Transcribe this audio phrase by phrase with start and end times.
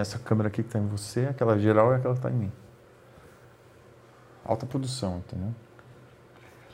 [0.00, 2.52] Essa câmera aqui que está em você, aquela geral e aquela que está em mim.
[4.44, 5.54] Alta produção, entendeu?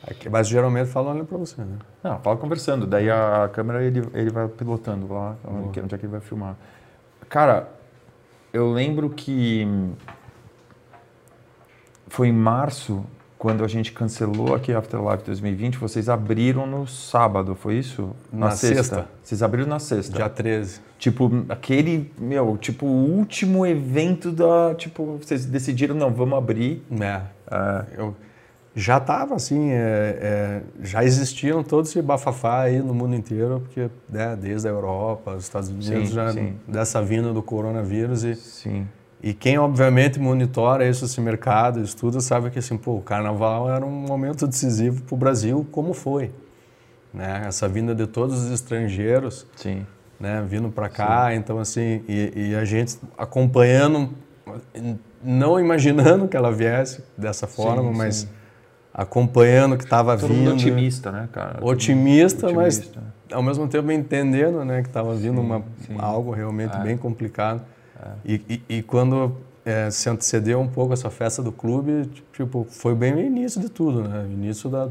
[0.03, 1.77] Aqui, mas geralmente fala olhando para você, né?
[2.03, 2.87] Não, fala conversando.
[2.87, 6.55] Daí a câmera ele, ele vai pilotando lá, onde, onde é que ele vai filmar.
[7.27, 7.69] Cara,
[8.53, 9.67] eu lembro que
[12.07, 13.05] foi em março,
[13.37, 18.15] quando a gente cancelou aqui Afterlife 2020, vocês abriram no sábado, foi isso?
[18.33, 19.07] Na, sexta.
[19.21, 20.15] Vocês abriram na sexta.
[20.15, 20.81] Dia 13.
[20.97, 24.73] Tipo, aquele, meu, tipo, o último evento da.
[24.75, 26.83] Tipo, vocês decidiram, não, vamos abrir.
[26.99, 27.21] É.
[27.51, 27.85] é.
[27.95, 28.15] Eu
[28.75, 33.89] já estava assim, é, é, já existiam todos esse bafafá aí no mundo inteiro, porque
[34.07, 36.55] né, desde a Europa, os Estados Unidos, Sim, já sim.
[36.67, 38.87] dessa vinda do coronavírus e, Sim.
[39.27, 43.85] E quem obviamente monitora isso, esse mercado, estuda, sabe que assim, pô, o carnaval era
[43.85, 46.31] um momento decisivo para o Brasil, como foi.
[47.13, 47.43] Né?
[47.45, 49.85] Essa vinda de todos os estrangeiros, Sim.
[50.17, 54.11] né, vindo para cá, então assim, e, e a gente acompanhando,
[55.21, 58.29] não imaginando que ela viesse dessa forma, Sim, mas sim.
[58.93, 60.33] acompanhando o que estava vindo.
[60.33, 61.59] mundo otimista, né, cara?
[61.65, 63.01] Otimista, otimista.
[63.01, 65.97] mas ao mesmo tempo entendendo, né, que estava vindo uma, sim.
[65.99, 67.61] algo realmente bem complicado.
[68.25, 72.93] E, e, e quando é, se antecedeu um pouco essa festa do clube, tipo, foi
[72.95, 74.25] bem no início de tudo, né?
[74.27, 74.89] O início da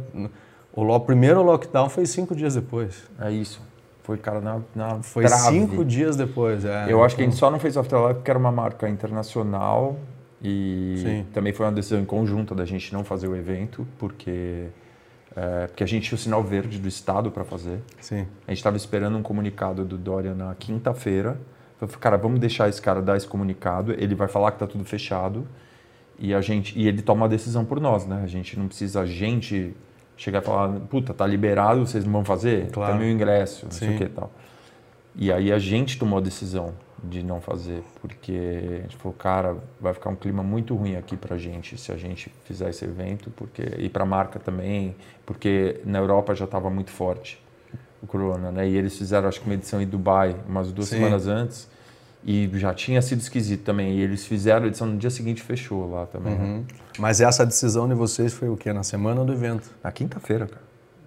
[0.74, 3.04] o lo- primeiro lockdown foi cinco dias depois.
[3.18, 3.60] É isso.
[4.02, 5.42] Foi, cara, na, na Foi trave.
[5.58, 6.64] cinco dias depois.
[6.64, 8.88] É, Eu acho que a então- gente só não fez Afterlife porque era uma marca
[8.88, 9.96] internacional
[10.42, 11.26] e Sim.
[11.32, 14.66] também foi uma decisão em conjunta da gente não fazer o evento, porque,
[15.34, 17.80] é, porque a gente tinha o sinal verde do Estado para fazer.
[18.00, 18.26] Sim.
[18.46, 21.36] A gente estava esperando um comunicado do Dória na quinta-feira.
[21.80, 24.66] Eu falei, cara, vamos deixar esse cara dar esse comunicado, ele vai falar que tá
[24.66, 25.46] tudo fechado
[26.18, 28.22] e a gente e ele toma a decisão por nós, né?
[28.24, 29.74] A gente não precisa a gente
[30.16, 32.70] chegar e falar, puta, tá liberado, vocês não vão fazer?
[32.70, 32.92] Claro.
[32.92, 33.94] Tem meu ingresso, não sei Sim.
[33.94, 34.30] o que e tal.
[35.14, 39.56] E aí a gente tomou a decisão de não fazer, porque a gente falou, cara,
[39.78, 43.30] vai ficar um clima muito ruim aqui pra gente se a gente fizer esse evento,
[43.36, 47.38] porque e pra marca também, porque na Europa já estava muito forte
[48.06, 48.68] o corona, né?
[48.68, 50.96] E eles fizeram acho que uma edição em Dubai umas duas Sim.
[50.96, 51.68] semanas antes
[52.24, 53.92] e já tinha sido esquisito também.
[53.98, 56.34] E eles fizeram a edição no dia seguinte fechou lá também.
[56.34, 56.44] né?
[56.44, 56.64] Uhum.
[56.98, 58.72] Mas essa decisão de vocês foi o quê?
[58.72, 59.70] Na semana do evento?
[59.82, 60.62] Na quinta-feira, cara.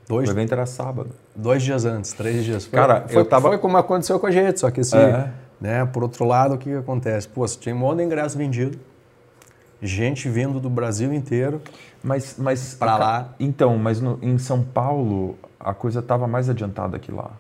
[0.08, 1.10] Dois, O evento era sábado.
[1.36, 2.66] dois dias antes, três dias.
[2.66, 5.30] Foi, Cara, foi, eu tava- foi como aconteceu com a gente, só que assim, É.
[5.62, 7.28] né, por outro lado, o que, que acontece?
[7.28, 8.80] Pô, você tinha um monte de ingresso vendido,
[9.82, 11.62] gente vindo do Brasil inteiro,
[12.02, 13.36] Mas, mas Pra a- lá.
[13.40, 17.32] Então, mas no- em São Paulo a coisa estava mais adiantada que lá.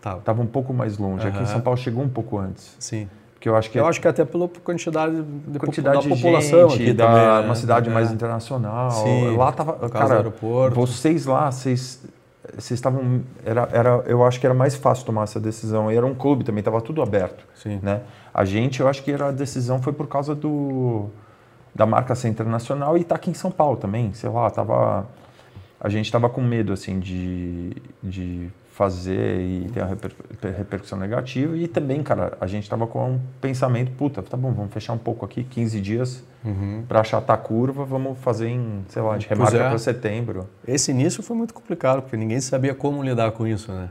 [0.00, 1.26] tá, Tava um pouco mais longe.
[1.26, 1.46] Aqui em.
[1.46, 2.76] São Paulo chegou um pouco antes.
[2.78, 3.08] sim.
[3.34, 6.68] Porque eu acho que Eu acho que até pela quantidade, de, quantidade da de população
[6.68, 7.40] gente, aqui da, também, né?
[7.46, 7.92] uma cidade É.
[7.92, 8.90] mais internacional.
[8.90, 10.30] Sim, lá tava, cara,
[10.74, 12.04] vocês lá, vocês
[12.52, 15.90] vocês estavam era, era eu acho que era mais fácil tomar essa decisão.
[15.90, 17.80] E era um clube também, tava tudo aberto, Sim.
[17.82, 18.02] né?
[18.34, 21.06] A gente, eu acho que era a decisão foi por causa do
[21.74, 25.06] da marca ser internacional e tá aqui em São Paulo também, sei lá, tava
[25.80, 27.70] a gente tava com medo assim de,
[28.02, 30.12] de fazer e ter uma reper-
[30.56, 34.72] repercussão negativa e também, cara, a gente tava com um pensamento, puta, tá bom, vamos
[34.72, 36.84] fechar um pouco aqui, 15 dias Uhum.
[36.88, 39.68] para achatar a curva, vamos fazer em, sei lá, a gente remarca é.
[39.68, 40.48] para setembro.
[40.66, 43.90] Esse início foi muito complicado, porque ninguém sabia como lidar com isso, né?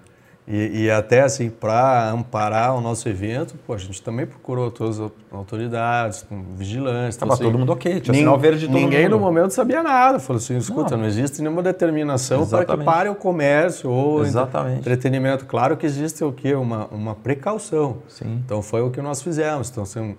[0.51, 4.99] E, e até assim, para amparar o nosso evento, pô, a gente também procurou todas
[4.99, 7.19] as autoridades, com vigilância.
[7.19, 9.11] Tava assim, todo mundo ok, tinha sinal verde de todo Ninguém mundo.
[9.11, 10.17] no momento sabia nada.
[10.17, 11.03] Falou assim, escuta, Não.
[11.03, 14.79] não, existe nenhuma determinação para que pare o comércio ou Exatamente.
[14.79, 15.45] entretenimento.
[15.45, 16.55] Claro que existe o quê?
[16.55, 17.97] Uma, uma precaução.
[18.07, 18.41] Sim.
[18.43, 19.69] Então foi o que nós fizemos.
[19.69, 20.17] Então assim,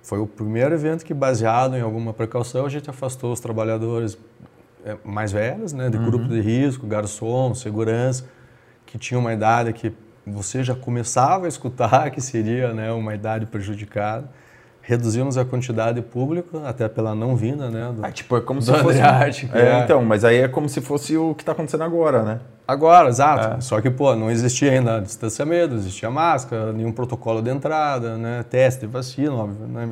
[0.00, 4.16] foi o primeiro evento que, baseado em alguma precaução, a gente afastou os trabalhadores
[4.84, 6.04] eh, mais velhos, né, de Uhum.
[6.06, 8.24] grupo de risco, garçom, segurança,
[8.92, 9.90] que tinham uma idade que
[10.26, 14.28] você já começava a escutar que seria né, uma idade prejudicada.
[14.82, 17.90] Reduzimos a quantidade de público, até pela não vinda, né?
[17.96, 18.98] do- Ah, tipo, é como se fosse.
[18.98, 22.22] Andreatti, é, é- então, mas aí é como se fosse o que está acontecendo agora,
[22.22, 22.40] né?
[22.68, 23.56] Agora, exato.
[23.58, 23.60] É.
[23.62, 28.44] Só que, pô, não existia ainda distanciamento, não existia máscara, nenhum protocolo de entrada, né?
[28.50, 29.88] Teste de vacina, óbvio, né?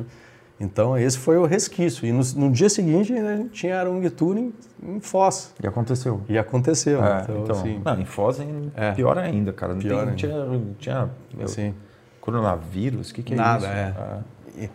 [0.61, 2.05] Então, esse foi o resquício.
[2.05, 4.53] E no, no dia seguinte, né, a gente tinha Arung Touring
[4.83, 5.53] em Foz.
[5.61, 6.21] E aconteceu.
[6.29, 7.03] E aconteceu.
[7.03, 8.91] É, então, então, assim, não, em Foz é É.
[8.91, 9.73] pior ainda, cara.
[9.73, 11.73] Não, Pior tem, não tinha, não tinha meu, assim,
[12.21, 13.67] coronavírus, o que, que é Nada, isso?
[13.67, 14.19] é.
[14.63, 14.69] E,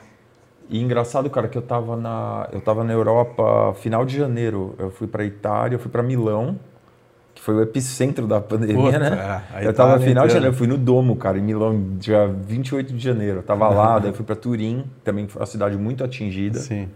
[0.68, 4.74] e engraçado, cara, que eu tava na eu tava na Europa final de janeiro.
[4.78, 6.58] Eu fui para Itália, eu fui para Milão,
[7.46, 9.42] foi o epicentro da pandemia, Puta, né?
[9.54, 10.28] é, eu tava Itália final de inteira.
[10.30, 13.38] janeiro, eu fui no Domo, cara, em Milão, dia 28 de janeiro.
[13.38, 16.58] Eu tava lá, daí fui para Turim, também foi uma cidade muito atingida.
[16.58, 16.88] sim.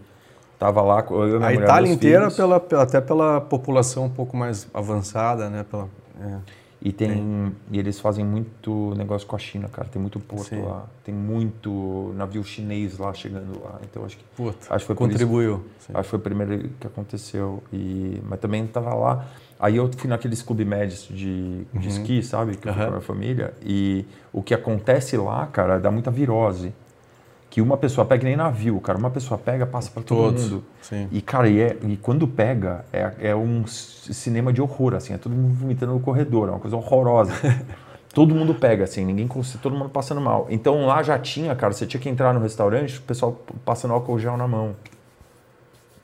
[0.59, 5.63] Tava lá eu, A Itália inteira, pela, até pela população um pouco mais avançada, né?
[5.63, 5.87] Pela,
[6.21, 6.35] é.
[6.83, 9.87] E tem e eles fazem muito negócio com a China, cara.
[9.87, 10.61] Tem muito porto Sim.
[10.63, 10.85] lá.
[11.03, 13.79] Tem muito navio chinês lá chegando lá.
[13.83, 15.63] Então acho que Puta, acho que foi isso- contribuiu.
[15.79, 15.93] Sim.
[15.93, 17.63] Acho que foi o primeiro que aconteceu.
[17.73, 19.25] E, mas também estava lá.
[19.61, 22.57] Aí eu fui naqueles clube médios de, de esqui, sabe?
[22.57, 22.87] Que eu fui Uhum.
[22.87, 23.53] com a minha família.
[23.61, 26.73] E o que acontece lá, cara, dá muita virose.
[27.47, 28.97] Que uma pessoa pega, nem navio, cara.
[28.97, 30.49] Uma pessoa pega, passa para todo Todos.
[30.49, 30.63] mundo.
[30.81, 31.07] Sim.
[31.11, 35.13] E, cara, e, é- e quando pega, é, é um cinema de horror, assim.
[35.13, 36.47] É todo mundo vomitando no corredor.
[36.47, 37.33] É uma coisa horrorosa.
[38.15, 39.05] todo mundo pega, assim.
[39.05, 40.47] Ninguém consegue, todo mundo passando mal.
[40.49, 44.17] Então lá já tinha, cara, você tinha que entrar no restaurante, o pessoal passando álcool
[44.17, 44.75] gel na mão.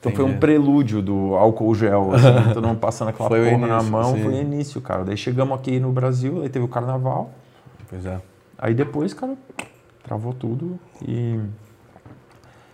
[0.00, 3.82] Então foi um prelúdio do álcool gel, assim, todo mundo passando aquela Foi porra na
[3.82, 4.22] mão, sim.
[4.22, 5.04] foi o início, cara.
[5.04, 7.30] Daí chegamos aqui no Brasil, aí teve o carnaval,
[7.88, 8.20] Pois é.
[8.56, 9.34] aí depois, cara,
[10.04, 11.40] travou tudo e.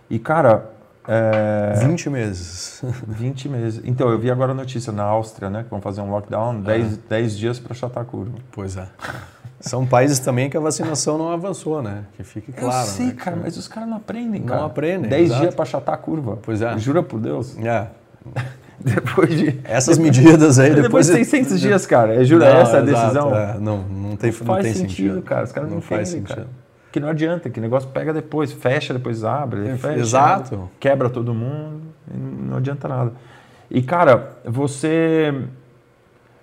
[0.07, 0.69] E, cara,
[1.07, 2.83] é, 20 meses.
[3.07, 3.81] 20 meses.
[3.85, 6.97] Então, eu vi agora a notícia na Áustria, né, que vão fazer um lockdown, 10,
[6.97, 8.33] 10 dias para achatar a curva.
[8.51, 8.87] Pois é.
[9.67, 12.03] São países também que a vacinação não avançou, né?
[12.15, 12.81] Que fique claro.
[12.81, 13.13] eu sei, né?
[13.13, 14.65] cara, mas os caras não aprendem, Não cara.
[14.65, 15.41] aprendem, 10 exato.
[15.41, 16.37] dias para achatar a curva.
[16.41, 16.77] Pois é.
[16.77, 17.57] Jura por Deus.
[17.57, 17.87] É.
[18.79, 19.59] Depois de.
[19.63, 21.07] Essas medidas aí Depois, depois.
[21.07, 22.13] de 600 dias, cara.
[22.15, 23.35] É, jura Não, essa a exato, decisão?
[23.35, 23.57] é.
[23.57, 25.45] Não, não tem, não faz tem sentido, sentido, cara.
[25.45, 26.45] Os caras não, não faz entendem, sentido.
[26.45, 26.65] cara.
[26.91, 30.69] Que não adianta, que negócio pega depois, fecha, depois abre, É, fecha, exato.
[30.79, 31.81] quebra todo mundo,
[32.13, 33.13] não adianta nada.
[33.71, 35.33] E, cara, você.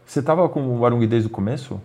[0.04, 1.80] Você tava com o Arung desde o começo?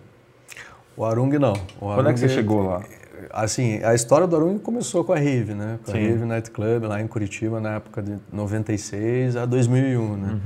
[0.98, 1.52] O Arung não.
[1.80, 2.82] O Quando é que você Arung- chegou lá?
[3.30, 5.78] Assim, a história do Arung começou com a Rave, né?
[5.84, 5.98] Com Sim.
[5.98, 10.40] a Rave Night Club lá em Curitiba na época de 96 a 2001, né?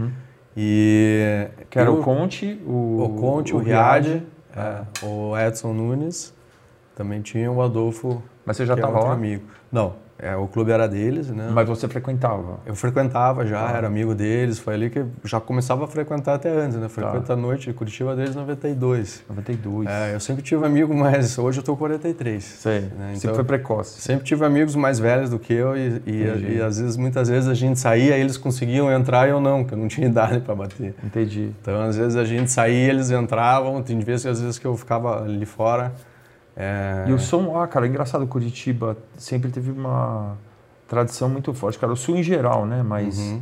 [0.56, 1.64] E Uhum.
[1.70, 3.02] Que era eu- o Conte, o.
[3.04, 4.22] o Conte, o, Riad,
[4.54, 6.34] é, o Edson Nunes,
[6.94, 9.12] também tinha o Adolfo, Mas você já que é lá?
[9.12, 9.44] amigo.
[9.70, 11.50] Não, é, o clube era deles, né?
[11.52, 12.60] Mas você frequentava.
[12.64, 13.76] Eu frequentava já, Ah.
[13.76, 16.88] era amigo deles, foi ali que já começava a frequentar até antes, né?
[16.88, 17.32] Frequenta Tá.
[17.32, 19.22] a noite Curitiba desde 92.
[19.28, 19.88] 92.
[19.88, 22.44] É, eu sempre tive amigo, mas hoje eu tô com 43.
[22.44, 22.80] Sei.
[22.82, 22.88] né?
[23.14, 24.00] Sempre Então- foi precoce.
[24.00, 27.48] Sempre tive amigos mais velhos do que eu e, e, e às vezes, muitas vezes
[27.48, 30.54] a gente saía, eles conseguiam entrar e eu não, porque eu não tinha idade para
[30.54, 30.94] bater.
[31.02, 31.50] Entendi.
[31.60, 35.22] Então, às vezes a gente saía, eles entravam, tem vezes, às vezes que eu ficava
[35.24, 35.92] ali fora.
[36.56, 40.36] É, E o som lá, cara, é engraçado, Curitiba sempre teve uma
[40.88, 42.82] tradição muito forte, cara, o sul em geral, né?
[42.82, 43.40] Mas Uhum.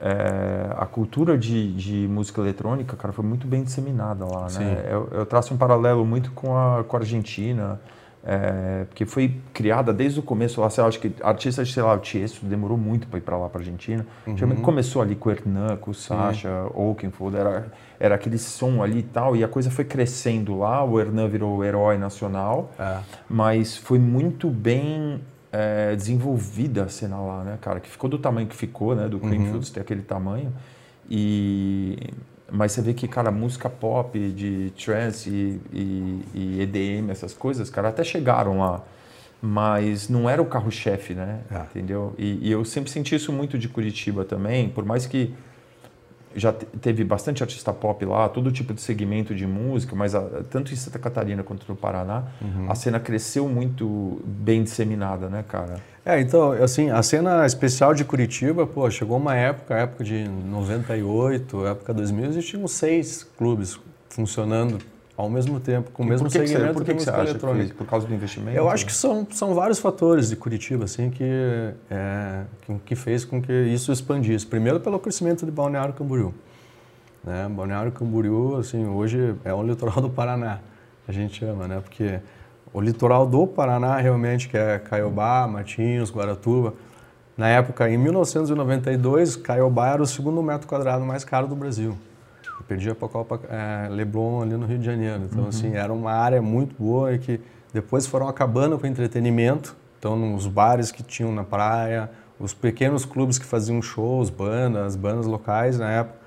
[0.00, 4.64] é, a cultura de, de música eletrônica, cara, foi muito bem disseminada lá, Sim.
[4.64, 4.84] né?
[4.88, 7.80] Eu, eu traço um paralelo muito com a, com a Argentina,
[8.24, 11.92] é, porque foi criada desde o começo lá, sei lá, acho que artistas, sei lá,
[11.94, 14.06] o Tiesto demorou muito para ir para lá, para Argentina.
[14.26, 14.56] Uhum.
[14.62, 19.02] Começou ali com o Hernan, com o Sasha, Oakenfold, era, era aquele som ali e
[19.02, 22.98] tal, e a coisa foi crescendo lá, o Hernan virou o herói nacional, é,
[23.28, 25.20] mas foi muito bem
[25.50, 27.80] é, desenvolvida a cena lá, né, cara?
[27.80, 29.08] Que ficou do tamanho que ficou, né?
[29.08, 30.52] Do Creamfields ter aquele tamanho.
[31.10, 31.98] E...
[32.52, 37.70] Mas você vê que, cara, música pop, de trance e, e, e EDM, essas coisas,
[37.70, 38.82] cara, até chegaram lá.
[39.40, 41.40] Mas não era o carro-chefe, né?
[41.50, 41.60] É.
[41.60, 42.14] Entendeu?
[42.18, 45.34] E, e eu sempre senti isso muito de Curitiba também, por mais que
[46.34, 50.42] já te- teve bastante artista pop lá, todo tipo de segmento de música, mas a-
[50.50, 52.24] tanto em Santa Catarina quanto no Paraná,
[52.68, 55.76] a cena cresceu muito bem disseminada, né, cara?
[56.04, 61.66] É, então, assim, a cena especial de Curitiba, pô, chegou uma época, época de 98,
[61.66, 64.78] época 2000, existiam seis clubes funcionando
[65.22, 67.74] ao mesmo tempo, com o mesmo que, que segmento por que que você acha que?
[67.74, 68.56] Por causa do investimento?
[68.56, 71.24] Eu acho que são, são vários fatores de Curitiba, assim, que,
[71.88, 74.44] é, que, que fez com que isso expandisse.
[74.44, 76.34] Primeiro, pelo crescimento de Balneário Camboriú.
[77.22, 77.48] Né?
[77.48, 80.58] Balneário Camboriú, assim, hoje é o litoral do Paraná,
[81.06, 81.80] a gente chama, né?
[81.80, 82.18] Porque
[82.72, 86.74] o litoral do Paraná, realmente, que é Caiobá, Matinhos, Guaratuba,
[87.36, 91.96] na época, em 1992, Caiobá era o segundo metro quadrado mais caro do Brasil.
[92.62, 95.22] Eu perdia para Copa é, Leblon ali no Rio de Janeiro.
[95.30, 97.40] Então, assim, era uma área muito boa e que
[97.74, 99.74] depois foram acabando com o entretenimento.
[99.98, 105.26] Então, nos bares que tinham na praia, os pequenos clubes que faziam shows, bandas, bandas
[105.26, 106.18] locais na época,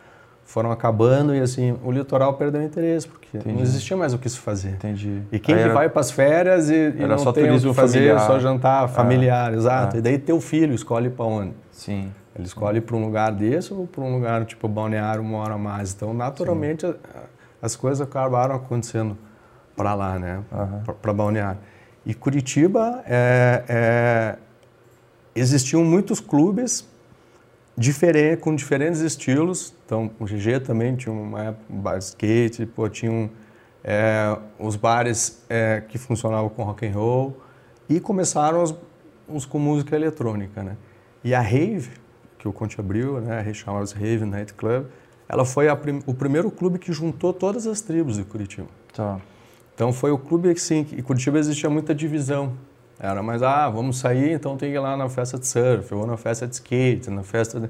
[0.44, 3.56] foram acabando e, assim, o litoral perdeu interesse, porque Entendi.
[3.56, 4.72] não existia mais o que se fazer.
[4.72, 5.22] Entendi.
[5.32, 8.00] E quem era- vai para as férias e, e não só tem o que fazer,
[8.10, 8.20] familiar.
[8.28, 9.96] só jantar familiar, exato.
[9.96, 10.00] é.
[10.00, 11.54] E daí teu filho escolhe para onde?
[11.72, 12.12] Sim.
[12.36, 15.58] Ele escolhe para um lugar desse ou para um lugar tipo balneário uma hora a
[15.58, 15.94] mais.
[15.94, 16.96] Então, naturalmente, a-
[17.62, 19.18] as coisas acabaram acontecendo
[19.76, 20.44] para lá, né?
[20.52, 20.84] Aham.
[21.02, 21.60] Para balneário.
[22.06, 24.36] E Curitiba, é, é,
[25.34, 26.88] existiam muitos clubes
[27.78, 29.74] diferente, com diferentes estilos.
[29.86, 33.30] Então, o GG também tinha uma época, um bar de skate, pô, tinham
[33.84, 37.42] é, os bares é, que funcionavam com rock and roll
[37.90, 38.76] e começaram os,
[39.28, 40.76] os com música eletrônica, né?
[41.24, 41.92] E a rave,
[42.46, 43.52] que o Conte abriu, né?
[43.54, 44.86] Chamava-se Rave Night Club,
[45.28, 48.68] ela foi prim o primeiro clube que juntou todas as tribos de Curitiba.
[48.94, 49.20] Tá.
[49.74, 52.54] Então foi o clube que sim, em Curitiba existia muita divisão.
[53.00, 56.06] Era mais, ah, vamos sair, então tem que ir lá na festa de surf, ou
[56.06, 57.70] na festa de skate, na festa de...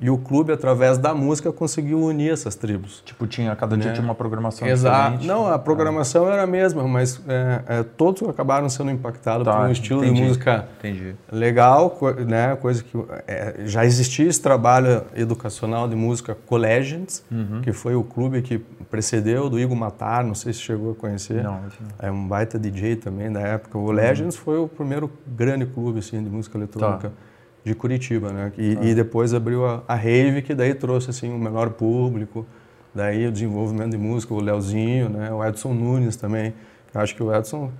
[0.00, 3.00] E o clube, através da música, conseguiu unir essas tribos.
[3.04, 3.92] Tipo, tinha, cada dia né?
[3.94, 5.12] tinha uma programação Exato.
[5.12, 5.26] diferente.
[5.26, 9.66] Não, a programação era a mesma, mas é, é, todos acabaram sendo impactados tá, por
[9.66, 11.14] um estilo entendi, de música entendi.
[11.30, 11.96] legal,
[12.26, 12.56] né?
[12.56, 17.60] Coisa que é, já existia esse trabalho educacional de música Collegians, uhum.
[17.62, 18.58] que foi o clube que
[18.90, 21.42] precedeu do Igor Matar, não sei se chegou a conhecer.
[21.42, 21.68] Não, não.
[22.00, 23.78] É um baita DJ também da época.
[23.78, 24.42] O Legends uhum.
[24.42, 27.08] foi o primeiro grande clube assim, de música eletrônica.
[27.08, 27.14] Tá
[27.64, 28.52] de Curitiba, né?
[28.58, 28.84] E, ah.
[28.84, 32.46] e depois abriu a, a, Rave, que daí trouxe assim um menor público,
[32.94, 35.32] daí o desenvolvimento de música, o Leozinho, né?
[35.32, 36.52] O Edson Nunes também.
[36.94, 37.72] Eu acho que o Edson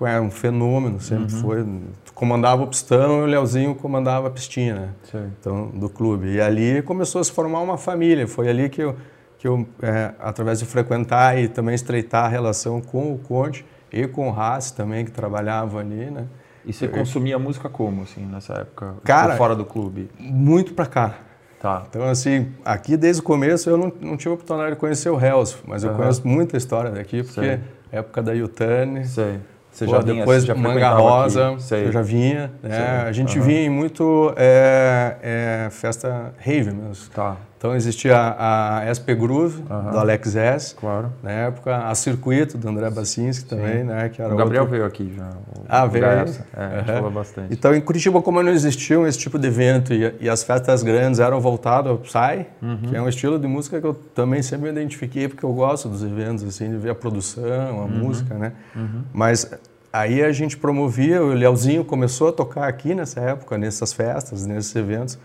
[0.00, 1.40] é um fenômeno, sempre uhum.
[1.40, 1.66] foi.
[2.14, 5.30] Comandava o pistão e o Leozinho comandava a pistina, né?
[5.38, 6.32] Então, do clube.
[6.32, 8.26] E ali começou a se formar uma família.
[8.26, 8.96] Foi ali que eu,
[9.38, 14.06] que eu é, através de frequentar e também estreitar a relação com o Conte e
[14.08, 16.26] com o Haas também, que trabalhavam ali, né?
[16.66, 18.94] E você consumia música como, assim, nessa época?
[19.04, 20.10] Cara, fora do clube?
[20.18, 21.14] Muito pra cá.
[21.60, 21.84] Tá.
[21.88, 25.18] Então, assim, aqui desde o começo eu não, não tive a oportunidade de conhecer o
[25.18, 27.60] Hells, mas eu conheço muita história daqui, porque Sei.
[27.90, 29.04] época da Yutani.
[29.06, 29.38] Sei.
[29.70, 32.50] Você Pô, já vinha, depois já Manga Rosa, eu já vinha.
[32.62, 33.04] Né?
[33.06, 33.44] A gente uhum.
[33.44, 37.10] vinha em muito é, é, festa rave mesmo.
[37.14, 37.36] Tá.
[37.66, 39.90] Então existia a, a SP Groove, uhum.
[39.90, 40.74] do Alex S.
[40.76, 41.12] Claro.
[41.20, 44.08] Na época, a Circuito, do André Bacinski também, né?
[44.08, 44.76] Que era o Gabriel outro...
[44.76, 45.30] veio aqui já.
[45.30, 46.04] O, ah, veio?
[46.04, 46.84] É, uhum.
[46.84, 47.52] falou bastante.
[47.52, 51.18] Então, em Curitiba, como não existiam esse tipo de evento e, e as festas grandes
[51.18, 52.76] eram voltadas ao Psy, uhum.
[52.88, 55.88] que é um estilo de música que eu também sempre me identifiquei, porque eu gosto
[55.88, 57.88] dos eventos, assim, de ver a produção, a uhum.
[57.88, 58.52] música, né?
[58.76, 59.02] Uhum.
[59.12, 59.50] Mas
[59.92, 64.76] aí a gente promovia, o Leozinho começou a tocar aqui nessa época, nessas festas, nesses
[64.76, 65.18] eventos.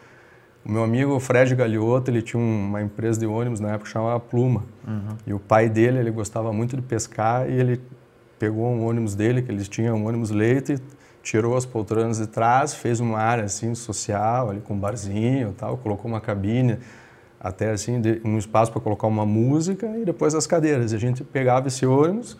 [0.64, 4.64] O meu amigo Fred Galiotto, ele tinha uma empresa de ônibus na época chamava Pluma.
[4.88, 5.18] Uhum.
[5.26, 7.82] E o pai dele, ele gostava muito de pescar e ele
[8.38, 10.78] pegou um ônibus dele, que eles tinham um ônibus leite,
[11.24, 15.54] tirou as poltronas de trás, fez uma área assim social, ali com um barzinho e
[15.54, 16.78] tal, colocou uma cabine
[17.40, 20.92] até assim, um espaço para colocar uma música e depois as cadeiras.
[20.92, 22.38] E a gente pegava esse ônibus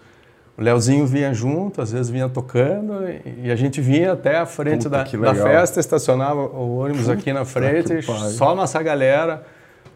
[0.58, 2.94] o Leozinho vinha junto, às vezes vinha tocando,
[3.42, 7.34] e a gente vinha até a frente da, da, festa, estacionava o ônibus Puta aqui
[7.34, 9.44] na frente, só nossa galera.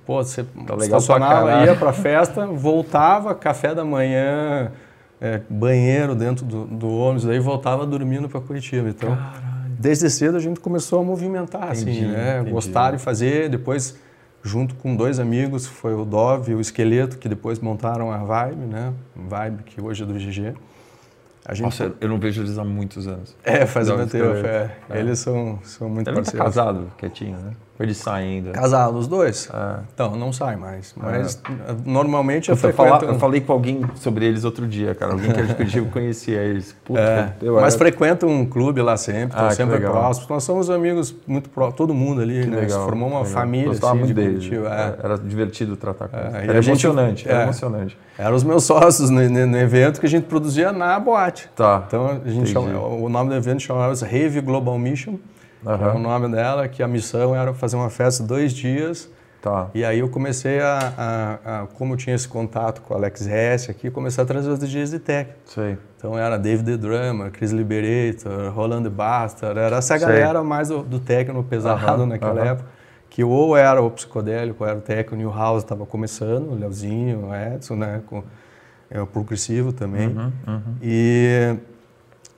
[0.06, 4.72] Pô, você tá estacionava, ia para a festa, voltava, café da manhã,
[5.20, 8.88] é, banheiro dentro do, do ônibus, aí voltava dormindo para Curitiba.
[8.88, 9.72] Então, Caralho.
[9.80, 12.36] desde cedo a gente começou a movimentar, assim, entendi, assim, né?
[12.38, 12.52] Entendi.
[12.52, 13.96] Gostar de fazer, depois
[14.46, 18.68] junto com dois amigos, foi o Dove e o Esqueleto, que depois montaram a Vibe,
[18.68, 18.94] né?
[19.16, 20.54] Vibe, que hoje é do GG.
[21.44, 21.64] A gente...
[21.64, 23.36] Nossa, eu não vejo eles há muitos anos.
[23.44, 24.78] É, faz muito tempo, é.
[24.90, 25.00] é.
[25.00, 26.56] Eles são, são muito Ele tá parceiros.
[26.56, 27.54] Tá casado, quietinho, né?
[27.77, 28.51] Eles saem ainda?
[28.51, 29.50] Casado, os dois?
[29.53, 29.79] É.
[29.94, 30.94] Então, não saem mais.
[30.96, 31.75] Mas é.
[31.86, 35.12] normalmente eu, eu, falar, eu falei com alguém sobre eles outro dia, cara.
[35.12, 35.32] Alguém
[35.70, 36.74] que eu conhecia eles.
[36.86, 37.34] Puta, é.
[37.41, 38.25] eu mas era...
[38.25, 40.29] um clube lá sempre, estão ah, sempre próximos.
[40.29, 42.62] Nós somos amigos muito próximos, todo mundo ali, que né?
[42.62, 43.34] Legal, formou uma legal.
[43.34, 43.67] família.
[43.67, 44.50] Gostava assim, muito deles.
[44.51, 44.55] É.
[44.55, 44.96] é.
[45.03, 46.50] Era divertido tratar com eles.
[46.50, 47.98] Era emocionante, era emocionante.
[48.17, 51.50] Eram os meus sócios no, no, evento que a gente produzia na boate.
[51.53, 51.84] Tá.
[51.86, 55.15] Então, a gente chama, o nome do evento chamava-se Rave Global Mission.
[55.66, 55.96] Uhum.
[55.96, 59.10] o nome dela, que a missão era fazer uma festa dois dias.
[59.42, 59.70] Tá.
[59.76, 63.28] E aí eu comecei a, a, a, como eu tinha esse contato com o Alex
[63.28, 65.30] Hess aqui, comecei a trazer os DJs de tech.
[65.46, 65.78] Sei.
[65.98, 70.08] Então era David the Drummer, Chris Liberator, Roland Bastard, era essa Sei.
[70.08, 72.08] galera mais do, do techno pesado uhum.
[72.08, 72.48] naquela uhum.
[72.48, 72.70] época,
[73.08, 77.28] que ou era o psicodélico, ou era o techno, New House estava começando, o Leozinho,
[77.28, 78.24] o Edson, né, com
[78.90, 80.08] é, o progressivo também.
[80.08, 80.76] Uhum, uhum.
[80.82, 81.56] E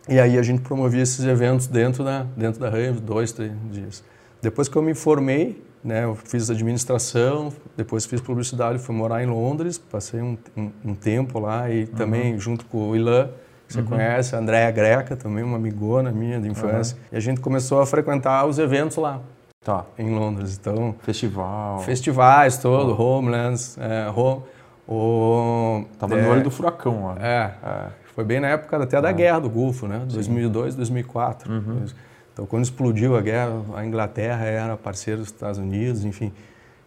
[0.07, 4.03] e aí a gente promovia esses eventos dentro da, dentro da Rave, dois, três dias.
[4.41, 9.25] Depois que eu me formei, né, eu fiz administração, depois fiz publicidade, fui morar em
[9.25, 11.87] Londres, passei um, um, um tempo lá e uhum.
[11.87, 13.29] também junto com o Ilan,
[13.67, 13.85] que você uhum.
[13.85, 16.95] conhece, a Andréa Greca, também uma amigona minha de infância.
[16.95, 17.03] Uhum.
[17.11, 19.21] E a gente começou a frequentar os eventos lá.
[19.63, 19.85] Tá.
[19.97, 20.95] Em Londres, então...
[21.01, 21.79] Festival.
[21.79, 22.99] Festivais todo.
[23.01, 24.43] Homelands, é, home,
[24.87, 25.83] o...
[25.99, 27.15] Tava é, no olho do furacão lá.
[27.15, 27.21] Né?
[27.21, 27.67] É.
[27.67, 28.06] é.
[28.17, 29.11] Foi bem na época até da ah.
[29.11, 30.01] guerra do Golfo, né?
[30.11, 31.53] 2002, 2004.
[31.53, 31.85] Uhum.
[32.33, 36.33] Então, quando explodiu a guerra, a Inglaterra era parceiro dos Estados Unidos, enfim.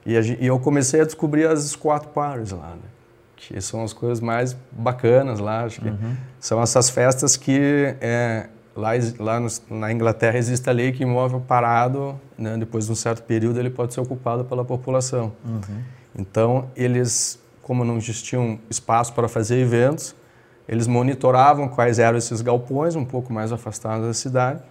[0.05, 2.89] E, a, e eu comecei a descobrir as squat parties lá, né?
[3.37, 5.67] Que são as coisas mais bacanas lá.
[5.67, 6.17] Acho que uhum.
[6.41, 11.41] são essas festas que é, lá, lá no, na Inglaterra existe a lei que imóvel
[11.41, 15.31] parado, né, depois de um certo período, ele pode ser ocupado pela população.
[15.45, 15.83] Uhum.
[16.13, 20.19] Então, eles, como não existiam espaço para fazer eventos,
[20.71, 24.63] eles monitoravam quais eram esses galpões, um pouco mais afastados da cidade,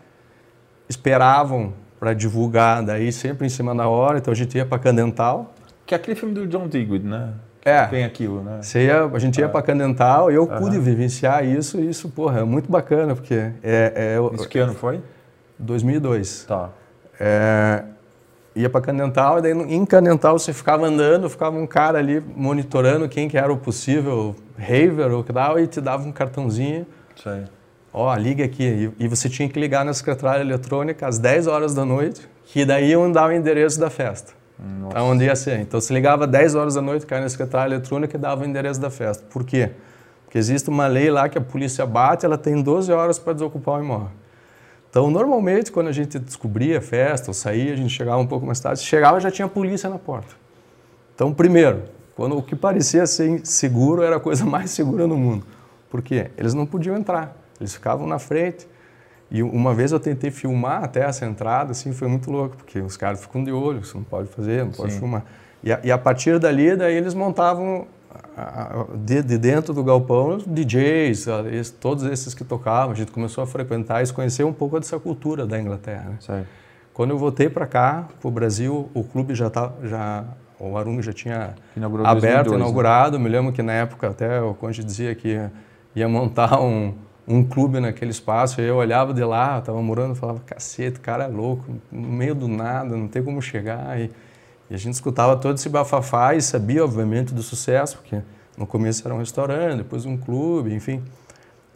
[0.88, 4.18] esperavam para divulgar, daí sempre em cima da hora.
[4.18, 5.54] Então a gente ia para Candental,
[5.86, 7.34] Que é aquele filme do John Digweed, né?
[7.66, 7.86] É.
[7.88, 8.62] Tem aquilo, né?
[8.76, 9.50] Ia, a gente ia é.
[9.50, 14.16] para Candental e eu pude vivenciar isso e isso, porra, é muito bacana, porque é...
[14.16, 15.02] é isso que ano foi?
[15.60, 16.46] 2002.
[16.48, 16.70] Tá.
[17.20, 17.84] É,
[18.62, 23.08] ia para Candental e daí em Candental você ficava andando, ficava um cara ali monitorando
[23.08, 26.86] quem que era o possível raver ou que tal e te dava um cartãozinho.
[27.16, 27.44] Isso aí.
[27.92, 28.64] Ó, liga aqui.
[29.00, 32.66] E, e você tinha que ligar na secretária eletrônica às 10 horas da noite, que
[32.66, 34.34] daí iam dar o endereço da festa.
[34.60, 35.00] Nossa.
[35.00, 35.60] Aonde ia ser.
[35.60, 38.80] Então você ligava 10 horas da noite, caía na secretária eletrônica e dava o endereço
[38.80, 39.24] da festa.
[39.30, 39.72] Por quê?
[40.26, 43.80] Porque existe uma lei lá que a polícia bate, ela tem 12 horas para desocupar
[43.80, 44.12] o imóvel.
[44.90, 48.46] Então, normalmente, quando a gente descobria a festa ou saía, a gente chegava um pouco
[48.46, 50.34] mais tarde, chegava já tinha polícia na porta.
[51.14, 51.84] Então, primeiro,
[52.16, 55.46] quando o que parecia ser seguro era a coisa mais segura no mundo.
[55.90, 56.32] Por quê?
[56.38, 58.68] Eles não podiam entrar, eles ficavam na frente.
[59.32, 62.98] E uma vez eu tentei filmar até essa entrada, assim, foi muito louco, porque os
[62.98, 65.00] caras ficam de olho, você não pode fazer, não pode Sim.
[65.00, 65.24] filmar.
[65.64, 67.86] E a, e a, partir dali, daí eles montavam
[68.98, 71.28] de, de dentro do galpão DJs,
[71.80, 75.46] todos esses que tocavam, a gente começou a frequentar e conhecer um pouco dessa cultura
[75.46, 76.18] da Inglaterra.
[76.28, 76.46] Né?
[76.94, 80.26] Quando eu voltei para cá, para o Brasil, o clube já tá, já
[80.60, 82.58] o Arung já tinha Inaugurou aberto, 2002, né?
[82.58, 83.18] inaugurado.
[83.18, 83.24] Né?
[83.24, 85.40] Me lembro que na época até o Conde dizia que
[85.96, 86.94] ia montar um,
[87.28, 88.60] um clube naquele espaço.
[88.60, 92.98] Eu olhava de lá, estava morando, falava, cacete, cara é louco, no meio do nada,
[92.98, 93.98] não tem como chegar.
[94.00, 94.12] E,
[94.70, 98.22] e a gente escutava todo esse bafafá e sabia, obviamente, do sucesso, porque
[98.58, 101.04] no começo era um restaurante, depois um clube, enfim.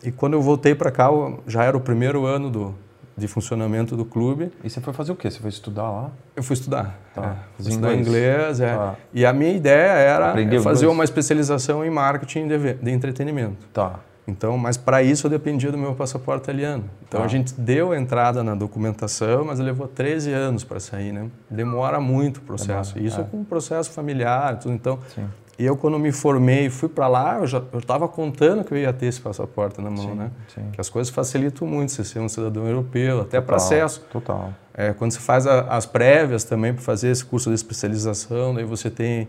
[0.03, 1.09] E quando eu voltei para cá,
[1.47, 2.75] já era o primeiro ano do,
[3.15, 4.51] de funcionamento do clube.
[4.63, 5.31] E você foi fazer o quê?
[5.31, 6.11] Você foi estudar lá?
[6.35, 6.99] Eu fui estudar.
[7.15, 7.37] Tá.
[7.59, 8.75] É, fui inglês, inglês é.
[8.75, 8.95] Tá.
[9.13, 10.83] E a minha ideia era fazer inglês?
[10.83, 13.65] uma especialização em marketing de, de entretenimento.
[13.73, 13.99] Tá.
[14.27, 16.85] Então, mas para isso eu dependia do meu passaporte italiano.
[17.07, 17.25] Então ah.
[17.25, 21.29] a gente deu entrada na documentação, mas levou 13 anos para sair, né?
[21.49, 22.93] Demora muito o processo.
[22.93, 23.23] Demora, isso é.
[23.25, 24.73] com um processo familiar, tudo.
[24.73, 25.25] Então, Sim.
[25.57, 28.91] Eu, quando me formei e fui para lá, eu já estava contando que eu ia
[28.91, 30.31] ter esse passaporte na mão, sim, né?
[30.53, 30.69] Sim.
[30.71, 34.01] Que as coisas facilitam muito você ser um cidadão europeu, até para acesso.
[34.11, 34.51] Total.
[34.73, 38.63] É, quando você faz a, as prévias também para fazer esse curso de especialização, daí
[38.63, 39.27] você tem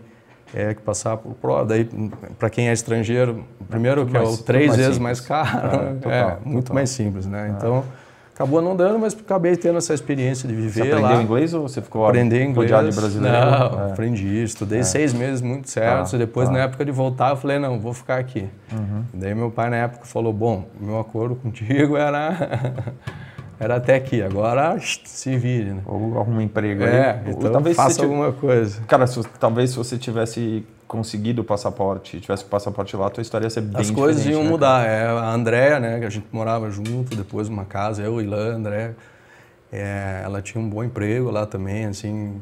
[0.55, 1.65] é, que passar por prova.
[1.65, 1.87] Daí,
[2.39, 4.99] para quem é estrangeiro, primeiro que é o três vezes simples.
[4.99, 6.75] mais caro, é, total, é muito total.
[6.75, 7.47] mais simples, né?
[7.47, 7.51] É.
[7.51, 7.83] Então
[8.33, 11.23] acabou não dando, mas acabei tendo essa experiência de viver você aprendeu lá.
[11.23, 13.37] inglês ou você ficou aprendi inglês de brasileiro?
[13.37, 13.91] Não, é.
[13.91, 14.83] aprendi, estudei é.
[14.83, 16.11] seis meses muito certo.
[16.11, 16.53] Tá, depois, tá.
[16.53, 18.49] na época de voltar, eu falei, não, vou ficar aqui.
[18.73, 19.03] Uhum.
[19.13, 22.93] Daí meu pai, na época, falou, bom, meu acordo contigo era...
[23.59, 25.81] era até aqui, agora se vire, né?
[25.85, 27.31] Ou arruma um emprego é, aí.
[27.31, 28.81] Então talvez faça alguma coisa.
[28.87, 33.21] Cara, se, talvez se você tivesse conseguido o passaporte, tivesse o passaporte lá, a tua
[33.21, 34.85] história ia ser bem As coisas iam né, mudar.
[34.85, 38.91] É, a Andréa, né, que a gente morava junto, depois uma casa, eu, Ilan, André,
[39.71, 42.41] é, ela tinha um bom emprego lá também, assim,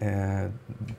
[0.00, 0.48] é,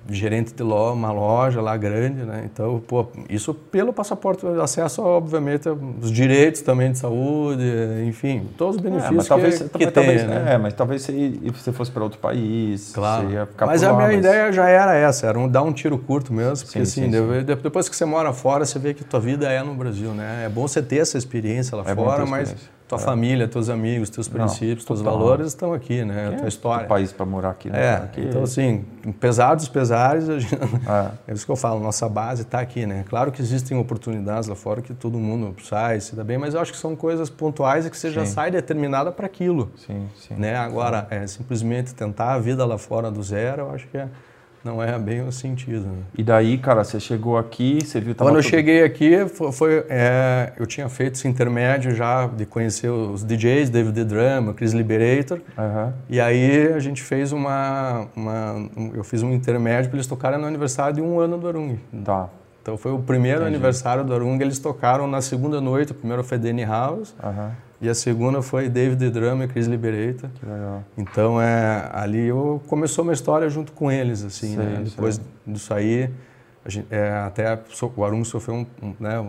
[0.10, 2.44] gerente de lo, uma loja lá grande, né?
[2.46, 5.70] Então, pô, isso pelo passaporte, acesso, obviamente,
[6.02, 7.64] os direitos também de saúde,
[8.06, 10.54] enfim, todos os é, benefícios é, talvez, que, que talvez, tem, né?
[10.54, 13.30] É, mas talvez se você fosse para outro país, claro.
[13.30, 14.20] ia ficar Mas a lá, minha mas...
[14.20, 17.40] ideia já era essa, era um, dar um tiro curto mesmo, porque sim, assim, sim,
[17.40, 17.56] sim.
[17.62, 20.44] depois que você mora fora, você vê que tua vida é no Brasil, né?
[20.46, 22.56] É bom você ter essa experiência lá é fora, mas
[22.88, 23.02] tua é.
[23.02, 26.30] família, teus amigos, teus princípios, Não, teus valores estão aqui, né?
[26.34, 26.86] a tua história.
[26.86, 27.84] Um país para morar aqui, né?
[27.84, 28.22] É, aqui.
[28.22, 30.56] então assim, apesar dos pesares, gente,
[30.88, 31.12] é.
[31.28, 31.34] é.
[31.34, 33.04] isso que eu falo, nossa base está aqui, né?
[33.10, 36.62] Claro que existem oportunidades lá fora que todo mundo sai, se dá bem, mas eu
[36.62, 38.16] acho que são coisas pontuais e que você sim.
[38.16, 39.70] já sai determinada para aquilo.
[39.76, 40.36] Sim, sim.
[40.36, 40.56] Né?
[40.56, 41.16] Agora, sim.
[41.16, 44.08] É, simplesmente tentar a vida lá fora do zero, eu acho que é
[44.68, 45.88] não é bem o sentido.
[45.88, 46.04] Né?
[46.18, 48.14] E daí, cara, você chegou aqui, você viu...
[48.14, 48.50] Quando eu tudo...
[48.50, 53.70] cheguei aqui, foi, foi é, eu tinha feito esse intermédio já de conhecer os DJs,
[53.70, 55.40] David The Drum, Chris Liberator.
[55.58, 55.94] Uhum.
[56.10, 58.70] E aí a gente fez uma, uma...
[58.94, 61.78] Eu fiz um intermédio para eles tocarem no aniversário de um ano do Arung.
[62.04, 62.30] Tá.
[62.62, 63.56] Então foi o primeiro Entendi.
[63.56, 67.16] aniversário do Arung, eles tocaram na segunda noite, o primeiro foi Danny House.
[67.24, 67.50] Uhum.
[67.80, 70.30] E a segunda foi David Drum e Chris Liberator.
[70.32, 70.84] Que legal.
[70.98, 74.82] Então, é, ali eu começou uma história junto com eles, assim, sei, né?
[74.84, 75.26] Depois sei.
[75.46, 76.10] disso aí,
[76.66, 77.60] gente, é, até
[77.96, 79.20] o Arum sofreu um, um, né,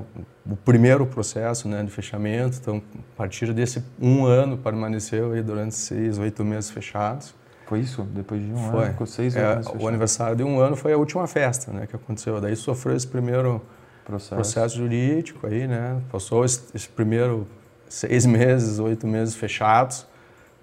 [0.46, 2.58] o primeiro processo né, de fechamento.
[2.60, 2.82] Então,
[3.14, 7.34] a partir desse um ano, permaneceu aí durante seis, oito meses fechados.
[7.66, 8.02] Foi isso?
[8.02, 8.84] Depois de um foi.
[8.84, 11.86] ano, ficou seis é, meses O aniversário de um ano foi a última festa né,
[11.86, 12.40] que aconteceu.
[12.40, 13.60] Daí sofreu esse primeiro
[14.06, 16.00] processo, processo jurídico aí, né?
[16.10, 17.46] Passou esse, esse primeiro
[17.88, 20.06] seis meses, oito meses fechados.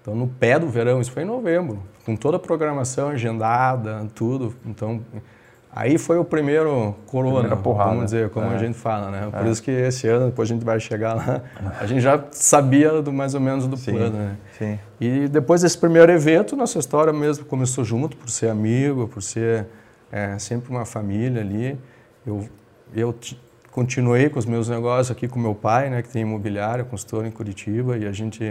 [0.00, 4.54] Então, no pé do verão, isso foi em novembro, com toda a programação agendada, tudo.
[4.64, 5.00] Então,
[5.72, 8.54] aí foi o primeiro corona, porrada, vamos dizer, como é.
[8.54, 9.28] a gente fala, né?
[9.30, 9.50] Por é.
[9.50, 11.42] isso que esse ano, depois a gente vai chegar lá,
[11.80, 14.36] a gente já sabia do mais ou menos do sim, plano, né?
[14.56, 14.78] Sim.
[15.00, 19.66] E depois desse primeiro evento, nossa história mesmo começou junto, por ser amigo, por ser
[20.10, 21.78] é sempre uma família ali.
[22.26, 22.48] Eu,
[22.94, 23.14] eu
[23.76, 27.30] continuei com os meus negócios aqui com meu pai, né, que tem imobiliária, consultor em
[27.30, 28.42] Curitiba, e a gente,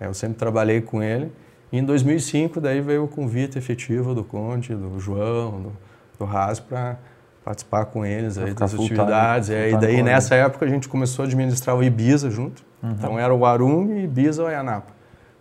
[0.00, 1.30] é, eu sempre trabalhei com ele.
[1.70, 5.72] E em 2005, daí veio o convite efetivo do Conte, do João, do,
[6.18, 6.96] do Haas, para
[7.44, 9.46] participar com eles aí das atividades.
[9.46, 12.64] Time, é, e daí, nessa época, a gente começou a administrar o Ibiza junto.
[12.82, 12.90] Uhum.
[12.90, 14.92] Então, era o Arung, Ibiza e o Ayanapa.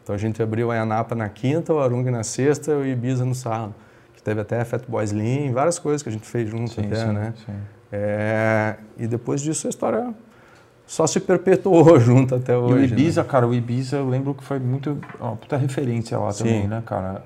[0.04, 3.26] Então, a gente abriu o Ayanapa na quinta, o Arung na sexta e o Ibiza
[3.26, 3.74] no sábado.
[4.14, 7.08] Que teve até Fat Boys Lean, várias coisas que a gente fez junto sim, até,
[7.08, 7.34] sim, né?
[7.44, 7.54] Sim.
[7.96, 10.16] É, e depois disso a história
[10.88, 12.74] só se perpetuou junto até hoje.
[12.74, 13.30] E o Ibiza, né?
[13.30, 16.44] cara, o Ibiza eu lembro que foi muito uma puta referência lá Sim.
[16.44, 17.22] também, né, cara?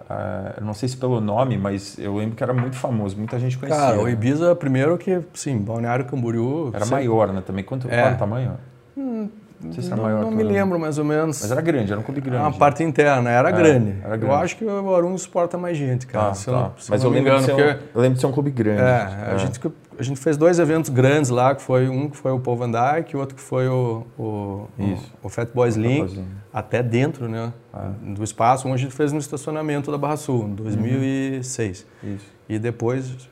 [0.57, 3.57] É, não sei se pelo nome, mas eu lembro que era muito famoso, muita gente
[3.57, 3.81] conhecia.
[3.81, 6.69] Cara, o Ibiza, primeiro que, sim, Balneário Camboriú...
[6.73, 7.63] Era maior, né, também.
[7.63, 7.91] Quanto, é.
[7.91, 8.57] qual era o tamanho?
[8.97, 10.21] Hum, não sei se maior.
[10.21, 11.41] Não me lembro mais ou menos.
[11.41, 12.45] Mas era grande, era um clube grande.
[12.45, 13.95] A parte interna, era, é, grande.
[14.03, 14.33] era grande.
[14.33, 16.29] Eu acho que o Arun suporta mais gente, cara.
[16.29, 16.71] Ah, se tá.
[16.77, 17.61] se Mas eu, lembro engano, porque...
[17.93, 18.81] eu lembro de ser um clube grande.
[18.81, 19.33] É, é.
[19.33, 19.59] A, gente,
[19.99, 22.71] a gente fez dois eventos grandes lá, que foi um que foi o Paul Van
[22.71, 25.11] Dyke e outro que foi o, o, Isso.
[25.23, 26.07] o, o Fat Boys Lean,
[26.53, 27.91] até dentro né, ah.
[28.01, 31.85] do espaço, onde a gente fez no estacionamento da Barra Sul, em 2006.
[32.03, 32.15] Uhum.
[32.15, 32.37] Isso.
[32.49, 33.27] E depois,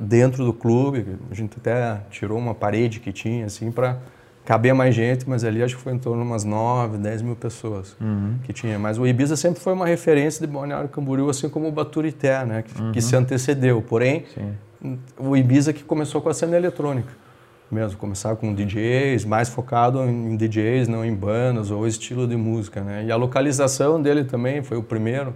[0.00, 3.98] dentro do clube, a gente até tirou uma parede que tinha, assim, para
[4.44, 7.36] cabia mais gente, mas ali acho que foi em torno de umas 9, 10 mil
[7.36, 8.36] pessoas uhum.
[8.44, 8.78] que tinha.
[8.78, 12.62] Mas o Ibiza sempre foi uma referência de Balneário Camboriú, assim como o Baturité, né,
[12.62, 12.92] que, uhum.
[12.92, 13.82] que se antecedeu.
[13.82, 14.98] Porém, Sim.
[15.18, 17.24] o Ibiza que começou com a cena eletrônica
[17.70, 22.82] mesmo, começar com DJs, mais focado em DJs, não em bandas ou estilo de música,
[22.82, 23.04] né?
[23.04, 25.34] E a localização dele também foi o primeiro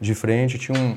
[0.00, 0.58] de frente.
[0.58, 0.96] Tinha um,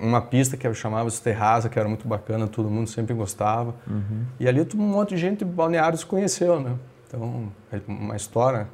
[0.00, 3.74] uma pista que chamava de Terraça, que era muito bacana, todo mundo sempre gostava.
[3.86, 4.24] Uhum.
[4.38, 6.74] E ali um monte de gente de balneário se conheceu, né?
[7.06, 7.50] Então,
[7.86, 8.68] uma história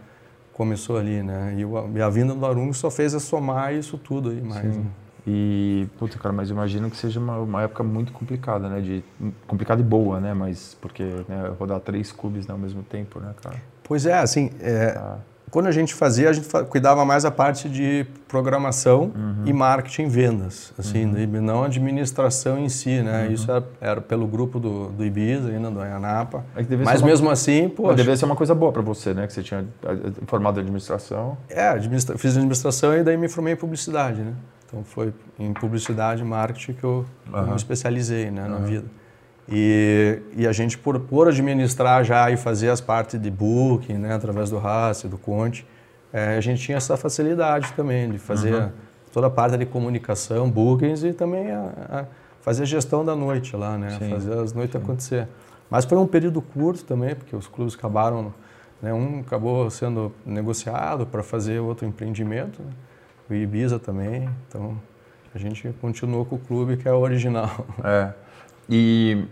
[0.52, 1.54] começou ali, né?
[1.56, 4.76] E, o, e a vinda do Arungo só fez a somar isso tudo aí mais.
[4.76, 4.84] Né?
[5.26, 8.80] E, puta, cara, mas imagino que seja uma, uma, época muito complicada, né?
[8.80, 9.04] De,
[9.46, 10.34] complicada e boa, né?
[10.34, 13.56] Mas porque né, rodar três clubes né, ao mesmo tempo, né, cara?
[13.82, 15.18] Pois é, assim, é, ah
[15.54, 19.44] quando a gente fazia, a gente cuidava mais a parte de programação uhum.
[19.46, 21.40] e marketing vendas, assim, uhum.
[21.40, 23.28] não a administração em si, né?
[23.28, 23.32] Uhum.
[23.32, 26.44] Isso era, era, pelo grupo do, do Ibiza, ainda do Anapa.
[26.84, 27.94] Mas uma, mesmo assim, pô.
[27.94, 29.28] Devia ser uma coisa boa para você, né?
[29.28, 29.64] Que você tinha
[30.26, 31.38] formado administração.
[31.48, 34.34] É, administra fiz administração e daí me formei em publicidade, né?
[34.66, 38.86] Então foi em publicidade e marketing que eu, eu me especializei, né, na vida.
[39.48, 44.14] E, e a gente, por, por administrar já e fazer as partes de booking, né,
[44.14, 45.66] através do RAS, do Conte,
[46.12, 48.70] é, a gente tinha essa facilidade também de fazer uhum.
[49.12, 52.04] toda a parte de comunicação, bookings e também a, a
[52.40, 54.82] fazer a gestão da noite lá, né, sim, fazer as noites sim.
[54.82, 55.28] acontecer.
[55.68, 58.32] Mas foi um período curto também, porque os clubes acabaram,
[58.80, 62.70] né, um acabou sendo negociado para fazer outro empreendimento, né,
[63.28, 64.78] o Ibiza também, então
[65.34, 67.66] a gente continuou com o clube que é o original.
[67.82, 68.12] É.
[68.68, 69.24] E,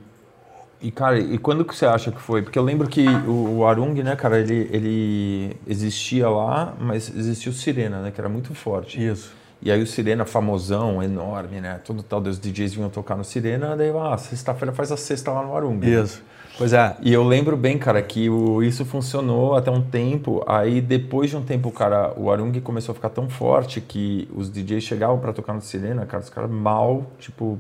[0.81, 2.43] e, cara, e quando que você acha que foi?
[2.43, 7.51] Porque eu lembro que o, o Arung, né, cara, ele, ele existia lá, mas existia
[7.51, 9.05] o Sirena, né, que era muito forte.
[9.05, 9.33] Isso.
[9.65, 11.81] E aí o Sirena, famosão, enorme, né?
[11.85, 15.41] Todo tal dos DJs vinham tocar no Sirena, daí, ah, sexta-feira faz a sexta lá
[15.45, 15.77] no Arung.
[15.77, 15.89] Né?
[16.03, 16.17] Isso.
[16.19, 16.25] Né?
[16.59, 16.97] Pois é.
[17.01, 20.43] E eu lembro bem, cara, que o, isso funcionou até um tempo.
[20.49, 24.51] Aí depois de um tempo, cara, o Arung começou a ficar tão forte que os
[24.51, 27.59] DJs chegavam para tocar no Sirena, cara, os caras mal, tipo,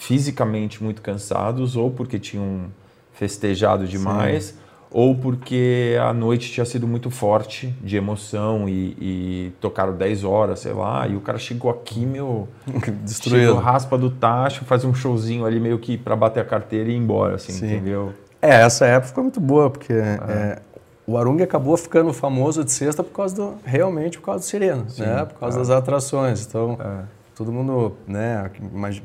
[0.00, 2.72] fisicamente muito cansados, ou porque tinham
[3.12, 4.54] festejado demais, Sim.
[4.90, 10.60] ou porque a noite tinha sido muito forte de emoção e, e, tocaram 10 horas,
[10.60, 12.48] sei lá, e o cara chegou aqui, meu.
[13.06, 16.94] Chegou, raspa do tacho, faz um showzinho ali meio que para bater a carteira e
[16.94, 17.66] ir embora, assim, Sim.
[17.66, 18.14] entendeu?
[18.40, 20.18] É, essa época foi muito boa, porque é.
[20.26, 20.58] É,
[21.06, 23.54] o Arung acabou ficando famoso de sexta por causa do.
[23.66, 25.26] realmente por causa do Sirena, Sim, né?
[25.26, 25.60] Por causa é.
[25.60, 26.46] das atrações.
[26.46, 26.78] Então.
[26.80, 28.50] É todo mundo né,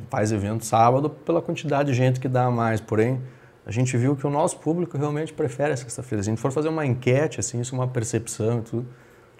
[0.09, 2.81] faz evento sábado pela quantidade de gente que dá mais.
[2.81, 3.21] Porém,
[3.65, 6.21] a gente viu que o nosso público realmente prefere a sexta-feira.
[6.21, 8.87] Se a gente for fazer uma enquete, assim, isso é uma percepção e tudo,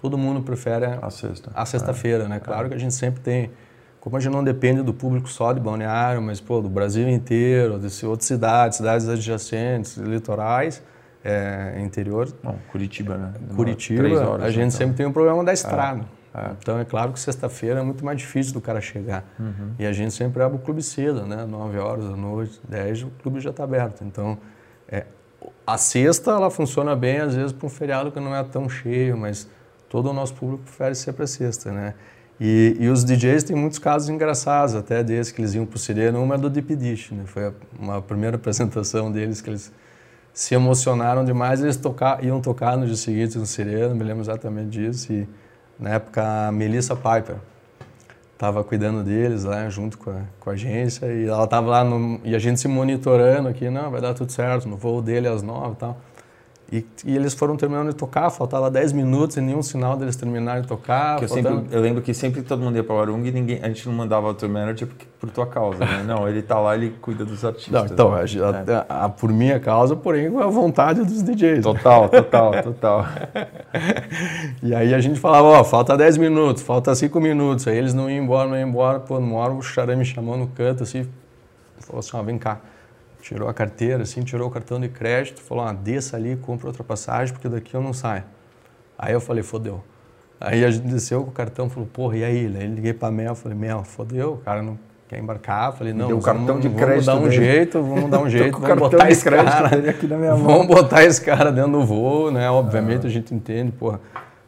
[0.01, 1.51] todo mundo prefere a sexta.
[1.53, 2.27] A sexta-feira, é.
[2.29, 2.39] né?
[2.39, 2.69] Claro é.
[2.69, 3.51] que a gente sempre tem,
[3.99, 7.77] como a gente não depende do público só de Balneário, mas pô, do Brasil inteiro,
[7.77, 10.81] de outras cidades, cidades adjacentes, litorais,
[11.21, 12.29] é, interior.
[12.41, 13.33] Bom, Curitiba, né?
[13.53, 14.71] Curitiba, horas, a gente então.
[14.71, 16.05] sempre tem um problema da estrada.
[16.35, 16.51] É.
[16.59, 19.23] Então é claro que sexta-feira é muito mais difícil do cara chegar.
[19.39, 19.71] Uhum.
[19.79, 21.45] E a gente sempre abre o clube cedo, né?
[21.45, 24.03] 9 horas da noite, 10, o clube já está aberto.
[24.03, 24.37] Então
[24.89, 25.05] é,
[25.65, 29.17] a sexta ela funciona bem, às vezes, para um feriado que não é tão cheio,
[29.17, 29.49] mas
[29.89, 31.93] todo o nosso público prefere sempre a sexta, né?
[32.39, 35.79] E, e, os DJs têm muitos casos engraçados, até desde que eles iam para o
[35.79, 36.19] Sirena.
[36.19, 37.23] Uma é do Deep Dish, né?
[37.25, 39.71] Foi a, uma primeira apresentação deles que eles
[40.33, 41.61] se emocionaram demais.
[41.61, 45.13] Eles tocar, iam tocar no dia seguinte no Sirena, me lembro exatamente disso.
[45.13, 45.27] E,
[45.79, 47.35] na época a Melissa Piper.
[48.37, 52.19] tava cuidando deles lá junto com a, com a agência e ela tava lá no,
[52.23, 55.41] e a gente se monitorando aqui, não, vai dar tudo certo, no voo dele às
[55.41, 55.97] nove e tal.
[56.71, 60.63] E, e, eles foram terminando de tocar, faltava 10 minutos e nenhum sinal deles terminarem
[60.63, 61.21] de tocar.
[61.21, 61.59] Eu, faltando...
[61.61, 63.87] sempre, eu, lembro que sempre todo mundo ia para o Arung e ninguém, a gente
[63.87, 66.03] não mandava o tour manager por, por tua causa, né?
[66.03, 67.71] Não, ele tá lá, ele cuida dos artistas.
[67.71, 68.85] Não, então, a, é.
[68.89, 71.61] a, a, por minha causa, porém com a vontade dos DJs.
[71.63, 73.05] Total, total, total.
[74.63, 77.67] e aí a gente falava, ó, falta 10 minutos, falta 5 minutos.
[77.67, 78.99] Aí eles não iam embora, não iam embora.
[78.99, 81.07] Pô, numa hora o Xará me chamou no canto, assim,
[81.79, 82.59] falou assim, ó, vem cá
[83.25, 86.83] tirou a carteira, assim, tirou o cartão de crédito, falou, ah, desça ali, compra outra
[86.83, 88.23] passagem, porque daqui eu não saio.
[88.95, 89.83] Aí eu falei, fodeu.
[90.39, 92.45] Aí a gente desceu com o cartão, falou, porra, e aí?
[92.45, 95.73] Aí liguei pra Mel, falei, Mel, fodeu, o cara não quer embarcar.
[95.73, 97.35] Falei, não, Deu cartão vamos, de crédito vamos dar um dele.
[97.35, 100.45] jeito, vamos dar um jeito, vamos botar esse cara aqui na minha mão.
[100.45, 102.47] Vamos botar esse cara dentro do voo, né?
[102.47, 103.09] Obviamente ah.
[103.09, 103.99] a gente entende, porra,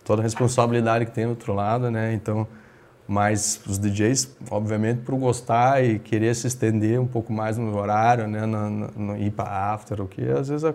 [0.06, 2.14] toda a responsabilidade que tem do outro lado, né?
[2.14, 2.48] Então,
[3.08, 8.28] mas os DJs, obviamente, por gostar e querer se estender um pouco mais no horário,
[8.28, 10.66] né, no, no, no ir para after, o que às vezes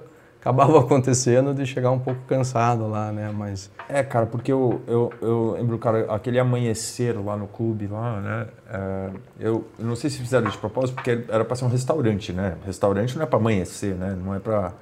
[0.40, 3.70] acabava acontecendo de chegar um pouco cansado lá, né, mas...
[3.86, 8.46] É, cara, porque eu, eu, eu lembro, cara, aquele amanhecer lá no clube, lá, né,
[8.70, 12.56] é, eu, não sei se fizeram de propósito, porque era para ser um restaurante, né,
[12.64, 14.72] restaurante não é para amanhecer, né, não é para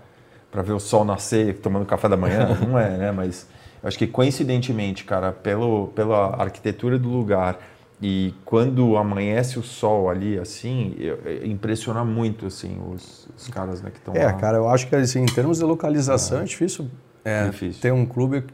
[0.62, 3.46] ver o sol nascer tomando café da manhã, não é, né, mas...
[3.82, 7.58] Eu acho que coincidentemente, cara, pelo, pela arquitetura do lugar
[8.02, 10.96] e quando amanhece o sol ali, assim,
[11.44, 14.30] impressiona muito, assim, os, os caras né, que estão é, lá.
[14.30, 16.90] É, cara, eu acho que assim, em termos de localização é, é difícil,
[17.24, 17.82] é, difícil.
[17.82, 18.44] ter um clube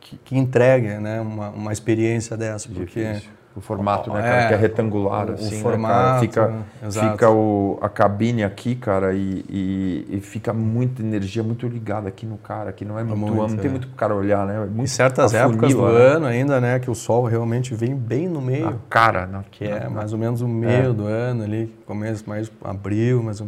[0.00, 3.04] que, que entregue né, uma, uma experiência dessa, porque...
[3.04, 6.52] Difícil o formato, né, cara, é, que é retangular, o, assim, o formato, né, cara?
[6.90, 12.08] Fica, fica o, a cabine aqui, cara, e, e, e, fica muita energia muito ligada
[12.08, 13.70] aqui no cara, que não é muito, muito não tem é.
[13.70, 14.58] muito pro cara olhar, né?
[14.60, 16.00] Muito em certas épocas do né?
[16.00, 18.64] ano ainda, né, que o sol realmente vem bem no meio.
[18.64, 20.92] Na cara, na, Que é mais ou menos o meio é.
[20.92, 23.40] do ano ali, começo mais abril, mais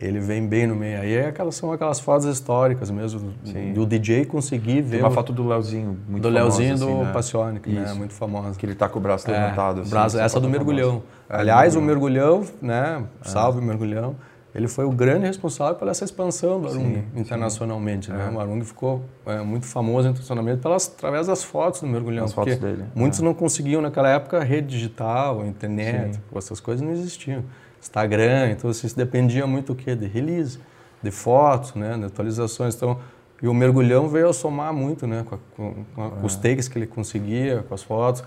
[0.00, 1.00] ele vem bem no meio.
[1.00, 3.72] Aí é aquelas, são aquelas fotos históricas mesmo, Sim.
[3.72, 4.96] do DJ conseguir ver.
[4.96, 7.12] Tem uma o, foto do Leozinho, muito Do famosa, Leozinho assim, do né?
[7.12, 7.94] Passionic, né?
[7.94, 8.58] Muito famosa.
[8.58, 9.80] Que ele tá com o braço é, levantado.
[9.80, 11.02] Assim, braço, essa do mergulhão.
[11.28, 13.04] É, Aliás, o mergulhão, né?
[13.24, 13.28] É.
[13.28, 14.16] Salve o mergulhão.
[14.54, 18.06] Ele foi o grande responsável pela essa expansão do Arung internacionalmente.
[18.06, 18.12] Sim.
[18.12, 18.30] Né?
[18.32, 18.34] É.
[18.34, 22.24] O Arung ficou é, muito famoso internacionalmente pelas, através das fotos do mergulhão.
[22.24, 22.84] As fotos dele.
[22.94, 27.44] Muitos não conseguiam naquela época rede digital, internet, essas coisas não existiam.
[27.80, 29.94] Instagram, então assim, isso dependia muito do quê?
[29.94, 30.58] De release,
[31.02, 32.74] de fotos, né, de atualizações.
[32.74, 32.98] Então,
[33.42, 36.40] e o mergulhão veio a somar muito, né, com, a, com, a, com os é.
[36.40, 38.24] takes que ele conseguia, com as fotos,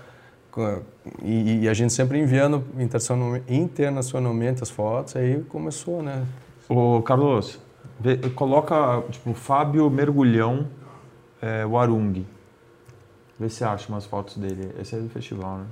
[0.56, 0.78] a,
[1.22, 6.24] e, e, a gente sempre enviando internacionalmente as fotos, aí começou, né.
[6.68, 7.58] Ô, Carlos,
[7.98, 10.66] vê, coloca, tipo, Fábio Mergulhão,
[11.42, 12.24] é, o Arung.
[13.38, 14.70] Vê se acha umas fotos dele.
[14.78, 15.64] Esse é do festival, né?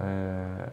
[0.00, 0.68] É,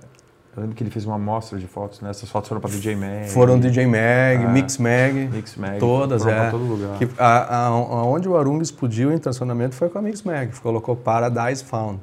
[0.55, 2.09] eu lembro que ele fez uma amostra de fotos, né?
[2.09, 3.29] Essas fotos foram para DJ Mag.
[3.29, 3.97] Foram DJ Mag,
[4.43, 5.29] é, Mix Mag.
[5.31, 5.79] Mix Mag.
[5.79, 6.49] Todas, é.
[6.49, 6.97] todo lugar.
[6.97, 7.71] Que, a, a,
[8.05, 10.51] onde o Arung explodiu o intencionamento foi com a Mix Mag.
[10.59, 11.99] Colocou Paradise Found.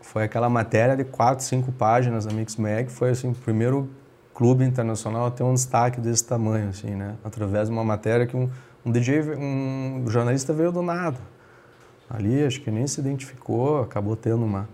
[0.00, 2.90] Foi aquela matéria de quatro, cinco páginas da Mix Mag.
[2.90, 3.90] Foi assim, o primeiro
[4.32, 7.16] clube internacional a ter um destaque desse tamanho, assim, né?
[7.22, 8.48] Através de uma matéria que um,
[8.82, 11.18] um DJ, um jornalista veio do nada.
[12.08, 14.66] Ali, acho que nem se identificou, acabou tendo uma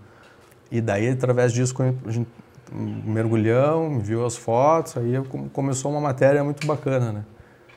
[0.71, 1.75] e daí, através disso,
[2.05, 2.27] a gente
[2.71, 5.13] mergulhão, viu as fotos, aí
[5.53, 7.23] começou uma matéria muito bacana, né?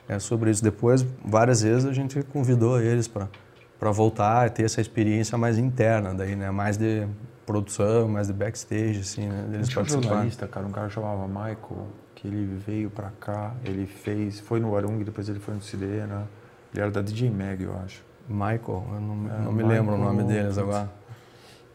[0.09, 0.63] É sobre isso.
[0.63, 6.13] Depois, várias vezes, a gente convidou eles para voltar e ter essa experiência mais interna,
[6.13, 6.51] daí, né?
[6.51, 7.07] Mais de
[7.47, 9.49] produção, mais de backstage, assim, né?
[9.55, 13.87] Eles Tinha um jornalista, cara, um cara chamava Michael, que ele veio para cá, ele
[13.87, 16.29] fez, foi no Arung, depois ele foi no Sidena,
[16.73, 18.05] ele era da DJ Mag, eu acho.
[18.29, 21.00] Michael, eu não, é, não me Michael, lembro o nome deles agora.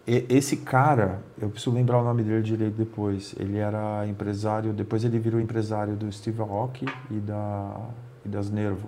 [0.08, 3.34] Esse cara, eu preciso lembrar o nome dele direito depois.
[3.40, 7.76] Ele era empresário, depois ele virou empresário do Steve Rock e, da,
[8.24, 8.88] e das Nervo.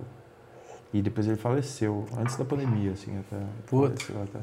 [0.94, 3.36] E depois ele faleceu, antes da pandemia, assim, até.
[3.66, 4.10] Putz.
[4.10, 4.38] Até.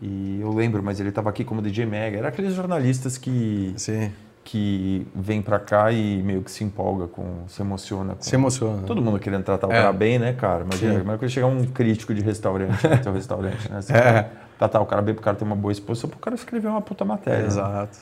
[0.00, 2.18] E eu lembro, mas ele estava aqui como DJ Mega.
[2.18, 3.74] Era aqueles jornalistas que.
[3.76, 4.10] Sim.
[4.44, 7.44] Que vem pra cá e meio que se empolga com.
[7.46, 8.14] se emociona.
[8.14, 8.82] Com, se emociona.
[8.82, 9.74] Todo mundo querendo tratar o é.
[9.74, 10.64] cara bem, né, cara?
[10.64, 13.82] Imagina, mas quando chegar um crítico de restaurante no teu restaurante, né?
[13.82, 14.30] Você é.
[14.58, 16.82] Tá, tá, o cara bem pro cara ter uma boa exposição, pro cara escrever uma
[16.82, 17.42] puta matéria.
[17.42, 17.46] Né?
[17.46, 17.98] Exato.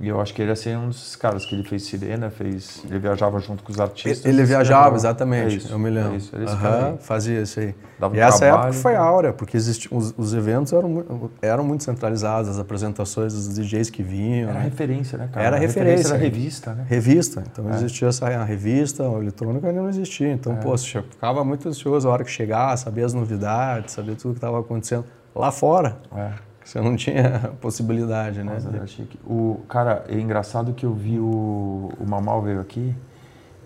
[0.00, 2.82] E eu acho que ele ia ser um dos caras que ele fez sirena, fez,
[2.88, 4.24] ele viajava junto com os artistas.
[4.24, 6.14] Ele, viajava, exatamente, é isso, eu me lembro.
[6.14, 7.74] É isso, uhum, fazia isso aí.
[7.98, 11.64] Dava e um essa trabalho, época foi áurea, porque existiam, os, os, eventos eram, eram
[11.64, 14.50] muito centralizados, as apresentações dos DJs que vinham.
[14.50, 14.64] Era né?
[14.64, 15.46] referência, né, cara?
[15.46, 16.08] Era a referência.
[16.08, 16.84] Era revista, né?
[16.88, 17.44] Revista.
[17.52, 17.74] Então é.
[17.76, 20.32] existia essa a revista, o eletrônico ainda não existia.
[20.32, 20.56] Então, é.
[20.56, 24.58] pô, ficava muito ansioso a hora que chegar, saber as novidades, saber tudo que estava
[24.58, 25.98] acontecendo lá fora.
[26.14, 26.32] É.
[26.64, 28.54] Você não tinha possibilidade, né?
[28.54, 29.18] Nossa, era chique.
[29.26, 32.94] O, cara, é engraçado que eu vi o, o Mamal veio aqui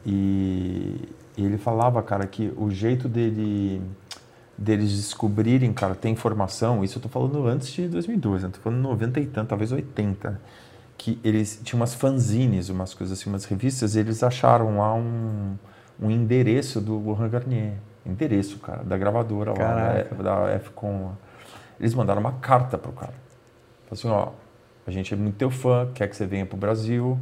[0.04, 3.82] e, e ele falava, cara, que o jeito dele
[4.58, 8.80] deles descobrirem, cara, tem informação, isso eu tô falando antes de 2012, eu tô falando
[8.80, 10.40] 90 e tanto, talvez 80,
[10.96, 15.54] que eles tinham umas fanzines, umas coisas assim, umas revistas, e eles acharam lá um,
[16.02, 20.16] um endereço do Laurent Garnier, endereço, cara, da gravadora Caraca.
[20.16, 21.12] lá, da, da Fcom.
[21.78, 23.12] Eles mandaram uma carta pro cara.
[23.86, 24.28] Falaram assim, ó,
[24.86, 27.18] a gente é muito teu fã, quer que você venha pro Brasil,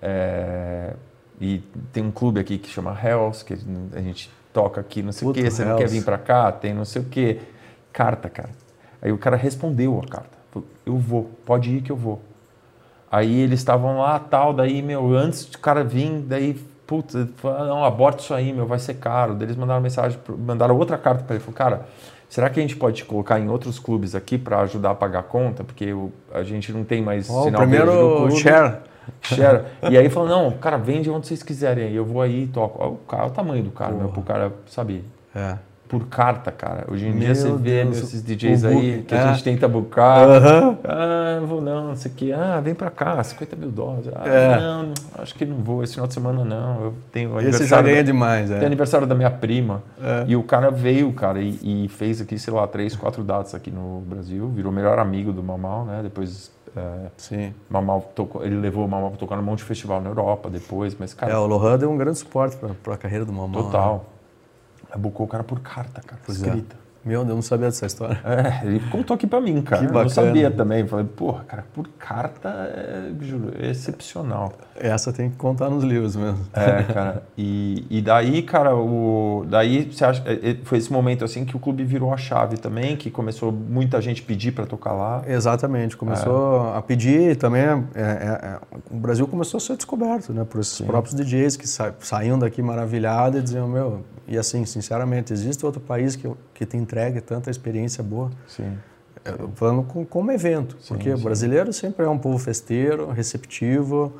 [0.00, 0.94] é,
[1.40, 1.58] e
[1.92, 3.54] tem um clube aqui que chama Hells, que
[3.94, 5.98] a gente toca aqui, não sei o quê, você não quer Hells.
[5.98, 7.40] vir pra cá, tem não sei o quê.
[7.92, 8.50] Carta, cara.
[9.00, 10.36] Aí o cara respondeu a carta.
[10.50, 12.20] Falou, eu vou, pode ir que eu vou.
[13.10, 16.54] Aí eles estavam lá, tal, daí, meu, antes do cara vir, daí,
[16.86, 19.34] puta, ele falou, "Ah, não, aborta isso aí, meu, vai ser caro.
[19.34, 21.86] Daí eles mandaram mensagem, mandaram outra carta para ele, falou, cara,
[22.28, 25.22] será que a gente pode colocar em outros clubes aqui para ajudar a pagar a
[25.22, 25.64] conta?
[25.64, 28.36] Porque o- a gente não tem mais Ó, o sinal verde no primeiro clube.
[28.40, 28.76] share.
[29.22, 29.62] Share.
[29.90, 32.78] E aí falou, não, cara, vende onde vocês quiserem eu vou aí e toco.
[32.82, 34.12] Ó, O, cara, olha o tamanho do cara, meu, Porra.
[34.12, 35.02] pro cara, sabe,
[35.34, 35.56] É.
[35.88, 36.84] por carta, cara.
[36.90, 39.18] Hoje em Meu dia você vê Deus, esses DJs aí que é.
[39.18, 40.28] a gente tenta buscar.
[40.28, 40.78] Aham.
[40.84, 42.32] Ah, não vou não, não sei o que.
[42.32, 44.08] Ah, vem pra cá, 50 mil dólares.
[44.14, 44.60] Ah, É.
[44.60, 46.80] não, acho que não vou, esse final de semana não.
[46.82, 48.66] Eu tenho Esse já aniversário, ganha da, demais, tem é.
[48.66, 49.82] aniversário da minha prima.
[50.02, 50.24] É.
[50.28, 53.70] E o cara veio, cara, e, e fez aqui, sei lá, três, quatro datas aqui
[53.70, 54.48] no Brasil.
[54.50, 56.00] Virou melhor amigo do Mamal, né?
[56.02, 57.54] Depois, é, Sim.
[57.70, 60.94] Mamal tocou, ele levou o Mamal pra tocar num monte de festival na Europa depois.
[60.98, 63.62] Mas, cara, É, o Lohan deu um grande suporte pra, pra carreira do Mamão.
[63.64, 64.00] né?
[64.88, 65.00] Total.
[65.00, 66.46] Bucou o cara por carta, cara, Pois é.
[66.46, 66.76] escrita.
[67.04, 68.20] Meu, eu não sabia dessa história.
[68.24, 69.80] É, ele contou aqui pra mim, cara.
[69.82, 70.10] Que Eu bacana.
[70.10, 70.86] sabia também.
[70.86, 74.52] Falei, porra, cara, por carta é, juro, é excepcional.
[74.76, 76.40] Essa tem que contar nos livros mesmo.
[76.52, 77.22] É, cara.
[77.38, 81.56] E, e daí, cara, o, daí você acha, é, é, foi esse momento assim que
[81.56, 85.22] o clube virou a chave também, que começou muita gente pedir pra tocar lá.
[85.26, 87.62] Exatamente, começou a pedir também.
[87.62, 88.58] é, é, é,
[88.90, 92.60] o Brasil começou a ser descoberto, né, por esses próprios DJs que sa saíam daqui
[92.60, 97.50] maravilhados e diziam: Meu, e assim, sinceramente, existe outro país que, que te entregue tanta
[97.50, 98.30] experiência boa?
[98.46, 98.76] Sim.
[99.24, 104.12] Eu Falando com, como evento, porque o brasileiro sempre é um povo festeiro, receptivo.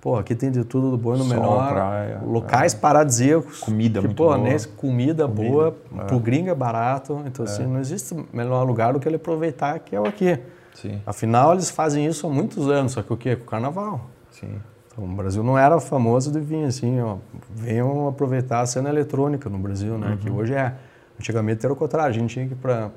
[0.00, 1.72] Pô, aqui tem de tudo do bom e do melhor.
[1.72, 3.58] praia, locais paradisíacos.
[3.60, 4.38] Comida que, muito pô, boa.
[4.38, 6.04] nem- comida, boa, é.
[6.04, 7.22] pro gringo é barato.
[7.26, 10.38] Então, assim, não existe melhor lugar do que ele aproveitar que é o aqui.
[10.74, 13.34] Sim, Afinal, eles fazem isso há muitos anos, só que o quê?
[13.34, 14.08] Com o carnaval.
[14.30, 14.60] sim.
[14.96, 17.16] Então, o Brasil não era famoso de vir assim, ó,
[17.54, 20.16] venham aproveitar a cena eletrônica no Brasil, né?
[20.20, 20.72] Que hoje é.
[21.20, 22.90] Antigamente era o contrário, a gente tinha que ir para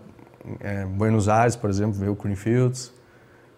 [0.97, 2.93] Buenos Aires, por exemplo, ver o Greenfields,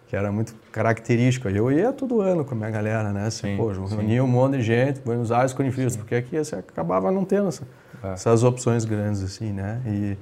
[0.08, 1.48] que era muito característico.
[1.48, 3.26] Eu ia todo ano com a minha galera, né?
[3.26, 3.96] Assim, Sim, pô, sim.
[3.96, 7.66] reunia um monte de gente, Buenos Aires, Greenfields, porque aqui você acabava não tendo essa-
[8.02, 8.12] É.
[8.12, 9.80] essas opções grandes, assim, né?
[9.86, 10.16] E,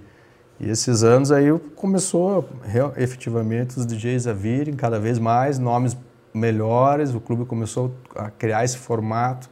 [0.60, 2.48] e esses anos aí começou
[2.96, 5.96] efetivamente os DJs a virem cada vez mais, nomes
[6.32, 9.48] melhores, o clube começou a criar esse formato,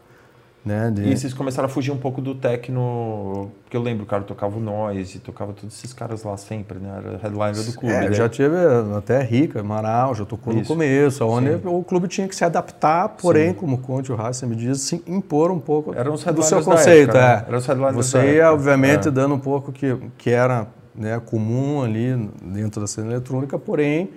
[0.64, 0.90] né?
[0.92, 4.56] De, E vocês começaram a fugir um pouco do techno, porque eu lembro, cara, tocava
[4.58, 6.90] o Noise, tocava todos esses caras lá sempre, né?
[7.04, 7.94] Era headliner do clube.
[7.94, 8.12] É, né?
[8.12, 8.54] já tive
[8.96, 10.68] até Rica, Amaral, já tocou no Isso.
[10.72, 11.60] começo, onde Sim.
[11.64, 14.80] o clube tinha que se adaptar, porém, como o Conte e o Hassan me diz,
[14.82, 17.10] se impor um pouco Eram os do seu conceito.
[17.16, 17.42] época, né?
[17.44, 17.48] é.
[17.48, 18.52] Eram os headliners Você ia, época.
[18.52, 19.10] obviamente, É.
[19.10, 24.10] dando um pouco que, que era né, comum ali dentro da cena eletrônica, porém,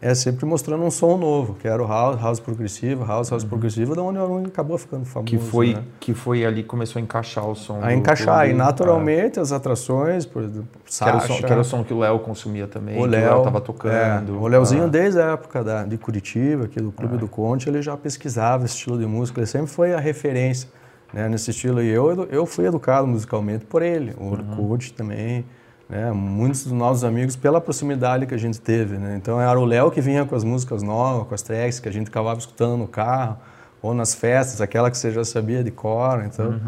[0.00, 3.96] é sempre mostrando um som novo, que era o house, house progressivo, house, house progressivo,
[3.96, 5.34] da onde o Arun acabou ficando famoso.
[5.34, 5.38] Uhum.
[5.40, 5.82] Que foi, né?
[5.98, 7.78] que foi ali que começou a encaixar o som.
[7.82, 8.54] A do encaixar, clube.
[8.54, 11.04] e naturalmente as atrações, por exemplo, É.
[11.04, 13.00] Que era, o som, Sacha, que era o som que o Léo consumia também.
[13.00, 14.40] o Léo tava é, tocando.
[14.40, 17.82] o Léozinho, Ah, desde a época da, de Curitiba, aqui do Clube do Conte, ele
[17.82, 20.68] já pesquisava esse estilo de música, ele sempre foi a referência
[21.12, 21.82] né, nesse estilo.
[21.82, 25.44] E eu, eu fui educado musicalmente por ele, o Orkut também,
[25.88, 28.98] né, muitos dos nossos amigos, pela proximidade que a gente teve.
[28.98, 29.16] Né?
[29.16, 31.92] Então era o Léo que vinha com as músicas novas, com as tracks que a
[31.92, 33.38] gente acabava escutando no carro,
[33.80, 36.24] ou nas festas, aquela que você já sabia de cor.
[36.24, 36.60] Então,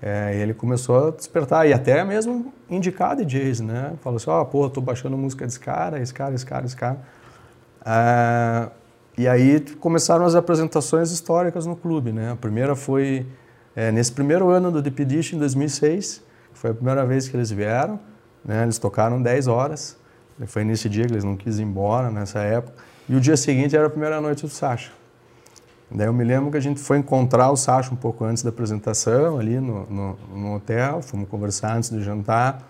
[0.00, 3.94] é, ele começou a despertar, e até mesmo indicar DJs, né?
[4.00, 6.98] Falou assim, ó, pô, tô baixando música desse cara, esse cara, esse cara, esse cara.
[7.84, 8.68] Ah,
[9.16, 12.32] e aí começaram as apresentações históricas no clube, né?
[12.32, 13.26] A primeira foi
[13.74, 17.36] é, nesse primeiro ano do Deep Dish, em 2006, que foi a primeira vez que
[17.36, 17.98] eles vieram,
[18.48, 18.62] né?
[18.62, 19.96] Eles tocaram 10 horas,
[20.46, 22.82] foi nesse dia que eles não quis ir embora, nessa época.
[23.06, 24.90] E o dia seguinte era a primeira noite do Sacha.
[25.90, 28.48] Daí eu me lembro que a gente foi encontrar o Sacha um pouco antes da
[28.48, 32.62] apresentação, ali no, no, no hotel, fomos conversar antes do jantar,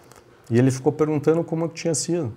[0.51, 2.33] e ele ficou perguntando como que tinha sido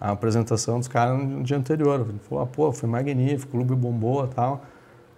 [0.00, 2.06] a apresentação dos caras no dia anterior.
[2.08, 4.64] Ele falou, ah, pô, foi magnífico, o clube bombou e tal.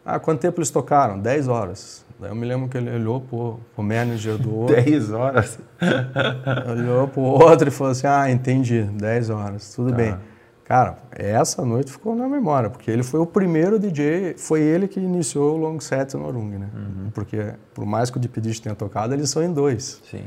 [0.04, 1.18] Ah, quanto tempo eles tocaram?
[1.18, 2.04] 10 horas.
[2.20, 5.58] Daí eu me lembro que ele olhou pro, pro manager do outro, 10 horas.
[6.68, 10.16] olhou pro outro e falou assim, ah, entendi, 10 horas, tudo bem.
[10.64, 15.00] Cara, essa noite ficou na memória, porque ele foi o primeiro DJ, foi ele que
[15.00, 16.68] iniciou o long set no Orung, né?
[16.74, 17.10] Uhum.
[17.14, 20.02] Porque por mais que o Deep tenha tocado, eles são em dois.
[20.10, 20.24] Sim.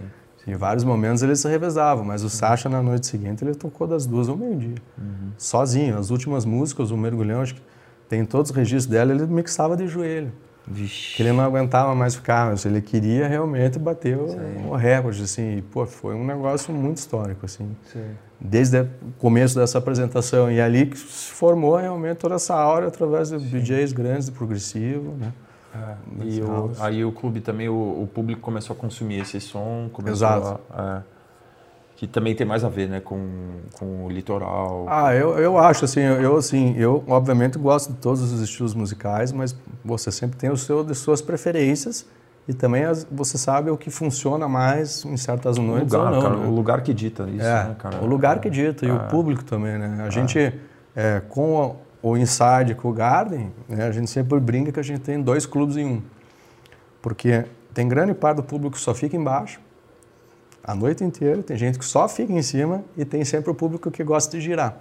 [0.48, 4.08] Em vários momentos eles se revezavam, mas o Sasha na noite seguinte ele tocou das
[4.08, 4.78] duas ao meio-dia.
[4.98, 5.32] Uhum.
[5.38, 5.96] Sozinho.
[5.98, 7.62] As últimas músicas, o Mergulhão, acho que
[8.10, 10.32] tem todos os registros dela, ele mixava de joelho.
[10.68, 11.16] Vixe.
[11.16, 15.58] Que ele não aguentava mais ficar, mas ele queria realmente bater o, o recorde, assim.
[15.58, 17.76] E, pô, foi um negócio muito histórico, assim.
[17.92, 18.12] Sim.
[18.40, 18.88] Desde o
[19.18, 20.52] começo dessa apresentação.
[20.52, 23.60] E ali que se formou realmente toda essa aura através de Sim.
[23.60, 25.34] DJs grandes progressivo, né?
[25.74, 25.96] É,
[26.26, 30.28] e o, aí o clube também, o, o, público começou a consumir esse som, começou
[30.28, 30.60] Exato.
[30.70, 31.21] A, é,
[32.02, 33.28] que também tem mais a ver, né, com,
[33.78, 34.88] com o litoral.
[34.90, 39.32] Ah, eu, eu acho, assim, eu, assim, eu obviamente gosto de todos os estilos musicais,
[39.32, 42.08] mas você sempre tem o seu, de suas preferências
[42.48, 46.16] e também as, você sabe o que funciona mais em certas noites o lugar, ou
[46.16, 46.22] não.
[46.24, 46.48] Cara, né?
[46.48, 48.02] O lugar que dita isso, é, né, cara?
[48.02, 48.90] O lugar que dita é.
[48.90, 49.08] e o é.
[49.08, 50.00] público também, né?
[50.02, 50.10] A é.
[50.10, 50.60] gente,
[50.96, 54.84] é, com o, o Inside com o Garden, né, a gente sempre brinca que a
[54.84, 56.02] gente tem dois clubes em um.
[57.00, 57.46] Porque
[57.76, 59.62] tem grande parte do público que só fica embaixo,
[60.64, 63.90] a noite inteira, tem gente que só fica em cima e tem sempre o público
[63.90, 64.78] que gosta de girar.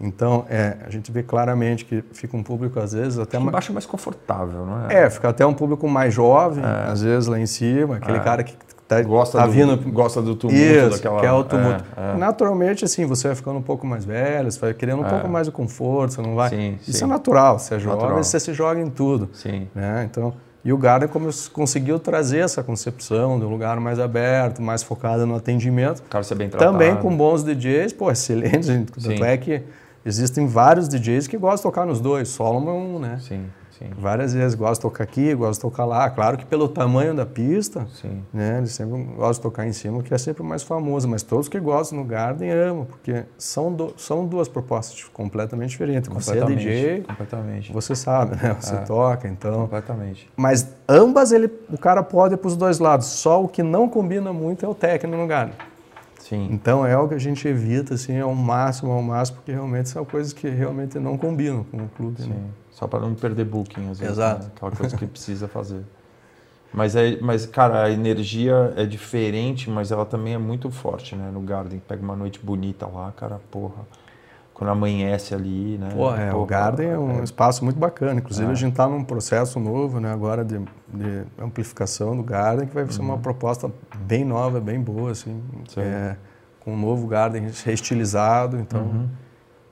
[0.00, 3.38] Então, é, a gente vê claramente que fica um público, às vezes, até...
[3.38, 5.04] Fica embaixo é mais confortável, não é?
[5.04, 6.90] É, fica até um público mais jovem, é.
[6.90, 8.20] às vezes, lá em cima, aquele é.
[8.20, 8.56] cara que
[8.88, 9.76] tá, gosta tá do, vindo...
[9.92, 11.20] Gosta do tumulto, Isso, daquela...
[11.20, 11.84] quer o tumulto.
[11.96, 12.16] É, é.
[12.16, 15.46] Naturalmente, assim, você vai ficando um pouco mais velho, você vai querendo um pouco mais
[15.46, 16.50] de conforto, você não vai...
[16.50, 17.04] Sim, Isso sim.
[17.04, 18.24] é natural, você é jovem, natural.
[18.24, 19.30] você se joga em tudo.
[19.32, 19.68] Sim.
[19.72, 20.08] Né?
[20.10, 20.34] Então...
[20.64, 21.08] E o Garden
[21.52, 26.02] conseguiu trazer essa concepção de um lugar mais aberto, mais focado no atendimento.
[26.04, 26.72] Cara, ser bem tratado.
[26.72, 28.86] Também com bons DJs, pô, excelente.
[29.02, 29.62] Tanto é que
[30.06, 32.28] existem vários DJs que gostam de tocar nos dois.
[32.28, 33.18] Solomon é um, né?
[33.20, 33.44] Sim.
[33.78, 33.90] Sim.
[33.98, 36.08] Várias vezes gosta de tocar aqui, gosta de tocar lá.
[36.10, 38.22] Claro que pelo tamanho da pista, Sim.
[38.32, 41.08] né, eles sempre gostam de tocar em cima, que é sempre o mais famoso.
[41.08, 46.08] Mas todos que gostam no Garden amam, porque são, do, são duas propostas completamente diferentes.
[46.12, 47.72] Você é DJ, completamente.
[47.72, 48.56] você sabe, né?
[48.60, 49.62] Você é, toca, então.
[49.62, 50.30] Completamente.
[50.36, 53.06] Mas ambas ele, o cara pode ir para os dois lados.
[53.06, 55.54] Só o que não combina muito é o técnico no Garden.
[56.22, 56.48] Sim.
[56.52, 60.04] Então é algo que a gente evita assim ao máximo, ao máximo, porque realmente são
[60.04, 62.22] coisas que realmente não combinam com o clube.
[62.22, 62.28] Sim.
[62.28, 62.50] Né?
[62.70, 64.14] Só para não perder booking, às vezes.
[64.14, 64.44] Exato.
[64.44, 64.52] Né?
[64.54, 65.82] Aquela coisa que precisa fazer.
[66.72, 71.30] Mas, é, mas, cara, a energia é diferente, mas ela também é muito forte, né?
[71.30, 73.84] No Garden, pega uma noite bonita lá, cara, porra.
[74.62, 75.88] Quando amanhece ali, né?
[75.92, 77.24] Pô, é, porra, o Garden é um é...
[77.24, 78.20] espaço muito bacana.
[78.20, 78.52] Inclusive, é.
[78.52, 80.12] a gente está num processo novo, né?
[80.12, 80.56] Agora de,
[80.86, 83.06] de, amplificação do Garden, que vai ser uhum.
[83.06, 83.68] uma proposta
[84.06, 85.42] bem nova, bem boa, assim.
[85.76, 86.14] É,
[86.60, 88.82] com um novo Garden reestilizado, então...
[88.82, 89.08] Uhum.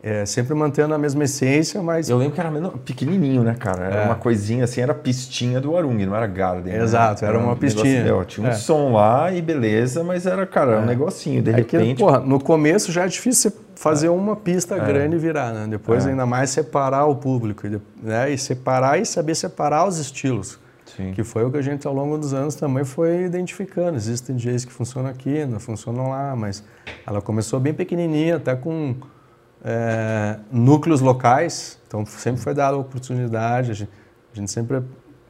[0.02, 2.08] É, sempre mantendo a mesma essência, mas.
[2.08, 3.84] Eu lembro que era pequenininho, né, cara?
[3.84, 4.04] Era é.
[4.06, 6.72] uma coisinha assim, era pistinha do Arung, não era Garden.
[6.72, 6.82] Né?
[6.82, 7.28] Exato, né?
[7.28, 8.04] era, era, uma um pistinha.
[8.04, 8.54] Negócio, tinha um é.
[8.54, 10.86] som lá e beleza, mas era, cara, um é.
[10.86, 11.42] negocinho.
[11.42, 11.96] De é repente.
[11.96, 14.10] Que, porra, no começo já é difícil fazer é.
[14.10, 15.66] uma pista grande e virar, né?
[15.68, 17.66] Depois, ainda mais separar o público,
[18.02, 18.30] né?
[18.30, 20.58] E separar e saber separar os estilos.
[20.96, 21.12] Sim.
[21.12, 23.96] Que foi o que a gente ao longo dos anos também foi identificando.
[23.96, 26.64] Existem DJs que funcionam aqui, não funcionam lá, mas
[27.06, 28.96] ela começou bem pequenininha, até com
[29.64, 33.90] é, núcleos locais, então sempre foi dada a oportunidade, a gente,
[34.32, 34.82] a gente sempre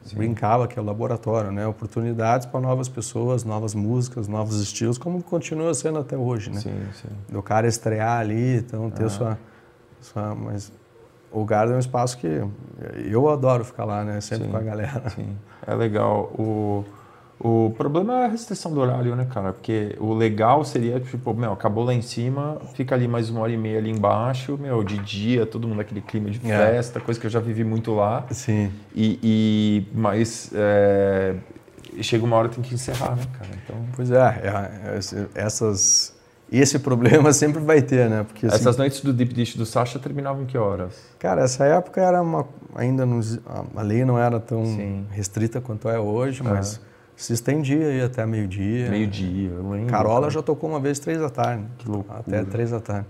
[0.03, 0.15] Sim.
[0.15, 1.65] brincava que é o laboratório, né?
[1.67, 6.59] Oportunidades para novas pessoas, novas músicas, novos estilos, como continua sendo até hoje, né?
[6.59, 7.09] Sim, sim.
[7.29, 9.09] Do cara estrear ali, então ter ah.
[9.09, 9.39] sua,
[10.01, 10.35] sua...
[10.35, 10.71] Mas
[11.31, 12.43] o Garden é um espaço que
[13.09, 14.19] eu adoro ficar lá, né?
[14.19, 15.09] Sempre sim, com a galera.
[15.11, 16.23] Sim, é legal.
[16.37, 16.83] O...
[17.43, 19.51] O problema é a restrição do horário, né, cara?
[19.51, 23.51] Porque o legal seria, tipo, meu, acabou lá em cima, fica ali mais uma hora
[23.51, 26.55] e meia ali embaixo, meu, de dia, todo mundo naquele clima de é.
[26.55, 27.01] festa, é.
[27.01, 28.27] coisa que eu já vivi muito lá.
[28.29, 28.71] Sim.
[28.93, 31.33] E, e mas é,
[31.99, 33.49] chega uma hora tem que encerrar, né, cara?
[33.63, 33.75] Então...
[33.95, 36.13] Pois é, é, é essas...
[36.51, 38.23] Esse problema sempre vai ter, né?
[38.23, 40.93] Porque, assim, Essas noites do Deep Dish do Sasha terminavam em que horas?
[41.17, 42.45] Cara, essa época era uma...
[42.75, 43.39] Ainda nos,
[43.75, 45.07] a lei não era tão Sim.
[45.09, 46.79] restrita quanto é hoje, mas
[47.21, 48.89] se estendia aí até meio-dia.
[48.89, 49.91] Meio-dia, eu lembro.
[49.91, 51.63] Carola já tocou uma vez três da tarde.
[51.77, 52.19] Que loucura.
[52.19, 53.05] Até três da tarde.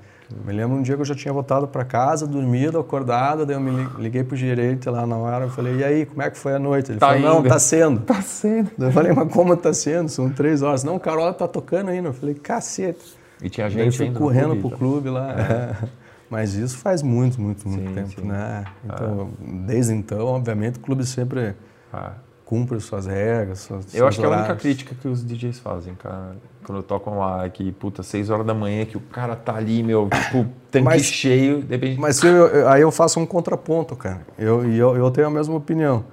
[0.46, 3.60] Me lembro um dia que eu já tinha voltado para casa, dormido, acordado, daí eu
[3.62, 6.54] me liguei pro gerente lá na hora, eu falei, e aí, como é que foi
[6.54, 6.92] a noite?
[6.92, 8.02] Ele tá falou, não, tá sendo.
[8.08, 8.72] Tá sendo.
[8.78, 10.10] Eu falei, mas como tá sendo?
[10.10, 10.84] São três horas.
[10.84, 12.10] Não, Carola tá tocando ainda.
[12.10, 13.16] Eu falei, cacete.
[13.42, 15.32] E tinha gente daí fui correndo pro clube lá.
[15.32, 15.88] É.
[16.30, 18.28] Mas isso faz muito, muito, muito sim, tempo, sim.
[18.28, 18.66] né?
[18.86, 19.66] Então, é.
[19.68, 21.56] desde então, obviamente, o clube sempre...
[21.94, 22.12] Ah
[22.52, 25.96] cumpre suas regras, suas, Eu acho que é a única crítica que os DJs fazem,
[25.96, 26.36] cara.
[26.66, 30.10] Quando tocam lá, que, puta, 6 horas da manhã, que o cara tá ali, meu,
[30.10, 31.98] tipo, tanque mas, cheio, depende...
[31.98, 34.20] Mas eu, eu, aí eu faço um contraponto, cara.
[34.38, 36.04] Eu, eu, eu tenho a mesma opinião.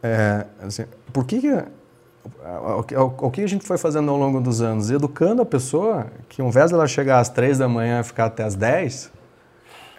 [0.00, 1.52] É, assim, por que que...
[2.96, 4.92] O, o que a gente foi fazendo ao longo dos anos?
[4.92, 8.44] Educando a pessoa que, ao invés dela chegar às 3 da manhã e ficar até
[8.44, 9.10] às 10,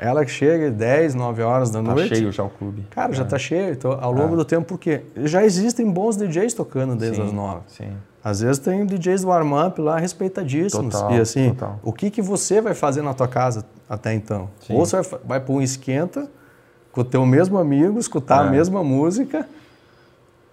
[0.02, 2.16] Ela que chega 10, 9 horas da Tá noite.
[2.16, 2.86] cheio já o clube.
[2.90, 3.28] Cara, já É.
[3.28, 3.74] tá cheio.
[3.74, 5.02] Então, ao longo do tempo, por quê?
[5.26, 7.60] Já existem bons DJs tocando desde Sim, as 9.
[7.68, 7.92] Sim.
[8.24, 10.94] Às vezes tem DJs do warm-up lá respeitadíssimos.
[10.94, 11.80] Total, e assim, total.
[11.84, 14.50] o que, que você vai fazer na tua casa até então?
[14.66, 14.74] Sim.
[14.74, 16.30] Ou você vai, vai para um esquenta
[16.92, 18.50] com o teu mesmo amigo, escutar a É.
[18.50, 19.46] mesma música.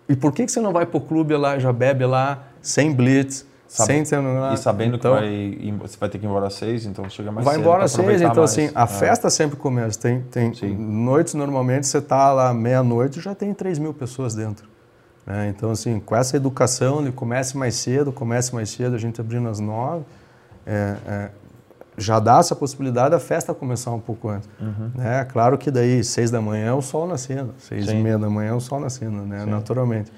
[0.09, 3.45] E por que, que você não vai pro clube lá, já bebe lá, sem blitz,
[3.69, 4.19] Sabe- sem...
[4.53, 7.33] E sabendo então, que vai, você vai ter que ir embora às seis, então chega
[7.33, 8.51] mais Vai cedo embora pra às seis, então mais.
[8.53, 8.87] assim, a É.
[8.87, 9.99] festa sempre começa.
[9.99, 10.77] Tem, tem Sim.
[10.77, 14.69] noites normalmente você tá lá meia-noite já tem 3 mil pessoas dentro.
[15.27, 15.49] né?
[15.49, 19.49] Então assim, com essa educação de comece mais cedo, comece mais cedo, a gente abrindo
[19.49, 20.05] às nove,
[20.65, 21.31] é, é,
[21.99, 24.49] já dá essa possibilidade da festa começar um pouco antes.
[24.95, 25.25] Né?
[25.33, 28.03] Claro que daí seis da manhã é o sol nascendo, seis e Sim.
[28.03, 29.45] meia da manhã é o sol nascendo, né?
[29.45, 30.13] Naturalmente.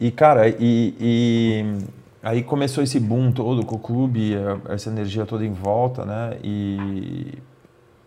[0.00, 0.54] E, cara, e,
[0.98, 1.78] e
[2.22, 6.38] aí começou esse boom todo com o clube, eh, essa energia toda em volta, né?
[6.42, 7.38] E,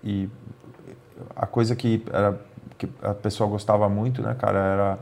[0.03, 0.29] e
[1.35, 2.39] a coisa que, era,
[2.77, 4.99] que a pessoa gostava muito, né, cara, era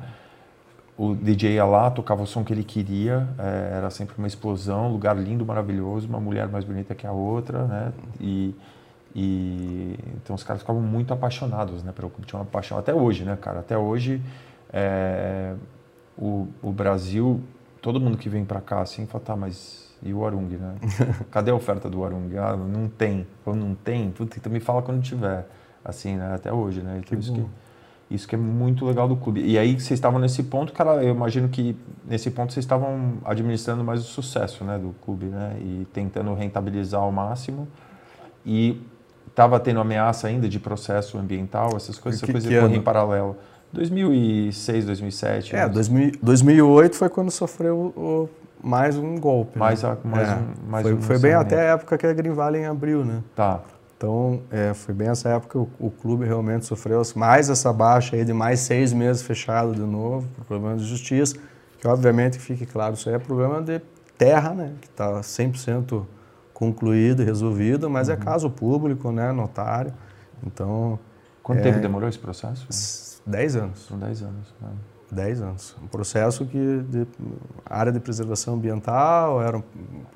[0.97, 4.91] o DJ ia lá, tocava o som que ele queria, eh, era sempre uma explosão,
[4.91, 7.93] lugar lindo, maravilhoso, uma mulher mais bonita que a outra, né?
[8.19, 8.55] E,
[9.15, 11.91] e então os caras ficavam muito apaixonados, né?
[11.91, 13.59] Pelo tinha uma paixão até hoje, né, cara?
[13.59, 14.21] Até hoje
[14.71, 15.55] eh,
[16.17, 17.41] o, o Brasil,
[17.83, 20.75] todo mundo que vem pra cá assim fala, tá, mas e o Arung, né?
[21.29, 22.29] Cadê a oferta do Arung?
[22.37, 23.27] Ah, não tem.
[23.45, 25.45] Ou não tem, puta, então me fala quando tiver.
[25.85, 26.33] Assim, né?
[26.33, 27.01] Até hoje, né?
[27.05, 27.45] Então, isso, que,
[28.15, 29.41] isso que é muito legal do clube.
[29.45, 31.75] E aí, vocês estavam nesse ponto, cara, eu imagino que
[32.05, 34.77] nesse ponto vocês estavam administrando mais o sucesso, né?
[34.77, 35.57] Do clube, né?
[35.59, 37.67] E tentando rentabilizar ao máximo.
[38.45, 38.81] E
[39.27, 42.81] estava tendo ameaça ainda de processo ambiental, essas coisas, Que- essa coisa que corria em
[42.81, 43.35] paralelo.
[43.73, 45.55] 2006, 2007.
[45.55, 45.69] É, né?
[45.69, 48.29] 2000 2008 foi quando sofreu o-
[48.63, 49.57] mais um golpe.
[49.57, 49.97] Mais né?
[50.03, 52.63] mais É, um- mais foi, um foi bem até a época que a Green Valley
[52.65, 53.21] abriu, né?
[53.35, 53.61] Tá.
[53.97, 58.15] Então, é, foi bem essa época que o, o clube realmente sofreu mais essa baixa
[58.15, 61.35] aí de mais seis meses fechado de novo, por problema de justiça,
[61.79, 63.81] que obviamente fique claro, isso aí é problema de
[64.17, 64.73] terra, né?
[64.81, 66.05] Que está 100%
[66.53, 68.13] concluído e resolvido, mas Uhum.
[68.13, 69.31] é caso público, né?
[69.31, 69.93] Notário.
[70.45, 70.99] Então,
[71.41, 71.63] Quanto É.
[71.63, 72.65] tempo demorou esse processo?
[73.25, 73.85] 10 anos.
[73.87, 74.53] São 10 anos.
[74.61, 74.69] né?
[75.11, 75.75] 10 anos.
[75.81, 77.05] Um processo que de,
[77.65, 79.63] área de preservação ambiental era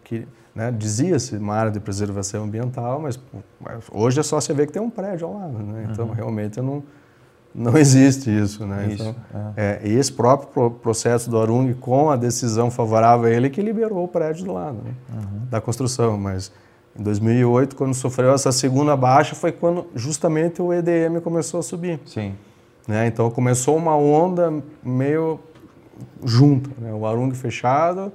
[0.04, 3.20] que né, dizia-se uma área de preservação ambiental, mas,
[3.62, 5.88] mas hoje é só você ver que tem um prédio ao lado, né?
[5.92, 6.82] Então realmente não
[7.56, 8.84] não existe isso, né?
[8.86, 8.90] Uhum.
[8.92, 13.30] Isso, Então, é, e esse próprio pro- processo do Arung com a decisão favorável a
[13.32, 15.46] ele que liberou o prédio do lado né, Uhum.
[15.50, 16.52] da construção, mas
[17.00, 22.00] em 2008 quando sofreu essa segunda baixa foi quando justamente o EDM começou a subir.
[22.06, 22.34] Sim.
[22.88, 23.08] Né?
[23.08, 25.40] Então começou uma onda meio
[26.24, 26.94] junta, né?
[26.94, 28.12] o Arung fechado,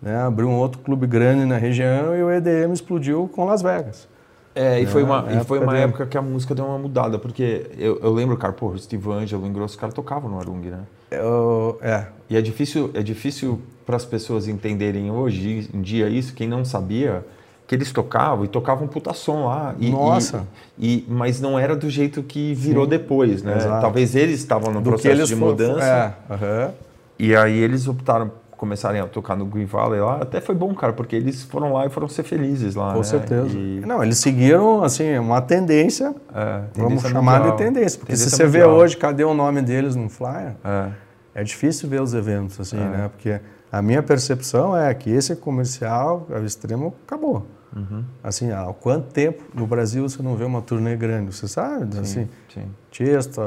[0.00, 0.16] né?
[0.22, 4.08] abriu um outro clube grande na região e o EDM explodiu com Las Vegas.
[4.54, 5.84] É, e foi É, uma, e foi época uma dele.
[5.84, 9.10] época que a música deu uma mudada, porque eu, eu lembro, cara, pô, o Steve
[9.10, 10.80] Angelo, o Ingrosso, os caras tocavam no Arung, né?
[11.10, 16.34] Eu- é, E é difícil, é difícil para as pessoas entenderem hoje em dia isso,
[16.34, 17.24] quem não sabia,
[17.72, 19.74] que eles tocavam e tocavam um puta som lá.
[19.78, 20.46] E, Nossa.
[20.78, 23.56] E, e- mas não era do jeito que virou depois, né?
[23.56, 23.80] Exato.
[23.80, 25.82] Talvez eles estavam no do processo de mudança.
[25.82, 26.70] É, aham.
[27.18, 30.18] E aí eles optaram, começarem a tocar no Green Valley lá.
[30.20, 33.04] Até foi bom, cara, porque eles foram lá e foram ser felizes lá, com né?
[33.04, 33.56] certeza.
[33.56, 37.56] E, Não, eles seguiram assim uma tendência, é, vamos tendência chamar mundial.
[37.56, 38.76] de tendência, porque se Tendência você vê mundial.
[38.76, 40.52] hoje, cadê o nome deles no flyer?
[40.62, 40.88] É,
[41.34, 42.80] É difícil ver os eventos assim, É.
[42.84, 43.10] né?
[43.10, 43.40] Porque
[43.72, 47.46] a minha percepção é que esse comercial ao extremo acabou.
[47.74, 51.34] Uhum, Assim, há quanto tempo no Brasil você não vê uma turnê grande?
[51.34, 51.98] Você sabe?
[51.98, 53.40] Assim, sim, Tiesto,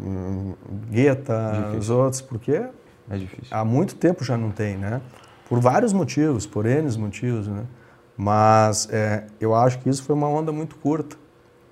[0.00, 0.54] hum,
[0.90, 1.78] Guetta, Difícil.
[1.78, 2.52] os outros, porque
[3.10, 3.46] é difícil.
[3.56, 5.00] há muito tempo já não tem, né?
[5.48, 7.64] Por vários motivos, por N motivos, né?
[8.16, 11.16] Mas é, eu acho que isso foi uma onda muito curta,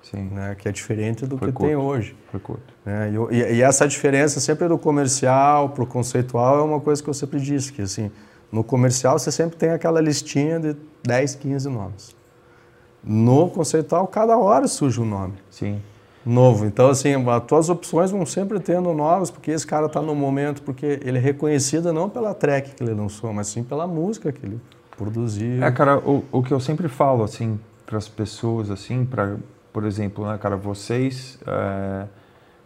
[0.01, 0.55] Sim, né?
[0.57, 1.67] Que é diferente do Foi que curto.
[1.67, 2.15] tem hoje.
[2.31, 2.73] foi curto.
[2.83, 3.11] né?
[3.31, 7.07] E, e- e essa diferença sempre do comercial para o conceitual é uma coisa que
[7.09, 8.11] eu sempre disse, que assim,
[8.51, 12.15] no comercial você sempre tem aquela listinha de 10, 15 nomes.
[13.03, 15.81] No conceitual, cada hora surge um nome Sim,
[16.23, 16.65] novo.
[16.65, 20.61] Então, assim, as tuas opções vão sempre tendo novos, porque esse cara está no momento,
[20.61, 24.45] porque ele é reconhecido não pela track que ele lançou, mas sim pela música que
[24.45, 24.61] ele
[24.95, 25.63] produziu.
[25.63, 29.37] É, cara, o, o que eu sempre falo, assim, para as pessoas, assim, para,
[29.73, 32.05] por exemplo, né, cara, vocês, é,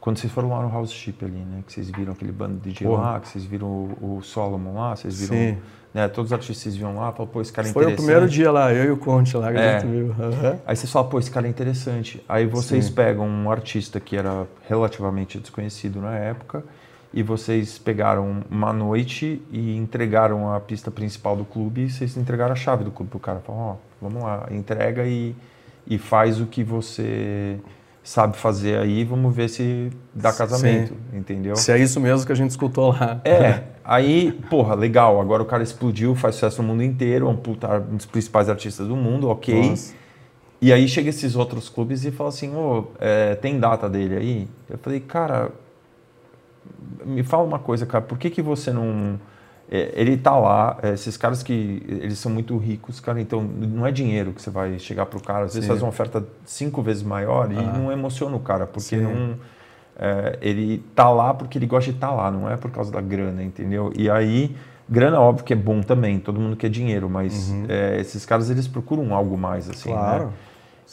[0.06, 2.70] quando vocês foram lá no House Chip ali, né, que vocês viram aquele bando de
[2.72, 5.58] DJ lá, que vocês viram o, o Solomon lá, vocês viram, Sim.
[5.91, 8.06] né, todos os artistas vocês viam lá, falaram, pô, esse cara é Foi o interessante.
[8.06, 9.78] primeiro dia lá, eu e o Conte lá que É.
[9.78, 10.12] a gente viu.
[10.12, 10.60] Aham.
[10.64, 12.24] Aí vocês falam, pô, esse cara é interessante.
[12.30, 12.93] Aí vocês Sim.
[12.93, 16.64] pegam um artista que era relativamente desconhecido na época
[17.12, 22.53] e vocês pegaram uma noite e entregaram a pista principal do clube e vocês entregaram
[22.53, 23.39] a chave do clube pro cara.
[23.39, 25.36] Falaram, ó, vamos lá, entrega e,
[25.88, 27.60] e faz o que você
[28.06, 31.18] sabe fazer aí, vamos ver se dá casamento, Sim.
[31.18, 31.56] entendeu?
[31.56, 33.20] Se é isso mesmo que a gente escutou lá.
[33.26, 37.36] É, aí, porra, legal, agora o cara explodiu, faz sucesso no mundo inteiro, é um,
[37.36, 39.72] puta, um dos principais artistas do mundo, ok.
[39.72, 39.95] Nossa.
[40.62, 44.16] E aí chega esses outros clubes e fala assim, ô, oh, é, tem data dele
[44.16, 44.47] aí?
[44.70, 45.49] Eu falei, cara,
[47.03, 49.20] me fala uma coisa, cara, por que, que você não
[49.70, 53.86] é, ele tá lá, é, esses caras que eles são muito ricos, cara, então não
[53.86, 55.68] é dinheiro que você vai chegar pro cara, às vezes Sim.
[55.68, 57.61] faz uma oferta cinco vezes maior e ah.
[57.61, 59.36] não emociona o cara, porque não,
[59.97, 62.91] é, ele tá lá porque ele gosta de estar tá lá, não é por causa
[62.91, 63.91] da grana, entendeu?
[63.95, 64.55] E aí,
[64.88, 67.66] grana óbvio que é bom também, todo mundo quer dinheiro, mas uhum.
[67.68, 69.95] é, esses caras eles procuram algo mais, assim, né?
[69.95, 70.26] claro.
[70.26, 70.34] né?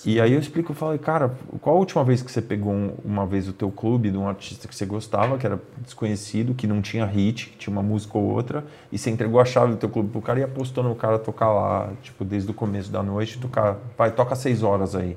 [0.04, 2.94] E aí eu explico, eu falo, cara, qual a última vez que você pegou um,
[3.04, 6.66] uma vez o teu clube de um artista que você gostava, que era desconhecido, que
[6.66, 9.78] não tinha hit, que tinha uma música ou outra, e você entregou a chave do
[9.78, 13.02] teu clube pro cara e apostou no cara tocar lá, tipo, desde o começo da
[13.02, 15.16] noite, tocar, vai, toca seis horas aí,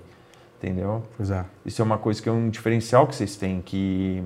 [0.58, 1.04] entendeu?
[1.18, 1.46] Pois é.
[1.66, 4.24] Isso é uma coisa que é um diferencial que vocês têm, que,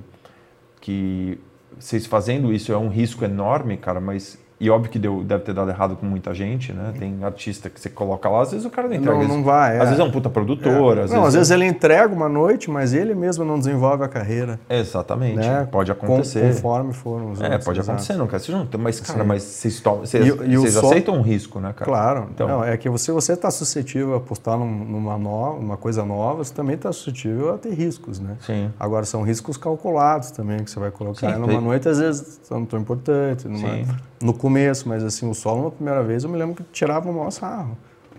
[0.80, 1.38] que
[1.78, 5.54] vocês fazendo isso é um risco enorme, cara, mas e óbvio que deu, deve ter
[5.54, 6.92] dado errado com muita gente, né?
[6.98, 9.18] Tem artista que você coloca lá, às vezes o cara não entrega.
[9.18, 9.78] Não, não vai.
[9.78, 9.80] É.
[9.80, 10.98] Às vezes é um puta produtor.
[10.98, 11.02] É.
[11.04, 11.54] Às não, vezes às vezes é...
[11.54, 14.60] ele entrega uma noite, mas ele mesmo não desenvolve a carreira.
[14.68, 15.36] Exatamente.
[15.36, 15.66] Né?
[15.72, 16.40] Pode acontecer.
[16.40, 18.76] Com, conforme foram os É, outros, pode acontecer, não quer se junta.
[18.76, 19.26] Mas, cara, Sim.
[19.26, 21.90] mas vocês, tomam, vocês, e, e vocês aceitam um risco, né, cara?
[21.90, 22.28] Claro.
[22.34, 26.44] Então, não, é que você você está suscetível a apostar numa nova, uma coisa nova,
[26.44, 28.36] você também está suscetível a ter riscos, né?
[28.40, 28.70] Sim.
[28.78, 31.60] Agora, são riscos calculados também que você vai colocar Sim, numa tem...
[31.62, 33.48] noite, às vezes, não tão importante.
[33.48, 33.58] Numa...
[33.58, 33.86] Sim
[34.22, 37.14] no começo, mas assim, o solo na primeira vez eu me lembro que tirava o
[37.14, 37.78] maior sarro.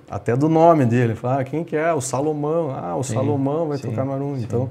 [0.09, 1.13] Até do nome dele.
[1.13, 1.93] Falava, ah, quem que é?
[1.93, 2.71] O Salomão.
[2.73, 4.38] Ah, o sim, Salomão vai sim, tocar no Arun.
[4.38, 4.69] Então,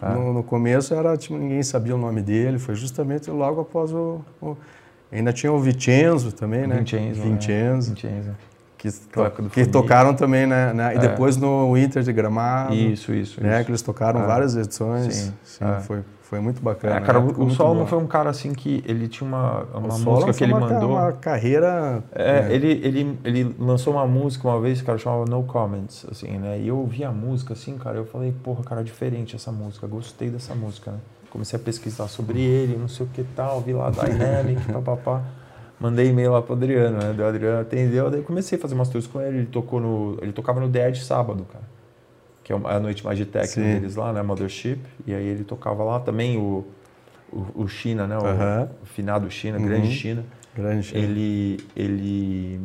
[0.00, 0.10] ah.
[0.10, 2.58] no, no, começo era, tipo, ninguém sabia o nome dele.
[2.58, 4.20] Foi justamente logo após o...
[4.40, 4.56] o
[5.10, 6.78] ainda tinha o Vicenzo também, né?
[6.78, 7.20] Vincenzo.
[7.20, 7.24] É.
[7.24, 8.36] Vincenzo.
[8.76, 8.90] Que,
[9.52, 10.72] que tocaram também, né?
[10.72, 10.94] né?
[10.94, 11.00] E é.
[11.00, 12.74] depois no Winter de Gramado.
[12.74, 13.40] Isso, isso.
[13.40, 13.56] Né?
[13.56, 13.64] isso.
[13.64, 14.26] Que eles tocaram ah.
[14.26, 15.14] várias edições.
[15.14, 15.80] Sim, sim é.
[15.80, 16.00] foi,
[16.32, 16.96] foi muito bacana.
[16.96, 20.32] É, cara, o, o Solomon foi um cara assim que ele tinha uma, uma música
[20.32, 20.92] que ele uma, mandou.
[20.92, 22.02] uma carreira.
[22.10, 26.38] É, é, Ele, ele, ele lançou uma música uma vez, cara, chamava No Comments, assim,
[26.38, 26.58] né?
[26.58, 30.30] E eu ouvi a música assim, cara, eu falei, porra, cara, diferente essa música, gostei
[30.30, 30.98] dessa música, né?
[31.28, 35.20] Comecei a pesquisar sobre ele, não sei o que tal, vi lá Dynamic, papapá.
[35.78, 37.14] Mandei e-mail lá pro Adriano, né?
[37.14, 40.16] O Adriano atendeu, daí comecei a fazer umas tours com ele, ele tocou no.
[40.22, 41.71] Ele tocava no Edge sábado, cara
[42.42, 44.22] que é a noite mais de técnica deles lá, né?
[44.22, 44.80] Mothership.
[45.06, 46.64] E aí ele tocava lá também o,
[47.32, 48.16] o, o China, né?
[48.18, 48.68] O, uhum.
[48.82, 49.64] o finado China, uhum.
[49.64, 50.24] grande China.
[50.54, 51.00] Grande China.
[51.00, 52.60] Ele, ele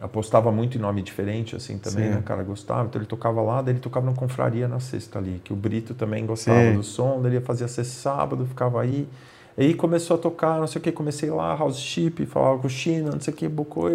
[0.00, 2.10] apostava muito em nome diferente, assim, também, Sim.
[2.10, 2.18] né?
[2.18, 2.84] O cara gostava.
[2.84, 5.94] Então ele tocava lá, daí ele tocava na confraria na sexta ali, que o Brito
[5.94, 6.74] também gostava Sim.
[6.74, 9.08] do som, daí ele fazia sexta sábado, ficava aí.
[9.56, 12.70] Aí começou a tocar, não sei o que, comecei lá, house chip, falava com o
[12.70, 13.88] China, não sei o que, Bocou.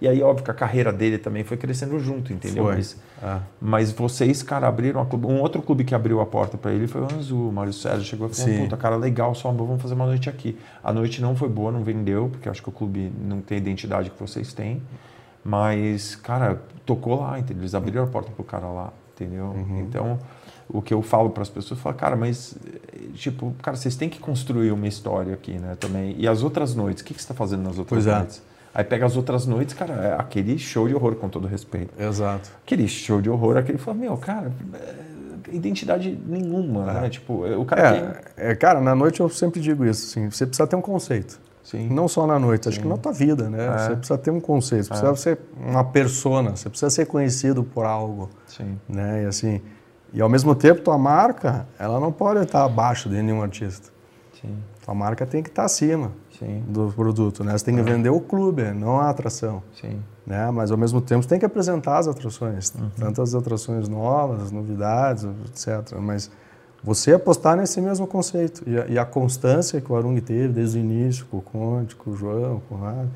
[0.00, 2.64] E, aí, óbvio que a carreira dele também foi crescendo junto, entendeu?
[2.64, 2.74] Foi.
[2.74, 3.40] Mas, ah.
[3.60, 7.00] mas vocês, cara, abriram clube, um outro clube que abriu a porta para ele foi
[7.00, 7.36] o Anzu.
[7.36, 10.58] O Mário Sérgio chegou e falou: puta, cara, legal, só vamos fazer uma noite aqui.
[10.82, 13.60] A noite não foi boa, não vendeu, porque acho que o clube não tem a
[13.60, 14.82] identidade que vocês têm.
[15.44, 17.62] Mas, cara, tocou lá, entendeu?
[17.62, 19.44] Eles abriram a porta pro cara lá, entendeu?
[19.44, 19.80] Uhum.
[19.80, 20.18] Então
[20.68, 22.56] o que eu falo para as pessoas, falo, cara, mas
[23.14, 26.14] tipo, cara, vocês têm que construir uma história aqui, né, também.
[26.18, 28.18] E as outras noites, o que, que você está fazendo nas outras pois é.
[28.18, 28.42] noites?
[28.50, 28.54] É.
[28.74, 31.94] Aí pega as outras noites, cara, é aquele show de horror, com todo respeito.
[32.00, 32.50] Exato.
[32.64, 37.00] Aquele show de horror, aquele fala, meu, cara, é, identidade nenhuma, é.
[37.02, 37.08] né?
[37.08, 38.48] Tipo, o cara é, tem...
[38.48, 41.38] é, cara, na noite eu sempre digo isso, assim, você precisa ter um conceito.
[41.62, 41.88] Sim.
[41.88, 42.70] Não só na noite, Sim.
[42.70, 43.64] acho que na tua vida, né?
[43.64, 43.78] É.
[43.78, 47.86] Você precisa ter um conceito, você precisa ser uma persona, você precisa ser conhecido por
[47.86, 48.28] algo.
[48.46, 48.78] Sim.
[48.88, 49.22] Né?
[49.22, 49.62] E assim,
[50.14, 53.90] e ao mesmo tempo, tua marca, ela não pode estar abaixo de nenhum artista.
[54.40, 54.56] Sim.
[54.84, 56.62] Tua marca tem que estar acima Sim.
[56.68, 57.58] do produto, né?
[57.58, 57.84] Você tem que é.
[57.84, 59.60] vender o clube, não a atração.
[59.80, 60.00] Sim.
[60.24, 60.48] Né?
[60.52, 62.90] Mas ao mesmo tempo, você tem que apresentar as atrações, uhum.
[62.96, 65.98] tanto as atrações novas, as novidades, etc.
[65.98, 66.30] Mas
[66.82, 70.78] você apostar nesse mesmo conceito e a, e a constância que o Arung teve desde
[70.78, 73.10] o início, com o Conte, com o João, com o Rádio,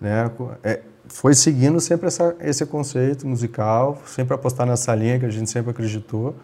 [0.00, 0.30] né?
[0.62, 0.80] É,
[1.10, 5.72] foi seguindo sempre essa, esse conceito musical, sempre apostar nessa linha que a gente sempre
[5.72, 6.36] acreditou.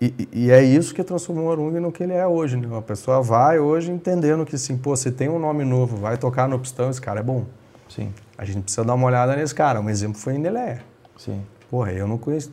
[0.00, 2.56] E, e é isso que transformou o Arung no que ele é hoje.
[2.56, 2.68] Né?
[2.76, 6.46] A pessoa vai hoje entendendo que, assim, pô, você tem um nome novo, vai tocar
[6.46, 7.46] no Pistão, esse cara é bom.
[7.88, 8.12] Sim.
[8.36, 9.80] A gente precisa dar uma olhada nesse cara.
[9.80, 10.80] Um exemplo foi o Inelé.
[11.16, 11.40] Sim.
[11.70, 12.52] Porra, eu não conhecia,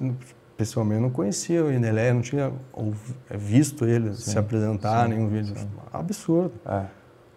[0.55, 2.53] pessoalmente não conhecia o Inelé, não tinha
[3.29, 4.31] visto ele Sim.
[4.31, 5.15] se apresentar, Sim.
[5.15, 5.53] nenhum vídeo.
[5.57, 5.67] Sim.
[5.91, 6.53] Absurdo.
[6.65, 6.85] É.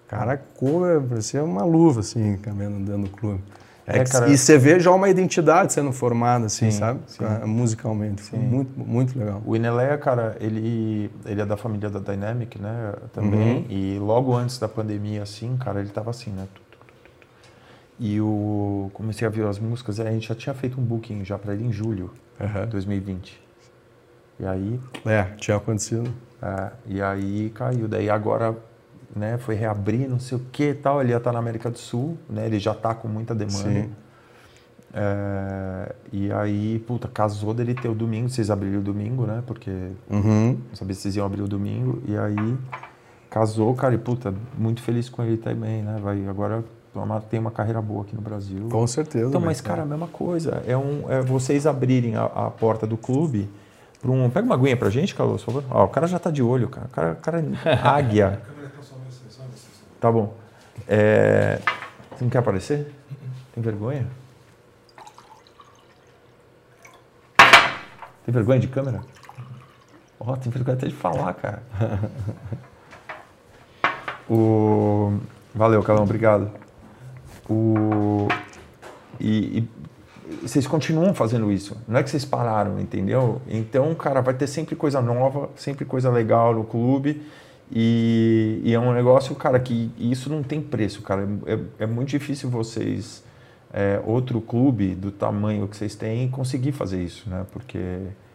[0.07, 3.43] Cara, cover, parecia uma luva, assim, caminhando dentro do clube.
[3.87, 7.01] É, é, cara, e você vê já uma identidade sendo formada, assim, sim, sabe?
[7.07, 7.25] Sim.
[7.45, 8.23] Musicalmente.
[8.23, 9.43] Foi muito, muito legal.
[9.45, 12.95] O Ineleia, cara, ele, ele é da família da Dynamic, né?
[13.13, 13.59] Também.
[13.59, 13.67] Uhum.
[13.69, 16.49] E logo antes da pandemia, assim, cara, ele tava assim, né?
[18.01, 21.39] E o comecei a ver as músicas, a gente já tinha feito um booking já
[21.39, 22.11] para ele em julho
[22.41, 22.67] de uhum.
[22.67, 23.41] 2020.
[24.41, 24.81] E aí.
[25.05, 26.13] É, tinha acontecido.
[26.43, 27.87] É, e aí caiu.
[27.87, 28.57] Daí agora,
[29.15, 31.01] né, foi reabrir, não sei o que e tal.
[31.01, 32.47] Ele ia estar na América do Sul, né?
[32.47, 33.57] Ele já está com muita demanda.
[33.71, 33.91] Sim.
[34.97, 39.43] É, e aí, puta, casou dele ter o domingo, vocês abriram o domingo, né?
[39.45, 39.71] Porque
[40.09, 40.57] Uhum.
[40.69, 42.01] não sabia se vocês iam abrir o domingo.
[42.07, 42.57] E aí
[43.29, 45.99] casou, cara, e puta, muito feliz com ele também, né?
[46.01, 46.63] Vai, agora
[46.93, 48.69] que tem uma carreira boa aqui no Brasil.
[48.71, 49.27] Com certeza.
[49.27, 50.63] Então, vai mas, cara, a mesma coisa.
[50.65, 53.51] É, um, é vocês abrirem a, a porta do clube
[54.01, 54.31] para um.
[54.31, 55.65] Pega uma aguinha pra gente, Carlos, por favor.
[55.73, 56.87] Ó, o cara já tá de olho, cara.
[56.87, 58.41] O cara, o cara é águia.
[60.05, 60.35] Tá bom.
[60.87, 61.59] É,
[62.11, 62.93] Você não quer aparecer?
[63.55, 64.07] Tem vergonha?
[67.39, 69.01] Tem vergonha de câmera?
[70.21, 71.63] Ó, tem vergonha até de falar, cara.
[74.29, 75.17] o...
[75.55, 76.51] Valeu, Calão, obrigado.
[77.49, 78.29] O...
[79.19, 79.69] E, e
[80.43, 81.79] vocês continuam fazendo isso.
[81.89, 83.41] Não é que vocês pararam, entendeu?
[83.49, 87.27] Então, cara, vai ter sempre coisa nova, sempre coisa legal no clube.
[87.77, 91.29] E, e é um negócio, cara, que isso não tem preço, cara.
[91.45, 93.25] É, é muito difícil vocês,
[93.73, 97.45] é, outro clube do tamanho que vocês têm, conseguir fazer isso, né?
[97.51, 97.79] Porque.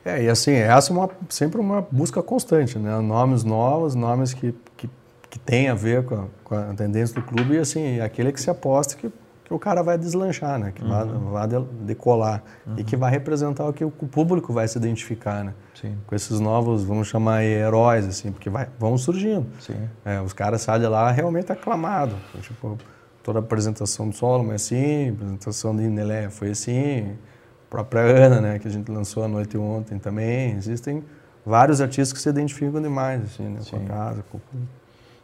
[0.04, 3.00] É, e assim, essa é uma, sempre uma busca constante, né?
[3.00, 4.90] Nomes novos, nomes que, que,
[5.30, 8.42] que têm a ver com a, com a tendência do clube e assim, aquele que
[8.42, 9.10] se aposta que,
[9.50, 10.72] que o cara vai deslanchar, né?
[10.74, 12.42] Que vai, vai de- decolar
[12.78, 15.54] e que vai representar o que o público vai se identificar, né?
[15.74, 19.48] Sim, Com esses novos, vamos chamar heróis, assim, porque vai, vão surgindo.
[19.60, 19.76] sim.
[20.06, 22.16] É, os caras saem lá realmente aclamados.
[22.42, 22.78] Tipo,
[23.24, 27.14] toda a apresentação do Solomon é assim, a apresentação de Inelé foi assim,
[27.68, 30.52] a própria Ana, né, que a gente lançou a noite ontem também.
[30.52, 31.04] Existem
[31.46, 34.40] vários artistas que se identificam demais, assim, né, com a casa, com...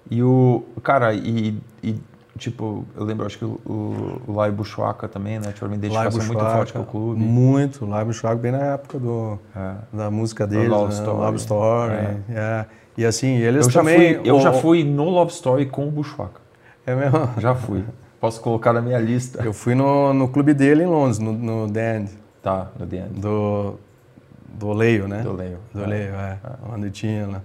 [0.09, 0.63] E o.
[0.84, 1.59] Cara, e.
[1.84, 1.99] e,
[2.38, 5.52] tipo, eu lembro, acho que o, o, o Lai Bushwaka também, né?
[5.54, 7.22] Tinha uma identificação muito Bushwaka, forte com o clube.
[7.22, 9.76] Muito, Live Bushwaka bem na época do, É.
[9.94, 11.18] da música deles, Love né, Story.
[11.20, 11.94] Love Story.
[11.94, 12.18] É.
[12.30, 12.66] é.
[12.98, 14.16] E assim, eles Eu, já também...
[14.20, 16.40] fui, eu o- já fui no Love Story com o Bushwaka.
[16.86, 17.30] É mesmo?
[17.40, 17.84] Já fui.
[18.22, 19.44] Posso colocar na minha lista.
[19.44, 22.12] Eu fui no, no clube dele em Londres, no, no The End,
[22.42, 23.20] Tá, no The End.
[23.20, 23.76] do,
[24.48, 25.22] do Leio, né?
[25.22, 25.58] Do Leio.
[25.74, 25.88] Do É.
[25.88, 26.38] Leio, é.
[26.74, 27.42] Onde tinha lá.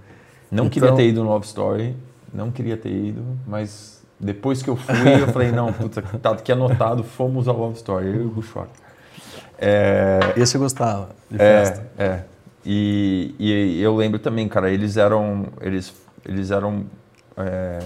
[0.50, 1.96] Não Então- queria ter ido no Love Story,
[2.32, 6.52] não queria ter ido, mas depois que eu fui, eu falei, não, puta, tá aqui
[6.52, 8.68] anotado, fomos ao Love Story, eu e o Bushwaka.
[9.58, 11.86] É, Esse eu gostava de festa.
[11.98, 12.24] É, é.
[12.64, 15.46] E, e eu lembro também, cara, eles eram.
[15.60, 15.94] Eles,
[16.26, 16.84] eles eram.
[17.36, 17.78] é,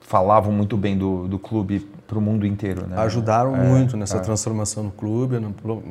[0.00, 2.96] falavam muito bem do, do clube pro mundo inteiro, né?
[2.98, 4.20] Ajudaram É, muito nessa é.
[4.20, 5.82] transformação do clube, no- por,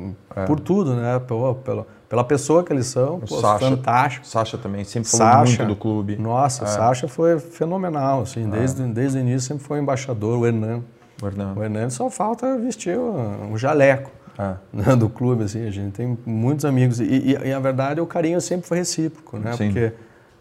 [0.46, 1.18] por tudo, né?
[1.20, 3.58] Pela, pela, pela pessoa que eles são, pô, Sasha.
[3.70, 4.26] fantástico.
[4.26, 5.64] Sasha também sempre falou Sasha.
[5.64, 6.16] muito do clube.
[6.16, 10.82] Nossa, o Sasha foi fenomenal, assim, desde, desde o início sempre foi embaixador, o Hernan.
[11.22, 11.54] O Hernan.
[11.56, 14.54] O Hernan só falta vestir um, um jaleco É.
[14.72, 17.00] né, do clube, assim, a gente tem muitos amigos.
[17.00, 19.52] E, e, e a verdade, o carinho sempre foi recíproco, né?
[19.56, 19.72] Sim.
[19.72, 19.92] Porque,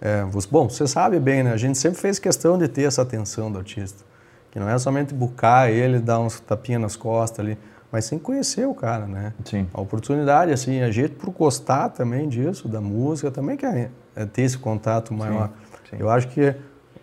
[0.02, 1.52] é, bom, você sabe bem, né?
[1.54, 4.04] A gente sempre fez questão de ter essa atenção do artista.
[4.52, 7.58] Que não é somente buscar ele, dar uns tapinhas nas costas ali,
[7.92, 9.34] mas sem conhecer o cara, né?
[9.44, 9.68] Sim.
[9.74, 14.44] A oportunidade, assim, a gente por gostar também disso, da música, também quer é, ter
[14.44, 15.50] esse contato maior.
[15.90, 15.98] sim.
[16.00, 16.56] Eu acho que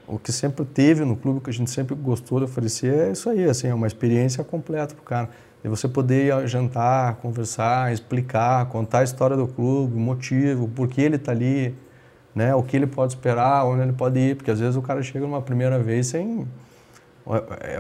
[0.07, 3.13] o que sempre teve no clube, o que a gente sempre gostou de oferecer, é
[3.13, 5.31] isso aí, assim, é uma experiência completa pro cara.
[5.65, 11.01] E você poder jantar, conversar, explicar, contar a história do clube, o motivo, por que
[11.01, 11.75] ele está ali,
[12.35, 15.03] né, o que ele pode esperar, onde ele pode ir, porque às vezes o cara
[15.03, 16.45] chega numa primeira vez sem é,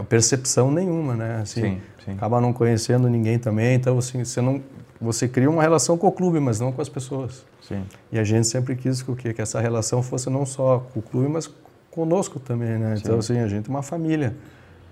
[0.08, 1.40] percepção nenhuma, né?
[1.42, 2.12] Assim, Sim, sim.
[2.12, 4.62] Acaba não conhecendo ninguém também, então assim, você não
[5.00, 7.44] você cria uma relação com o clube, mas não com as pessoas.
[7.60, 7.82] Sim.
[8.12, 9.34] E a gente sempre quis que, o quê?
[9.34, 11.50] que essa relação fosse não só com o clube, mas
[11.90, 12.94] conosco também, né?
[12.96, 14.34] Então, assim, a gente é uma família.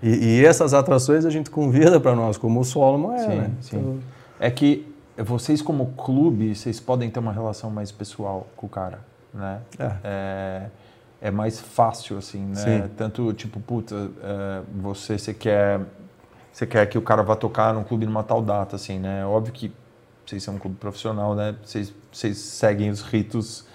[0.03, 3.51] E, e essas atrações a gente convida para nós, como o Solomon é, Sim, né?
[3.65, 3.99] Então,
[4.39, 4.85] É que
[5.17, 8.99] vocês, como clube, vocês podem ter uma relação mais pessoal com o cara,
[9.33, 9.59] né?
[9.79, 9.91] É.
[10.03, 10.65] É,
[11.21, 12.55] é mais fácil, assim, né?
[12.55, 12.89] Sim.
[12.97, 15.79] Tanto, tipo, puta, é, você, você quer...
[16.51, 19.25] Você quer que o cara vá tocar num clube numa tal data, assim, né?
[19.25, 19.71] Óbvio que
[20.25, 21.55] vocês são um clube profissional, né?
[21.63, 23.65] Vocês, vocês seguem os ritos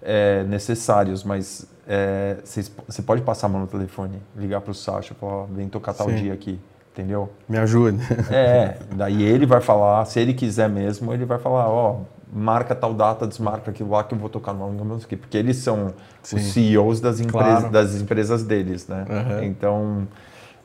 [0.00, 4.74] é, necessários, mas é, vocês, você pode passar a mão no telefone, ligar para o
[4.74, 6.16] Sasha e falar, ó, vem tocar tal Sim.
[6.16, 6.60] dia aqui,
[6.92, 7.30] entendeu?
[7.48, 7.98] me ajude.
[8.30, 12.00] É, daí ele vai falar, se ele quiser mesmo, ele vai falar, ó,
[12.34, 15.16] marca tal data, desmarca aquilo lá que eu vou tocar no não sei o quê,
[15.18, 16.36] porque eles são Sim.
[16.36, 17.70] os CEOs das, empresas Claro.
[17.72, 19.04] das empresas deles, né?
[19.08, 19.42] Uhum.
[19.44, 20.08] Então,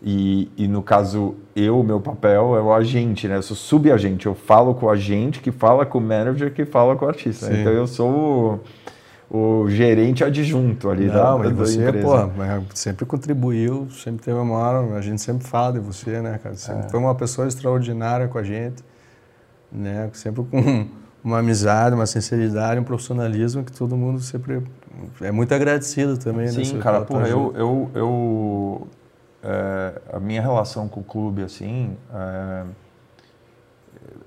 [0.02, 3.36] e, e no caso, eu, meu papel é o agente, né?
[3.36, 6.96] Eu sou subagente, eu falo com o agente que fala com o manager que fala
[6.96, 7.48] com o artista.
[7.48, 7.60] Sim.
[7.62, 8.62] Então eu sou
[9.30, 12.08] o, o gerente adjunto ali Não, da, mas da você, empresa.
[12.08, 16.56] pô, sempre contribuiu, sempre teve uma maior, a gente sempre fala de você, né, cara?
[16.56, 16.90] Sempre É.
[16.90, 18.82] foi uma pessoa extraordinária com a gente,
[19.72, 20.10] né?
[20.14, 20.88] Sempre com
[21.24, 24.64] uma amizade, uma sinceridade, um profissionalismo que todo mundo sempre
[25.22, 26.48] é muito agradecido também.
[26.48, 28.88] Sim, né, cara, porra, eu, eu, eu
[29.44, 32.64] é, a minha relação com o clube, assim, é,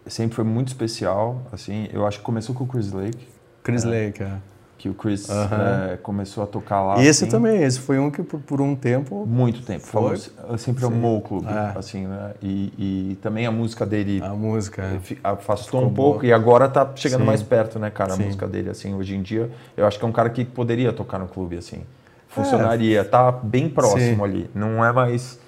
[0.07, 3.29] sempre foi muito especial, assim, eu acho que começou com o Chris Lake.
[3.63, 4.39] Chris é, Lake, é
[4.81, 5.93] que o Chris uh -huh.
[5.93, 7.03] é, começou a tocar lá.
[7.03, 9.27] E esse assim, também, esse foi um que por, por um tempo.
[9.27, 9.87] Muito tempo.
[9.87, 10.17] Foi.
[10.17, 10.87] Falou, sempre Sim.
[10.87, 11.79] amou o clube, é.
[11.79, 12.33] assim, né?
[12.43, 14.23] E, e, também a música dele.
[14.25, 14.83] A música.
[14.83, 15.17] É.
[15.23, 16.27] Afastou um pouco boa.
[16.27, 17.27] e agora tá chegando Sim.
[17.27, 18.15] mais perto, né, cara?
[18.15, 18.25] A Sim.
[18.25, 21.19] música dele, assim, hoje em dia, eu acho que é um cara que poderia tocar
[21.19, 21.83] no clube, assim.
[22.29, 24.49] Funcionaria, tá bem próximo ali.
[24.55, 25.39] Não é mais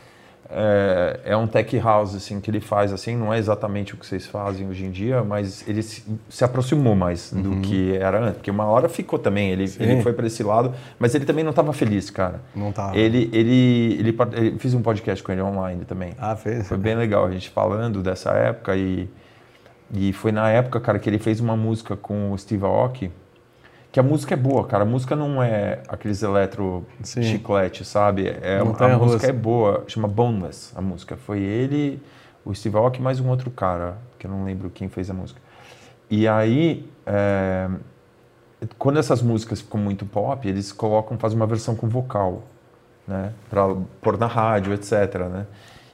[0.54, 4.06] é, é, um tech house assim que ele faz assim não é exatamente o que
[4.06, 7.42] vocês fazem hoje em dia mas ele se, se aproximou mais uhum.
[7.42, 10.74] do que era antes porque uma hora ficou também ele, ele foi para esse lado
[10.98, 12.40] mas ele também não estava feliz cara.
[12.54, 16.12] Não estava ele, ele ele ele fiz um podcast com ele online também.
[16.18, 16.68] Ah fez?
[16.68, 19.08] Foi bem legal a gente falando dessa época e
[19.92, 23.10] e foi na época cara que ele fez uma música com o Steve Aoki
[23.92, 24.84] que a música é boa, cara.
[24.84, 27.22] A música não é aqueles eletro Sim.
[27.22, 28.26] chiclete, sabe?
[28.26, 31.14] É, a música é boa, chama Boneless a música.
[31.14, 32.02] Foi ele,
[32.42, 35.38] o Steve Aoki mais um outro cara, que eu não lembro quem fez a música.
[36.10, 37.68] E aí, é,
[38.78, 42.44] quando essas músicas ficam muito pop, eles colocam, fazem uma versão com vocal,
[43.06, 43.34] né?
[43.50, 44.92] Pra pôr na rádio, etc,
[45.30, 45.46] né?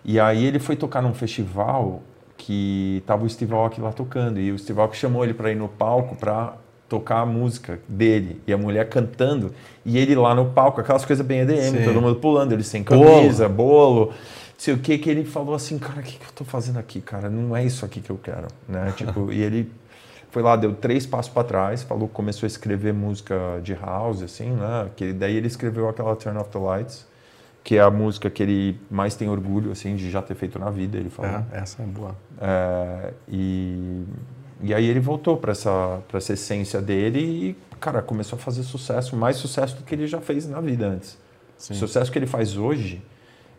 [0.05, 2.01] E aí ele foi tocar num festival
[2.37, 5.57] que tava o Steve Aoki lá tocando e o Steve Aoki chamou ele para ir
[5.57, 6.55] no palco para
[6.89, 9.53] tocar a música dele e a mulher cantando
[9.85, 11.85] e ele lá no palco, aquelas coisas bem EDM, Sim.
[11.85, 14.15] todo mundo pulando, ele sem camisa, bolo, bolo
[14.59, 17.01] sei o que, que ele falou assim, cara, o que, que eu tô fazendo aqui,
[17.01, 17.31] cara?
[17.31, 18.93] Não é isso aqui que eu quero, né?
[18.97, 19.71] tipo, e ele
[20.31, 24.51] foi lá, deu três passos para trás, falou, começou a escrever música de house, assim,
[24.51, 24.91] né?
[24.97, 27.07] Que daí ele escreveu aquela Turn Off the Lights,
[27.63, 30.71] que é a música que ele mais tem orgulho, assim, de já ter feito na
[30.71, 31.31] vida, ele falou.
[31.53, 32.17] É, essa é boa.
[32.41, 34.05] É, e
[34.61, 39.17] e aí ele voltou para essa, essa essência dele e, cara, começou a fazer sucesso,
[39.17, 41.19] mais sucesso do que ele já fez na vida antes.
[41.57, 41.75] Sim.
[41.75, 43.03] O sucesso que ele faz hoje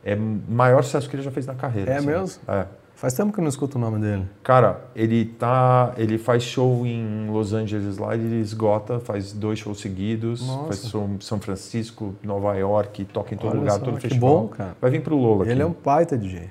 [0.04, 1.92] é maior sucesso que ele já fez na carreira.
[1.92, 2.08] É assim.
[2.08, 2.42] mesmo?
[2.48, 2.66] É.
[2.96, 4.26] Faz tempo que eu não escuto o nome dele.
[4.44, 9.80] Cara, ele tá, ele faz show em Los Angeles lá, ele esgota, faz dois shows
[9.80, 10.66] seguidos, Nossa.
[10.66, 14.02] faz show em São Francisco, Nova York, toca em todo Olha lugar, só, todo que
[14.02, 14.30] festival.
[14.42, 14.76] bom, cara.
[14.82, 15.62] Vai vir pro Lola Ele aqui.
[15.62, 16.50] é um baita DJ.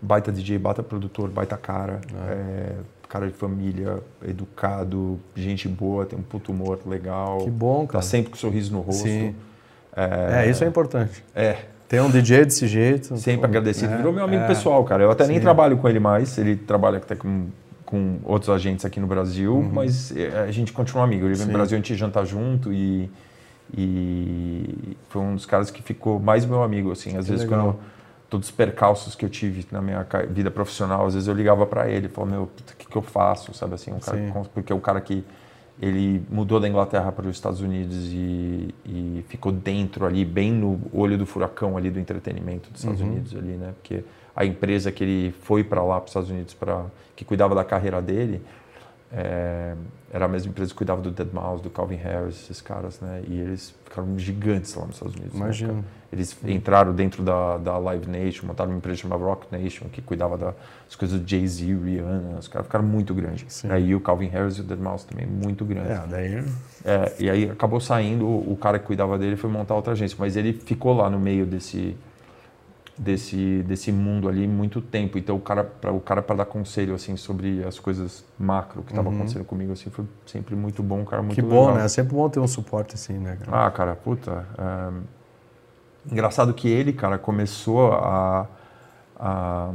[0.00, 2.00] Baita DJ, baita produtor, baita cara.
[2.26, 2.32] É.
[2.32, 2.76] É,
[3.12, 7.40] cara de família, educado, gente boa, tem um puto humor legal.
[7.44, 7.98] Que bom, cara.
[7.98, 9.02] Tá sempre com um sorriso no rosto.
[9.02, 9.34] Sim.
[9.94, 11.22] É, é isso é importante.
[11.34, 11.58] É.
[11.86, 13.14] Tem um DJ desse jeito.
[13.18, 13.92] Sempre agradecido.
[13.92, 15.02] É, Virou meu amigo é, pessoal, cara.
[15.02, 15.32] Eu até sim.
[15.32, 16.38] nem trabalho com ele mais.
[16.38, 17.48] Ele trabalha até com,
[17.84, 19.70] com outros agentes aqui no Brasil, uhum.
[19.70, 21.26] mas é, a gente continua amigo.
[21.26, 23.10] Ele vem no Brasil, a gente janta junto e,
[23.76, 27.18] e foi um dos caras que ficou mais meu amigo, assim.
[27.18, 27.74] Às que vezes legal.
[27.74, 27.78] quando
[28.32, 31.90] todos os percalços que eu tive na minha vida profissional, às vezes eu ligava para
[31.90, 34.18] ele, falava, meu, o que, que eu faço, sabe assim, um cara,
[34.54, 35.22] porque é o cara que
[35.78, 40.80] ele mudou da Inglaterra para os Estados Unidos e, e, ficou dentro ali, bem no
[40.94, 43.08] olho do furacão ali do entretenimento dos Estados uhum.
[43.08, 43.74] Unidos ali, né?
[43.74, 44.02] Porque
[44.34, 47.64] a empresa que ele foi para lá, para os Estados Unidos, para que cuidava da
[47.64, 48.40] carreira dele,
[49.12, 49.74] é,
[50.10, 53.22] era a mesma empresa que cuidava do Dead Mouse, do Calvin Harris, esses caras, né?
[53.28, 55.34] E eles ficaram gigantes lá nos Estados Unidos.
[55.34, 55.74] Imagina.
[55.74, 60.02] Né, eles entraram dentro da, da Live Nation, montaram uma empresa chamada Rock Nation, que
[60.02, 63.64] cuidava das coisas do Jay-Z, Rihanna, os caras ficaram muito grandes.
[63.64, 65.90] Aí E o Calvin Harris e o Dead Mouse também, muito grandes.
[65.90, 66.44] É, daí...
[66.84, 70.36] É, e aí acabou saindo, o cara que cuidava dele foi montar outra agência, mas
[70.36, 71.96] ele ficou lá no meio desse
[72.98, 75.16] desse desse mundo ali muito tempo.
[75.16, 78.92] Então o cara para o cara para dar conselho assim sobre as coisas macro que
[78.92, 79.14] estava uhum.
[79.16, 81.76] acontecendo comigo assim foi sempre muito bom, um cara muito Que bom, legal.
[81.76, 81.84] né?
[81.86, 83.66] É sempre bom ter um suporte assim, né, cara?
[83.66, 84.46] Ah, cara, puta.
[84.58, 85.21] É...
[86.10, 88.48] Engraçado que ele, cara, começou a,
[89.18, 89.70] a,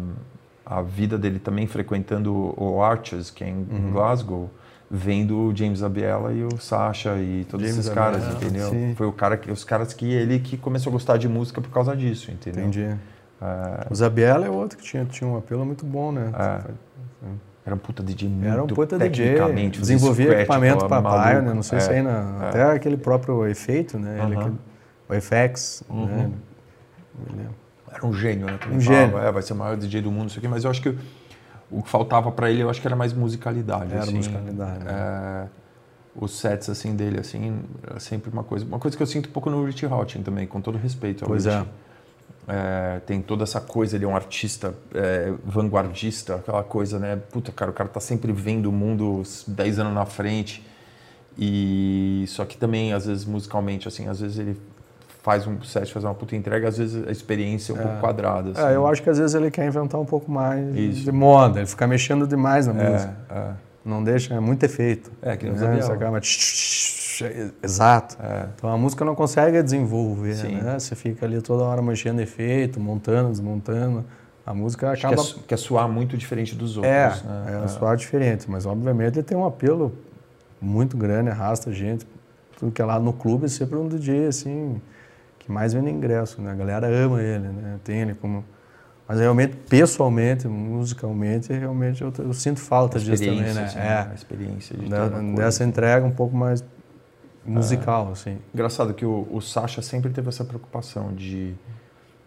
[0.66, 3.92] a vida dele também frequentando o Arches, que é em uhum.
[3.94, 4.50] Glasgow,
[4.90, 8.70] vendo o James Abiela e o Sasha e todos James esses caras, Abiela, entendeu?
[8.70, 8.94] Sim.
[8.96, 11.70] Foi o cara que, os caras que ele que começou a gostar de música por
[11.70, 12.64] causa disso, entendeu?
[12.64, 12.98] Entendi.
[13.42, 13.88] É...
[13.90, 16.32] O Zabiela é outro que tinha, tinha um apelo muito bom, né?
[16.38, 16.88] É.
[17.68, 21.54] Era um puta DJ muito Era um puta DJ, desenvolvia equipamento para pai, né?
[21.54, 22.48] Não sei é, se aí na, é.
[22.48, 24.20] até aquele próprio efeito, né?
[24.24, 24.54] Ele,
[25.10, 26.06] o FX, uhum.
[26.06, 27.50] né?
[27.92, 28.60] Era um gênio, né?
[28.72, 29.18] Um gênio.
[29.18, 30.96] É, vai ser o maior DJ do mundo, isso aqui, mas eu acho que
[31.70, 33.92] o que faltava para ele, eu acho que era mais musicalidade.
[33.92, 34.84] Era assim, musicalidade.
[34.84, 34.92] Né?
[34.92, 35.48] É,
[36.16, 38.66] os sets assim dele, assim, era sempre uma coisa.
[38.66, 41.30] Uma coisa que eu sinto um pouco no Richie Houghton também, com todo respeito ao
[41.30, 41.60] pois Richie.
[41.84, 41.88] É.
[42.50, 47.18] É, tem toda essa coisa, ele é um artista é, vanguardista, aquela coisa, né?
[47.18, 50.66] Puta, cara, o cara tá sempre vendo o mundo 10 anos na frente.
[51.38, 54.58] E só que também, às vezes, musicalmente, assim, às vezes ele
[55.28, 57.82] faz um set, faz uma puta entrega, às vezes a experiência é um é.
[57.82, 58.52] pouco quadrada.
[58.52, 58.62] Assim.
[58.62, 61.04] É, eu acho que às vezes ele quer inventar um pouco mais Isso.
[61.04, 63.14] de moda, ele fica mexendo demais na é, música.
[63.30, 63.50] É.
[63.84, 65.12] não deixa, é muito efeito.
[65.22, 65.82] É, que os né?
[65.82, 66.22] Você acaba...
[67.62, 68.16] Exato.
[68.24, 68.46] É.
[68.56, 70.62] Então a música não consegue desenvolver, Sim.
[70.62, 70.80] né?
[70.80, 74.06] Você fica ali toda hora mexendo efeito, montando, desmontando.
[74.46, 75.22] A música acaba...
[75.22, 76.94] é, que é soar muito diferente dos outros.
[76.94, 77.64] É, né?
[77.66, 79.94] é, soar diferente, mas obviamente ele tem um apelo
[80.62, 82.08] muito grande, arrasta gente.
[82.58, 84.82] Tudo que é lá no clube é sempre um DJ assim,
[85.48, 86.52] que mais vende ingresso, né?
[86.52, 87.80] A galera ama ele, né?
[87.84, 88.44] Tem ele como.
[89.08, 93.64] Mas realmente, pessoalmente, musicalmente, realmente eu, eu sinto falta disso também, né?
[93.64, 95.34] assim, é, A experiência de da- coisa.
[95.36, 96.62] dessa entrega um pouco mais
[97.46, 98.38] musical, assim.
[98.54, 101.54] Engraçado que o, o Sasha sempre teve essa preocupação de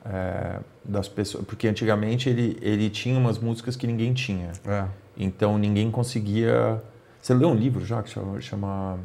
[0.06, 4.84] é, das pessoas, porque antigamente ele ele tinha umas músicas que ninguém tinha, É.
[5.18, 6.82] então ninguém conseguia.
[7.20, 8.98] Você leu um livro já que chama, chama-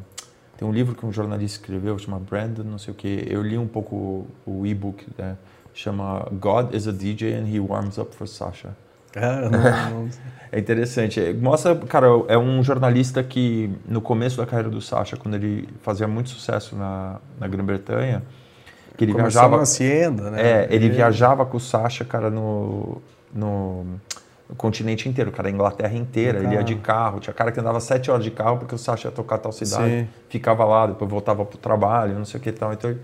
[0.56, 3.26] tem um livro que um jornalista escreveu chama Brandon não sei o que.
[3.28, 5.36] Eu li um pouco o, e-book, né?
[5.74, 8.70] chama God is a DJ and he warms up for Sasha.
[9.14, 10.08] É, não- não-
[10.52, 11.20] É interessante.
[11.20, 15.68] É, Mostra, cara, é um jornalista que no começo da carreira do Sasha, quando ele
[15.82, 18.22] fazia muito sucesso na, na Grã-Bretanha,
[18.96, 20.40] que ele começou viajava, na Hacienda, né?
[20.62, 23.02] é, ele viajava com o Sasha, cara, no,
[23.34, 23.84] no,
[24.48, 26.38] no continente inteiro, cara, a Inglaterra inteira.
[26.38, 27.18] Ele ia de carro.
[27.20, 29.90] Tinha cara que andava sete horas de carro porque o Sasha ia tocar tal cidade,
[30.02, 30.08] Sim.
[30.28, 32.72] ficava lá, depois voltava pro trabalho, não sei o que e tal.
[32.72, 32.96] Então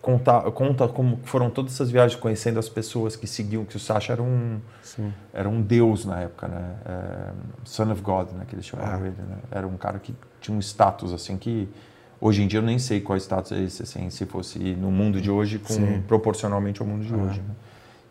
[0.00, 4.12] conta, conta como foram todas essas viagens, conhecendo as pessoas que seguiam, que o Sasha
[4.14, 5.12] era um Sim.
[5.34, 6.74] era um deus na época, né?
[6.86, 7.30] É,
[7.64, 8.44] Son of God, né?
[8.48, 9.08] Que eles chamavam É.
[9.08, 9.36] ele, né?
[9.50, 11.68] Era um cara que tinha um status, assim, que
[12.20, 15.20] hoje em dia eu nem sei qual status é esse, assim, se fosse no mundo
[15.20, 16.02] de hoje, com, Sim.
[16.08, 17.16] proporcionalmente ao mundo de É.
[17.16, 17.54] hoje, né?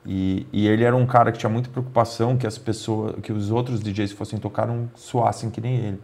[0.05, 3.49] E, e ele era um cara que tinha muita preocupação que as pessoas, que os
[3.51, 6.01] outros DJs que fossem tocar não soassem que nem ele.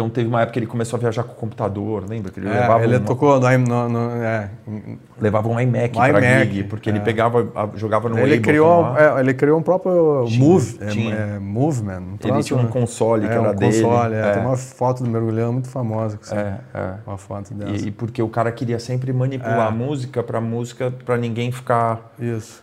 [0.00, 2.32] Então teve uma época que ele começou a viajar com o computador, lembra?
[2.32, 4.48] Que ele É, levava, ele uma- tocou no, no, no- é,
[5.20, 6.92] levava um iMac para gig, porque é.
[6.92, 7.46] ele pegava,
[7.76, 9.18] jogava no ele Ableton criou, lá.
[9.18, 11.14] é, ele criou um próprio Tinha, Move, é, tinha.
[11.14, 12.00] é, Movement.
[12.00, 12.68] um Ele tinha um né?
[12.70, 13.82] console que era um dele.
[13.82, 14.14] console.
[14.32, 16.94] Tem uma foto do mergulhão muito famosa, que É, é.
[17.06, 17.84] uma foto dessa.
[17.84, 22.12] E, e porque o cara queria sempre manipular a música para música para ninguém ficar
[22.18, 22.62] Isso.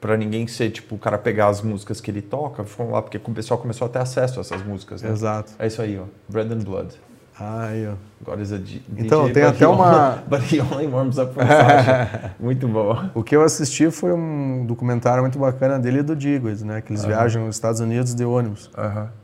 [0.00, 3.02] É, para ninguém ser tipo o cara pegar as músicas que ele toca foram lá
[3.02, 5.10] porque o pessoal começou a ter acesso a essas músicas né?
[5.10, 5.52] Exato.
[5.58, 6.94] é isso aí ó Brandon Blood
[7.42, 7.94] Aí, ó.
[8.22, 10.86] God is a D- Então, DJ, tem but até he uma- only- but he only
[10.86, 12.34] warms up for Sasha.
[12.38, 16.62] muito bom O que eu assisti foi um documentário muito bacana dele e do Digweed,
[16.66, 16.82] né?
[16.82, 18.70] Que eles viajam nos Estados Unidos de ônibus.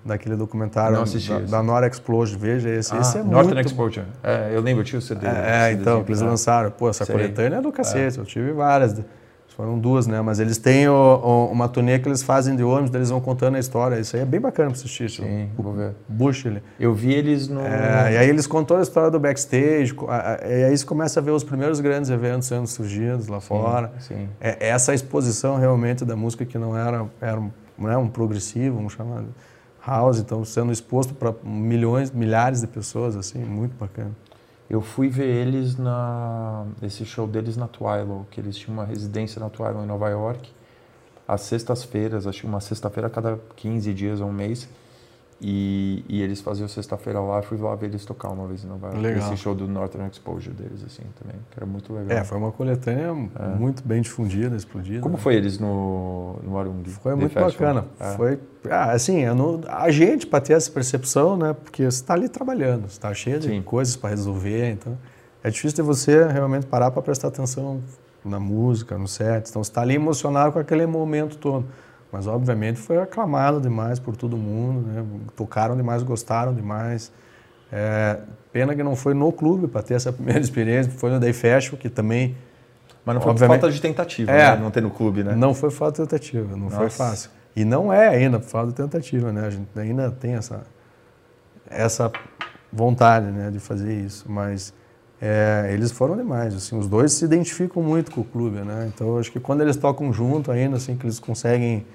[0.03, 2.39] Daquele documentário Não assisti da, da Nora Explosion.
[2.39, 2.95] Veja esse.
[2.97, 5.73] ah, esse é Northern muito Exposure é, eu lembro eu tinha o CD É, o
[5.83, 6.25] então, que eles é.
[6.25, 6.71] lançaram.
[6.71, 7.15] Pô, essa Sei.
[7.15, 8.95] coletânea é do cacete, eu tive várias.
[9.57, 10.21] Foram duas, né?
[10.21, 13.55] Mas eles têm o- o- uma turnê que eles fazem de ônibus, eles vão contando
[13.55, 13.99] a história.
[13.99, 15.07] Isso aí é bem bacana pra assistir.
[15.07, 15.23] isso.
[15.23, 16.63] sim vou ver Bush, ele.
[16.79, 19.95] eu vi eles no É, e aí eles contam a história do backstage,
[20.47, 23.93] e aí você começa a ver os primeiros grandes eventos sendo surgidos lá fora.
[23.99, 28.09] sim É, essa exposição realmente da música que não era, era um, não é um
[28.09, 29.29] progressivo, vamos chamar de
[29.87, 34.11] house, então sendo exposto para milhões, milhares de pessoas, assim, muito bacana.
[34.69, 39.41] Eu fui ver eles na esse show deles na Twilo, que eles tinham uma residência
[39.41, 40.51] na Twilo em Nova York.
[41.27, 44.69] Às sextas-feiras, acho que uma sexta-feira a cada 15 dias ou um mês.
[45.39, 48.87] E, e eles faziam sexta-feira lá, fui lá ver eles tocar uma vez em Nova
[48.87, 49.03] York.
[49.03, 49.19] Legal.
[49.33, 52.17] Esse show do Northern Exposure deles, assim, também, que era muito legal.
[52.17, 53.13] É, foi uma coletânea
[53.59, 55.01] muito bem difundida, explodida.
[55.01, 55.21] Como né?
[55.21, 56.83] foi eles no, no Arung?
[56.85, 57.75] Foi The muito Festival?
[57.75, 57.87] bacana.
[58.01, 58.17] É.
[58.17, 58.39] Foi,
[58.71, 61.53] ah, assim, não- a gente para ter essa percepção, né?
[61.53, 63.61] Porque você está ali trabalhando, você está cheio de Sim.
[63.61, 64.97] coisas para resolver, então
[65.45, 67.83] é difícil de você realmente parar para prestar atenção
[68.25, 69.51] na música, no set.
[69.51, 71.67] Então você está ali emocionado com aquele momento todo.
[72.17, 75.05] Mas obviamente foi aclamado demais por todo mundo, né?
[75.37, 77.13] Tocaram demais, gostaram demais.
[77.71, 81.35] É, pena que não foi no clube para ter essa primeira experiência, foi no Day
[81.35, 82.35] Festival, que também
[83.05, 84.57] Mas não foi por Obviamente- falta de tentativa, É.
[84.57, 84.63] né?
[84.63, 85.35] Não ter no clube, né?
[85.35, 86.97] não foi falta de tentativa, não foi Nossa.
[86.97, 87.31] fácil.
[87.55, 89.47] E não é ainda falta de tentativa, né?
[89.47, 90.63] A gente ainda tem essa,
[91.71, 92.11] essa
[92.73, 94.73] vontade né, de fazer isso, mas
[95.21, 96.55] é, eles foram demais.
[96.55, 98.91] Assim, os dois se identificam muito com o clube, né?
[98.95, 101.87] Então acho que quando eles tocam junto ainda, assim, que eles conseguem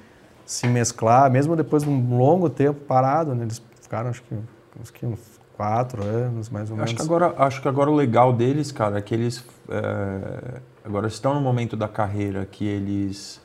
[0.52, 3.45] se mesclar, mesmo depois de um longo tempo parado, né?
[3.45, 4.36] Eles ficaram acho que,
[4.82, 6.91] acho que uns quatro anos mais ou menos.
[6.91, 11.08] Acho que, agora, acho que agora o legal deles, cara, é que eles é, agora
[11.08, 13.39] estão no momento da carreira que eles.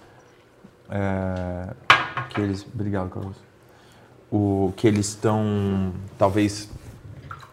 [0.90, 1.74] é,
[2.30, 2.66] que eles.
[2.74, 3.36] Obrigado, Carlos.
[4.28, 6.68] O, que eles estão talvez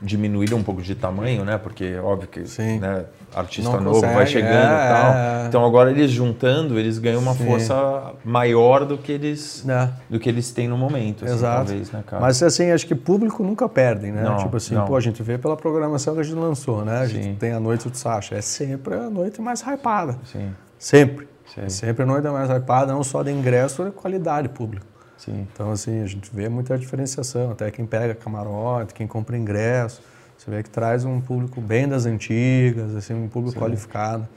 [0.01, 1.59] diminuíram um pouco de tamanho, né?
[1.59, 2.79] Porque óbvio que Sim.
[2.79, 3.05] né,
[3.35, 5.13] artista Não novo vai consegue, chegando é, e tal.
[5.13, 5.45] é.
[5.47, 7.45] Então agora eles juntando, eles ganham uma Sim.
[7.45, 9.89] força maior do que eles É.
[10.09, 11.65] do que eles têm no momento, assim, Exato.
[11.67, 12.21] talvez, né, cara?
[12.21, 14.23] Mas assim, acho que público nunca perdem, né?
[14.23, 14.85] Não, tipo assim, não.
[14.85, 17.01] pô, a gente vê pela programação que a gente lançou, né?
[17.01, 17.13] A Sim.
[17.21, 20.17] gente tem a noite do Sasha, é sempre a noite mais hypada.
[20.25, 21.27] Sim, Sempre.
[21.53, 21.65] Sei.
[21.65, 24.85] É sempre a noite mais hypada, não só de ingresso, de qualidade pública.
[25.17, 25.47] Sim.
[25.53, 27.51] Então, assim, a gente vê muita diferenciação.
[27.51, 30.01] Até quem pega camarote, quem compra ingresso.
[30.43, 33.63] Você vê que traz um público bem das antigas, assim, um público Sim.
[33.63, 34.27] qualificado.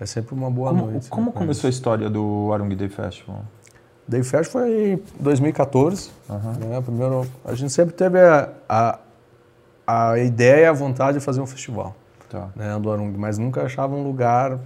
[0.00, 1.10] É sempre uma boa como, noite.
[1.10, 3.44] Como né, começou a história do Arung Day Festival?
[4.08, 6.10] Day Festival foi em 2014.
[6.30, 6.52] Uhum.
[6.66, 6.80] Né?
[6.80, 8.98] Primeiro, a gente sempre teve a, a,
[9.86, 11.94] a ideia e a vontade de fazer um festival
[12.30, 12.48] tá.
[12.56, 14.58] né, do Arung, mas nunca achava um lugar.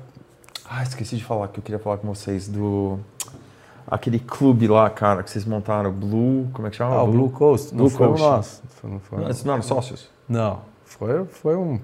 [0.65, 3.01] Ah, esqueci de falar que eu queria falar com vocês do
[3.85, 6.95] aquele clube lá, cara, que vocês montaram, Blue, como é que chama?
[6.95, 7.75] Ah, o Blue Coast.
[7.75, 8.17] Blue não Coast.
[8.17, 8.63] foi o nosso.
[8.85, 10.09] Não, não, não eram sócios?
[10.29, 10.61] Não,
[10.99, 11.79] foi, foi um...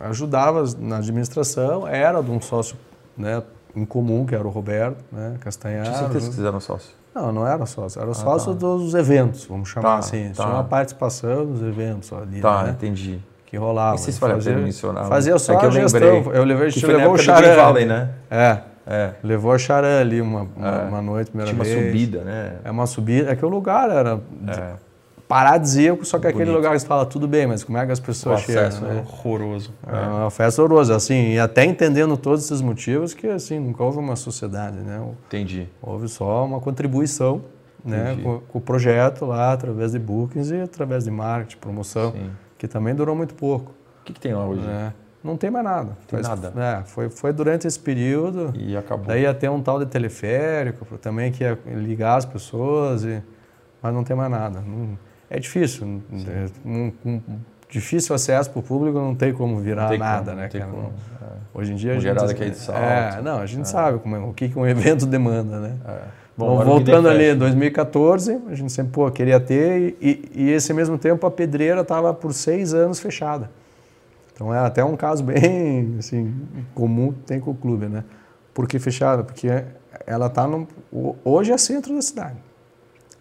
[0.00, 2.76] Ajudava na administração, era de um sócio
[3.16, 3.42] né,
[3.76, 5.84] em comum, que era o Roberto né, Castanhar.
[5.84, 6.94] Tinha certeza que vocês eram sócios?
[7.14, 8.00] Não, não era sócio.
[8.00, 8.58] Era ah, sócio tá.
[8.58, 10.28] dos eventos, vamos chamar tá, assim.
[10.28, 10.44] Tá.
[10.44, 12.70] Tinha uma participação dos eventos ali, Tá, né?
[12.70, 13.20] entendi.
[13.46, 13.96] Que rolava.
[13.96, 15.06] E vocês fazia, mencionar?
[15.06, 16.00] Fazia só é que eu a gestão.
[16.00, 17.56] Lembrei, eu levei, que levou o Charan.
[17.56, 18.10] Valley, né?
[18.30, 18.58] É.
[18.86, 19.14] É.
[19.22, 20.88] Levou a Charan ali uma, uma, é.
[20.88, 21.76] uma noite, primeira Tinha vez.
[21.76, 22.56] uma subida, né?
[22.64, 23.30] É uma subida.
[23.30, 24.72] É que o lugar era é.
[25.30, 26.42] Paradisíaco, só que Bonito.
[26.42, 28.80] aquele lugar que você fala, tudo bem, mas como é que as pessoas o chegam?
[28.80, 28.96] Né?
[28.96, 29.72] É horroroso.
[29.86, 30.96] É, é uma festa horrorosa.
[30.96, 35.00] Assim, e até entendendo todos esses motivos, que assim, nunca houve uma sociedade, né?
[35.28, 35.68] Entendi.
[35.80, 37.42] Houve só uma contribuição
[37.84, 42.30] né, com, com, o projeto lá, através de bookings e através de marketing, promoção, Sim.
[42.58, 43.70] que também durou muito pouco.
[44.00, 44.66] O que, que tem lá hoje?
[44.66, 44.92] É.
[45.22, 45.96] Não tem mais nada.
[46.08, 46.52] Tem nada.
[46.56, 48.52] É, foi, foi durante esse período.
[48.56, 49.06] E acabou.
[49.06, 53.22] Daí ia ter um tal de teleférico também que ia ligar as pessoas, e,
[53.80, 54.60] mas não tem mais nada.
[54.60, 54.98] Não,
[55.30, 56.02] é difícil.
[56.26, 57.20] É, um, um,
[57.70, 60.48] difícil acesso para o público não tem como virar tem nada, como, né?
[60.48, 60.92] Tem como.
[61.22, 61.26] É.
[61.54, 62.34] Hoje em dia a gente.
[62.34, 62.80] Que é, de salto.
[62.80, 63.64] é, não, a gente é.
[63.64, 65.76] sabe como, é, o que, que um evento demanda, né?
[65.86, 65.98] É.
[66.36, 70.72] Bom, então, voltando ali, em 2014, a gente sempre pô, queria ter, e, e, esse
[70.72, 73.50] mesmo tempo a pedreira estava por seis anos fechada.
[74.32, 76.34] Então é até um caso bem assim,
[76.74, 78.04] comum que tem com o clube, né?
[78.52, 79.22] Por que fechada?
[79.22, 79.48] Porque
[80.06, 80.48] ela está.
[81.24, 82.36] Hoje é centro da cidade.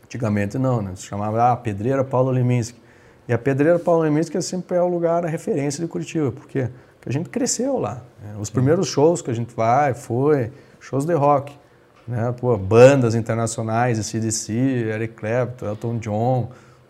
[0.10, 0.94] Antigamente não, né?
[0.96, 2.82] Se chamava ah, Pedreira Paulo Leminski.
[3.28, 6.32] E a Pedreira Paulo Leminski sempre é o lugar, a referência de Curitiba.
[6.32, 6.68] Porque
[7.06, 8.02] a gente cresceu lá.
[8.20, 8.34] Né?
[8.40, 11.56] Os primeiros shows que a gente vai, foi shows de rock.
[12.08, 12.34] Né?
[12.40, 16.50] Pô, bandas internacionais, CDC, Eric Clapton, Elton John,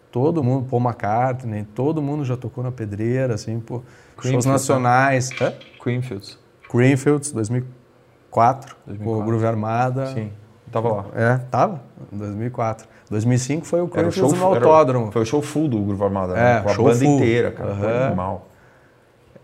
[0.10, 3.82] todo mundo, Paul McCartney, todo mundo já tocou na pedreira, assim, pô,
[4.22, 5.30] shows nacionais.
[5.38, 5.54] Né?
[5.84, 6.40] Creamfields.
[6.70, 9.22] Creamfields, 2004, 2004.
[9.22, 10.06] o Groove Armada.
[10.14, 10.32] Sim,
[10.72, 11.06] tava lá.
[11.14, 11.82] É, tava,
[12.14, 12.88] 2004.
[13.10, 15.12] 2005 foi o Creamfields no Autódromo.
[15.12, 16.58] Foi o show full do Groove Armada, né?
[16.58, 17.16] é, com a banda full.
[17.16, 17.80] inteira, cara, uhum.
[17.80, 18.48] foi animal.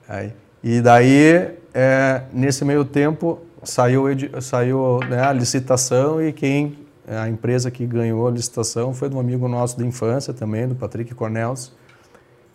[0.07, 4.05] Aí, e daí, é, nesse meio tempo, saiu,
[4.39, 9.19] saiu né, a licitação e quem a empresa que ganhou a licitação foi de um
[9.19, 11.71] amigo nosso de infância também, do Patrick Cornels,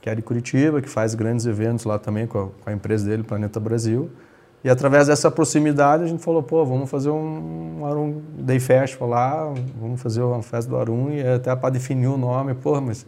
[0.01, 3.09] que é de Curitiba, que faz grandes eventos lá também com a, com a empresa
[3.09, 4.11] dele, Planeta Brasil.
[4.63, 9.55] E através dessa proximidade a gente falou, pô, vamos fazer um Arum Day Festival lá,
[9.81, 13.07] vamos fazer uma festa do Arum e até para definir o nome, pô, mas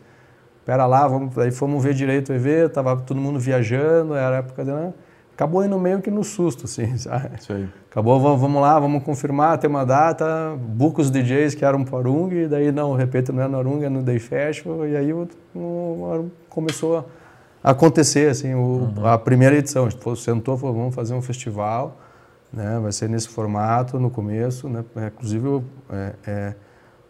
[0.64, 4.38] pera lá, vamos, aí fomos ver direito o evento, tava todo mundo viajando, era a
[4.38, 4.94] época de, né?
[5.34, 7.30] acabou indo meio que no susto, assim, sabe?
[7.38, 7.68] Isso aí.
[7.90, 12.32] Acabou, vamos lá, vamos confirmar, tem uma data, buca os DJs que eram para Arung,
[12.32, 15.28] e daí não, repito, não é no Arung, é no Day Festival, e aí o,
[15.54, 17.04] o, começou a
[17.62, 18.58] acontecer, assim, o,
[18.96, 19.06] uhum.
[19.06, 19.86] a primeira edição.
[19.86, 21.96] A gente sentou, falou, vamos fazer um festival,
[22.52, 26.54] né, vai ser nesse formato no começo, né, inclusive é, é,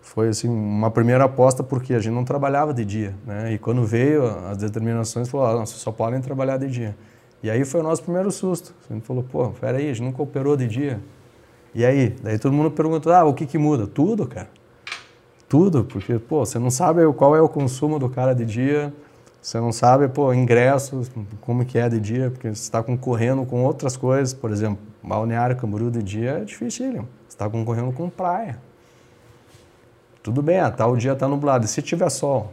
[0.01, 3.85] foi assim uma primeira aposta porque a gente não trabalhava de dia, né, e quando
[3.85, 6.97] veio as determinações, falou, ah, não, vocês só podem trabalhar de dia.
[7.43, 8.73] E aí foi o nosso primeiro susto.
[8.89, 11.01] A gente falou, pô, peraí, a gente nunca operou de dia.
[11.75, 12.15] E aí?
[12.23, 13.85] Daí todo mundo perguntou, ah, o que que muda?
[13.85, 14.49] Tudo, cara.
[15.49, 18.95] Tudo, porque, pô, você não sabe qual é o consumo do cara de dia,
[19.43, 21.11] você não sabe, pô, ingressos,
[21.41, 25.57] como que é de dia, porque você está concorrendo com outras coisas, por exemplo, Balneário
[25.57, 28.57] Camboriú de dia é difícil, você está concorrendo com praia.
[30.23, 32.53] Tudo bem, ah, tal dia está nublado, e se tiver sol?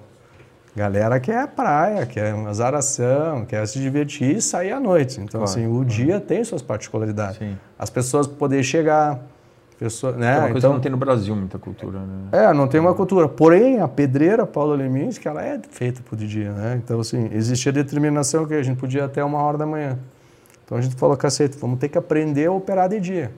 [0.75, 5.21] Galera quer praia, quer azaração, quer se divertir e sair à noite.
[5.21, 5.85] Então, claro, assim, o claro.
[5.85, 7.37] dia tem suas particularidades.
[7.37, 7.55] Sim.
[7.77, 9.19] As pessoas poderem chegar,
[9.79, 10.35] pessoa, né?
[10.35, 12.29] É uma coisa então, que não tem no Brasil muita cultura, né?
[12.33, 13.29] É, não tem uma cultura.
[13.29, 16.79] Porém, a pedreira Paulo Leminski, ela é feita por dia, né?
[16.83, 19.97] Então, assim, existia determinação que a gente podia até uma hora da manhã.
[20.65, 23.31] Então a gente falou, cacete, vamos ter que aprender a operar de dia.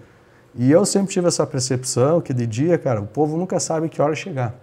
[0.54, 4.02] E eu sempre tive essa percepção que de dia, cara, o povo nunca sabe que
[4.02, 4.54] hora chegar.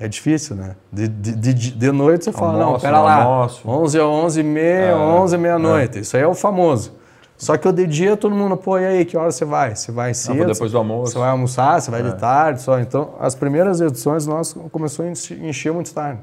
[0.00, 0.74] É difícil, né?
[0.92, 3.68] De, de, de, de noite você fala, almoço, não, pera lá, almoço.
[3.68, 5.98] 11 a 11 e meia, é, 11 meia-noite.
[5.98, 6.00] É.
[6.00, 6.92] Isso aí é o famoso.
[7.38, 9.76] Só que o de dia todo mundo, pô, e aí, que hora você vai?
[9.76, 10.44] Você vai cedo?
[10.44, 11.12] depois do almoço.
[11.12, 12.02] Você vai almoçar, você vai é.
[12.02, 12.80] de tarde, só.
[12.80, 16.20] Então, as primeiras edições nós começou a encher muito tarde.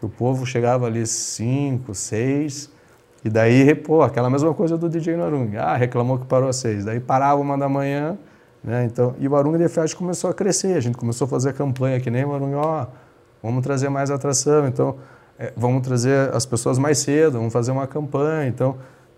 [0.00, 2.70] Que o povo chegava ali 5, 6,
[3.24, 5.56] e daí, pô, aquela mesma coisa do DJ Narung.
[5.56, 6.84] Ah, reclamou que parou às 6.
[6.84, 8.18] Daí parava uma da manhã,
[8.64, 8.84] Né?
[8.84, 12.00] Então, e o Arunga de Fest começou a crescer, a gente começou a fazer campanha
[12.00, 12.86] que nem o Arunga, ó,
[13.40, 14.96] vamos trazer mais atração, então
[15.38, 18.76] é, vamos trazer as pessoas mais cedo, vamos fazer uma campanha, então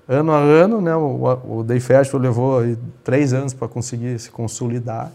[0.09, 4.31] ano a ano, né, o, o Day Festival levou aí, três anos para conseguir se
[4.31, 5.13] consolidar,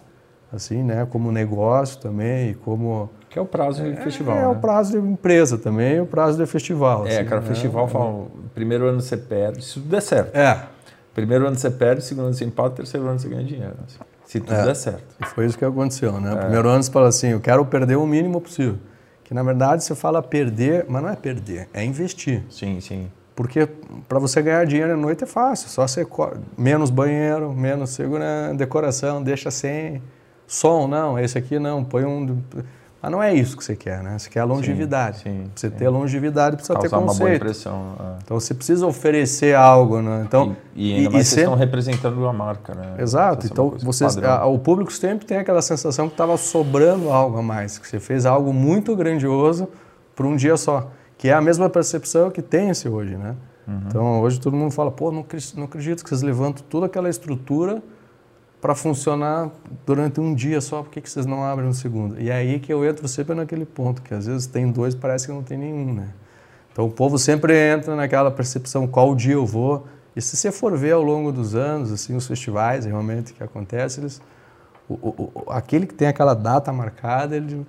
[0.51, 4.37] assim, né, como negócio também e como que é o prazo de é, festival.
[4.37, 4.47] É, né?
[4.47, 7.07] o prazo de empresa também, o prazo de festival.
[7.07, 7.47] É, assim, cara, né?
[7.47, 10.35] festival fala, primeiro ano você perde, se tudo der certo.
[10.35, 10.67] É.
[11.15, 13.73] Primeiro ano você perde, segundo ano você empata, terceiro ano você ganha dinheiro.
[13.87, 13.97] Assim.
[14.23, 14.65] Se tudo É.
[14.65, 15.15] der certo.
[15.19, 16.31] E foi isso que aconteceu, né?
[16.31, 16.35] É.
[16.41, 18.77] Primeiro ano você fala assim, eu quero perder o mínimo possível.
[19.23, 22.43] Que na verdade você fala perder, mas não é perder, é investir.
[22.51, 23.09] Sim, sim.
[23.35, 23.67] Porque
[24.07, 26.05] para você ganhar dinheiro à noite é fácil, só você
[26.57, 30.01] menos banheiro, menos segura decoração, deixa sem
[30.45, 32.37] som, não, esse aqui não, põe um
[33.01, 34.17] mas não é isso que você quer, né?
[34.17, 35.17] Você quer a longevidade.
[35.17, 35.75] sim, Pra você sim.
[35.75, 37.35] ter longevidade precisa ter Causar uma boa conceito.
[37.35, 37.95] impressão.
[37.99, 38.03] é.
[38.23, 40.23] Então você precisa oferecer algo, né?
[40.25, 42.95] Então e, e ainda e- mais e vocês estão sempre- representando a marca, né?
[42.99, 43.45] Exato.
[43.45, 47.41] É Então, vocês, a- o público sempre tem aquela sensação que estava sobrando algo a
[47.41, 49.67] mais, que você fez algo muito grandioso
[50.15, 50.89] por um dia só,
[51.23, 53.33] que é a mesma percepção que tem-se hoje, né?
[53.65, 53.81] Uhum.
[53.87, 55.21] Então, hoje todo mundo fala, pô, não,
[55.63, 57.81] acredito que vocês levantam toda aquela estrutura
[58.59, 59.49] para funcionar
[59.85, 62.19] durante um dia só, por que, que vocês não abrem um segundo?
[62.19, 65.27] E é aí que eu entro sempre naquele ponto, que às vezes tem dois, parece
[65.27, 66.09] que não tem nenhum, né?
[66.73, 69.87] Então o povo sempre entra naquela percepção qual dia eu vou.
[70.13, 74.03] E se você for ver ao longo dos anos, assim, os festivais realmente que acontecem,
[74.03, 74.21] eles,
[74.89, 77.65] o- o- aquele que tem aquela data marcada, ele,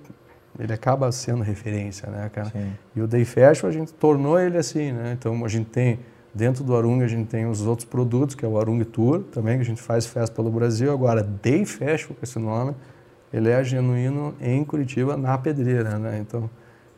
[0.59, 2.49] ele acaba sendo referência, né, cara?
[2.49, 2.71] Sim.
[2.95, 5.15] E o Day Festival a gente tornou ele assim, né?
[5.17, 5.99] Então a gente tem
[6.33, 9.55] dentro do Arung a gente tem os outros produtos, que é o Arung Tour, também
[9.55, 10.91] que a gente faz festa pelo Brasil.
[10.91, 12.73] Agora Day Festival, com esse nome,
[13.33, 16.19] ele é genuíno em Curitiba, na Pedreira, né?
[16.19, 16.49] Então,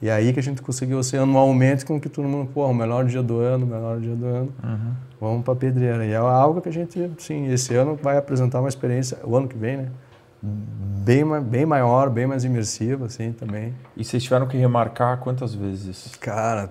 [0.01, 2.73] e é aí que a gente conseguiu ser anualmente com que todo mundo, pô, o
[2.73, 4.91] melhor dia do ano, o melhor dia do ano, Uhum.
[5.19, 6.05] vamos para Pedreira.
[6.05, 9.47] E é algo que a gente, sim, esse ano vai apresentar uma experiência, o ano
[9.47, 9.87] que vem, né?
[10.41, 13.73] Bem, bem maior, bem mais imersiva, assim, também.
[13.95, 16.11] E vocês tiveram que remarcar quantas vezes?
[16.19, 16.69] Cara,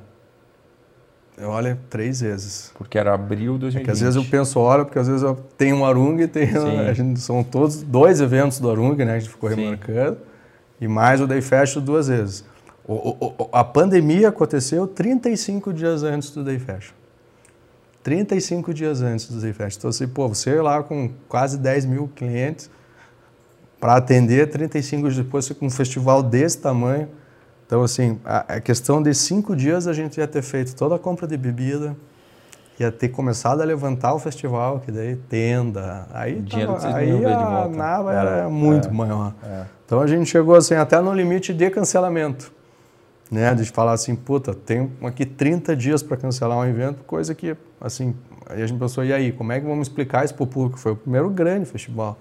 [1.42, 2.70] olha, três vezes.
[2.78, 3.82] Porque era abril de 2020.
[3.82, 6.28] É que às vezes eu penso, olha, porque às vezes eu tenho um Arung e
[6.28, 6.60] tenho.
[6.60, 6.78] Sim.
[6.80, 9.14] A gente, são todos dois eventos do Arung, né?
[9.14, 9.56] A gente ficou Sim.
[9.56, 10.18] remarcando.
[10.80, 12.44] E mais o Day Fest duas vezes.
[12.86, 16.92] O- o- a pandemia aconteceu 35 dias antes do Day Fest.
[18.04, 19.78] 35 dias antes do Day Fest.
[19.78, 22.70] Então, assim, pô, você lá com quase 10 mil clientes
[23.86, 27.08] para atender 35 dias depois, com um festival desse tamanho.
[27.64, 30.98] Então, assim, a, a questão de cinco dias a gente ia ter feito toda a
[30.98, 31.96] compra de bebida,
[32.80, 38.12] ia ter começado a levantar o festival, que daí tenda, aí, tava, aí a nava
[38.12, 39.32] É, era muito é, maior.
[39.44, 39.62] é.
[39.86, 42.50] Então a gente chegou assim até no limite de cancelamento,
[43.30, 43.54] né?
[43.54, 48.16] De falar assim, puta, tem aqui 30 dias para cancelar um evento, coisa que assim,
[48.46, 50.76] aí a gente pensou, e aí, como é que vamos explicar isso para o público?
[50.76, 52.18] Foi o primeiro grande festival.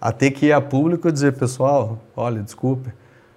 [0.00, 2.90] A ter que ir a público e dizer, pessoal, olha, desculpe.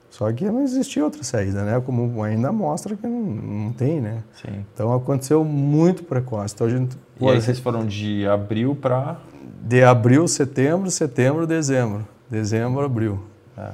[0.10, 1.80] Só que não existia outra saída, né?
[1.80, 4.24] Como ainda mostra que não, não tem, né?
[4.42, 4.66] Sim.
[4.74, 6.56] Então aconteceu muito precoce.
[6.56, 9.18] Então a gente E pô, aí vocês foram de abril para...
[9.62, 12.08] de abril, setembro, setembro, dezembro.
[12.30, 13.20] Dezembro, abril.
[13.58, 13.72] É.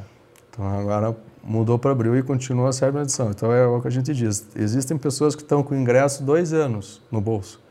[0.50, 3.30] Então agora mudou para abril e continua a sétima edição.
[3.30, 4.48] Então é o que a gente diz.
[4.56, 7.62] Existem pessoas que estão com ingresso dois anos no bolso.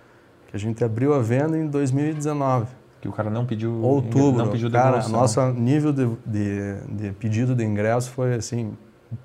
[0.48, 2.66] Que a gente abriu a venda em 2019.
[3.03, 3.74] Que o cara não pediu...
[3.83, 4.45] Outubro.
[4.45, 8.73] Não pediu Cara, nosso nível de, de, de pedido de ingresso foi assim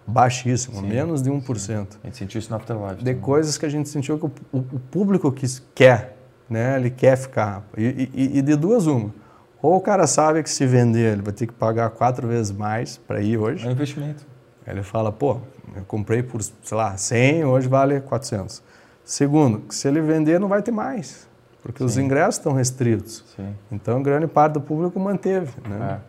[0.06, 1.88] baixíssimo, Sim, menos de 1%.
[2.04, 2.95] A gente sentiu isso na Afterlife.
[2.95, 3.20] de também.
[3.22, 6.18] coisas que a gente sentiu que o, o- o público quis, quer,
[6.49, 6.76] né?
[6.78, 7.64] Ele quer ficar.
[7.78, 9.14] E, e- e de duas uma.
[9.62, 12.98] Ou o cara sabe que se vender ele vai ter que pagar quatro vezes mais
[12.98, 13.66] para ir hoje.
[13.66, 14.26] É um investimento.
[14.66, 15.38] Ele fala, pô,
[15.76, 18.62] eu comprei por, sei lá, 100, hoje vale 400.
[19.06, 21.27] Segundo, se ele vender não vai ter mais,
[21.68, 22.03] porque os Sim.
[22.03, 23.26] ingressos estão restritos.
[23.35, 23.53] Sim.
[23.69, 25.99] Então, grande parte do público manteve, né?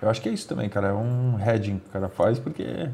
[0.00, 0.04] É.
[0.04, 0.88] Eu acho que é isso também, cara.
[0.88, 2.88] É um hedging que o cara faz, porque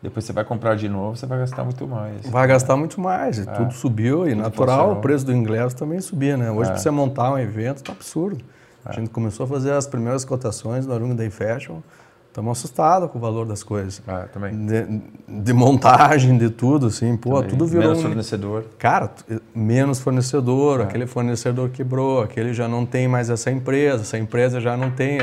[0.00, 2.24] depois você vai comprar de novo, você vai gastar muito mais.
[2.30, 4.98] Vai gastar muito mais, e tudo subiu e Tudo natural, inflacionou.
[4.98, 6.52] o preço do ingresso também subia, né?
[6.52, 6.72] Hoje, É.
[6.74, 8.44] para você montar um evento, tá absurdo.
[8.84, 11.80] A gente começou a fazer as primeiras cotações do Arung Day Fashion,
[12.28, 14.00] estamos assustados com o valor das coisas.
[14.06, 14.54] É, também.
[14.66, 17.48] De, de montagem, de tudo, assim, pô, Também.
[17.50, 18.02] tudo virou Menos um...
[18.02, 18.64] fornecedor.
[18.78, 20.82] Cara, t- menos fornecedor, É.
[20.84, 25.18] aquele fornecedor quebrou, aquele já não tem mais essa empresa, essa empresa já não tem.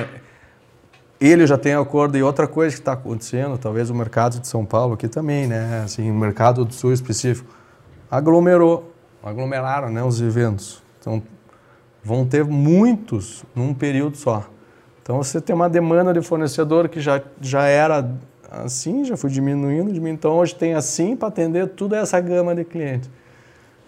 [1.19, 2.18] Ele já tem acordo.
[2.18, 5.84] E outra coisa que está acontecendo, talvez o mercado de São Paulo aqui também, né?
[5.86, 7.49] Assim, o mercado do Sul específico,
[8.11, 8.91] aglomerou,
[9.23, 10.84] aglomeraram né, os eventos.
[10.99, 11.23] Então,
[12.03, 14.44] vão ter muitos num período só.
[15.06, 18.10] Então, você tem uma demanda de fornecedor que já, já era
[18.49, 20.15] assim, já foi diminuindo, diminuindo.
[20.15, 23.07] Então, hoje tem assim para atender toda essa gama de clientes.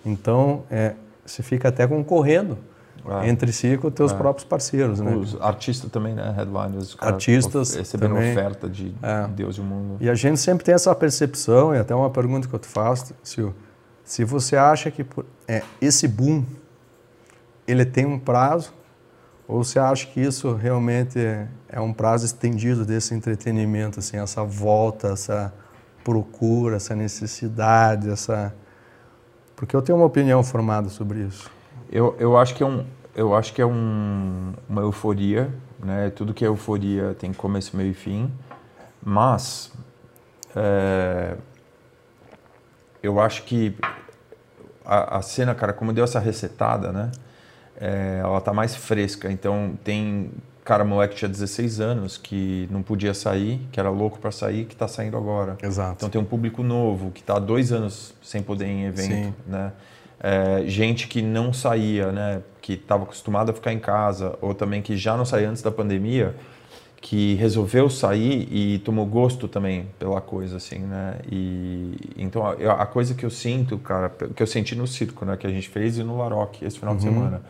[0.06, 0.94] Então, é,
[1.26, 2.56] você fica até concorrendo
[3.04, 3.30] é.
[3.30, 4.16] entre si com os teus é.
[4.16, 5.16] próprios parceiros, né?
[5.16, 6.36] Os artistas também, né?
[6.38, 6.96] Headliners.
[7.00, 8.34] Artistas recebendo também.
[8.34, 9.28] oferta de é.
[9.30, 9.98] Deus e o mundo.
[10.00, 13.16] E a gente sempre tem essa percepção, e até uma pergunta que eu te faço,
[13.26, 13.56] Sil,
[14.04, 15.04] se você acha que
[15.48, 16.46] é, esse boom,
[17.68, 18.72] ele tem um prazo,
[19.48, 24.44] ou você acha que isso realmente é, é um prazo estendido desse entretenimento, assim, essa
[24.44, 25.54] volta, essa
[26.04, 28.54] procura, essa necessidade, essa...
[29.56, 31.50] Porque eu tenho uma opinião formada sobre isso.
[31.90, 35.50] Eu, eu acho que é, um, eu acho que é um, uma euforia,
[35.80, 36.10] né?
[36.12, 38.32] Tudo que é euforia tem começo, meio e fim.
[39.04, 39.72] Mas
[40.56, 41.36] é,
[43.02, 43.76] eu acho que
[44.86, 47.12] a, a, cena, cara, como deu essa resetada, né?
[47.80, 49.32] É, ela tá mais fresca.
[49.32, 50.32] Então tem
[50.68, 54.74] cara moleque tinha 16 anos que não podia sair, que era louco para sair, que
[54.74, 55.58] está saindo agora.
[55.64, 55.96] Exato.
[55.96, 59.14] Então tem um público novo que está há dois anos sem poder ir em evento,
[59.14, 59.34] Sim.
[59.48, 59.72] né?
[60.20, 62.42] É, gente que não saía, né?
[62.62, 65.72] Que estava acostumada a ficar em casa, ou também que já não saía antes da
[65.72, 66.36] pandemia,
[67.00, 71.20] que resolveu sair e tomou gosto também pela coisa, assim, né?
[71.32, 75.38] E então a, a coisa que eu sinto, cara, que eu senti no circo, né?
[75.38, 76.98] Que a gente fez e no Laroque esse final uhum.
[76.98, 77.42] de semana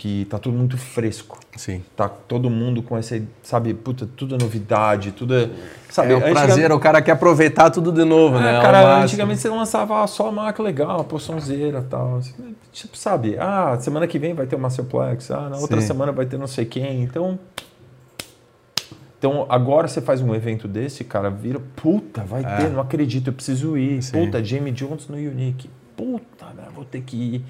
[0.00, 1.38] que tá tudo muito fresco.
[1.54, 1.82] Sim.
[1.94, 5.50] Tá todo mundo com essa, sabe, puta, tudo é novidade, tudo é,
[5.90, 8.62] sabe, é o prazer, o cara quer aproveitar tudo de novo, é, né?
[8.62, 12.18] Cara, antigamente você lançava só a marca legal, a porçãozeira, tal,
[12.72, 13.36] tipo, sabe?
[13.38, 15.88] Ah, semana que vem vai ter o Masterplex, ah, na outra Sim.
[15.88, 17.02] semana vai ter não sei quem.
[17.02, 17.38] Então,
[19.18, 22.56] então, agora você faz um evento desse, cara, vira, puta, vai é.
[22.56, 24.02] ter, não acredito, eu preciso ir.
[24.02, 24.24] Sim.
[24.24, 25.68] Puta, Jamie Jones no Unique.
[25.94, 27.44] Puta, né, vou ter que ir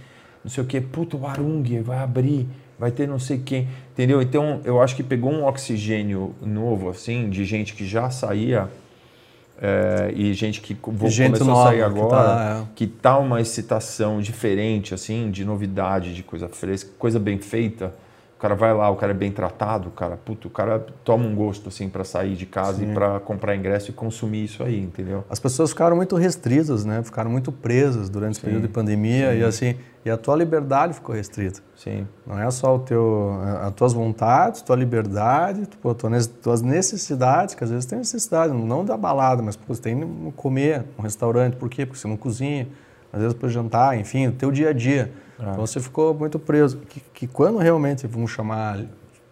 [0.45, 2.47] não sei o que, puto, o Arung vai abrir,
[2.79, 4.23] vai ter não sei quem, entendeu?
[4.23, 8.69] Então eu acho que pegou um oxigênio novo, assim, de gente que já saía
[9.61, 12.67] é, e gente que gente começou nova, a sair agora, que tá, é.
[12.75, 17.93] que tá uma excitação diferente, assim, de novidade, de coisa fresca, coisa bem feita
[18.41, 21.35] cara vai lá, o cara é bem tratado, o cara, puto, o cara toma um
[21.35, 22.91] gosto assim para sair de casa Sim.
[22.91, 25.23] e para comprar ingresso e consumir isso aí, entendeu?
[25.29, 27.03] As pessoas ficaram muito restritas, né?
[27.03, 28.41] Ficaram muito presas durante Sim.
[28.41, 29.39] o período de pandemia Sim.
[29.39, 29.75] e assim,
[30.07, 31.61] e a tua liberdade ficou restrita.
[31.77, 32.09] Sim.
[32.27, 37.71] Não é só o teu, as tuas vontades, tua liberdade, pô, tuas necessidades, que às
[37.71, 41.69] vezes tem necessidade, não da balada, mas pô, você tem que comer um restaurante, por
[41.69, 41.85] quê?
[41.85, 42.69] Porque você não cozinha,
[43.12, 45.12] às vezes para jantar, enfim, o teu dia a dia.
[45.41, 45.51] É.
[45.51, 46.79] Então você ficou muito preso.
[46.79, 48.81] Que, que quando realmente, vamos chamar,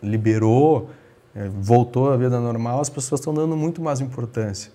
[0.03, 0.91] liberou,
[1.35, 4.73] é, voltou à vida normal, as pessoas estão dando muito mais importância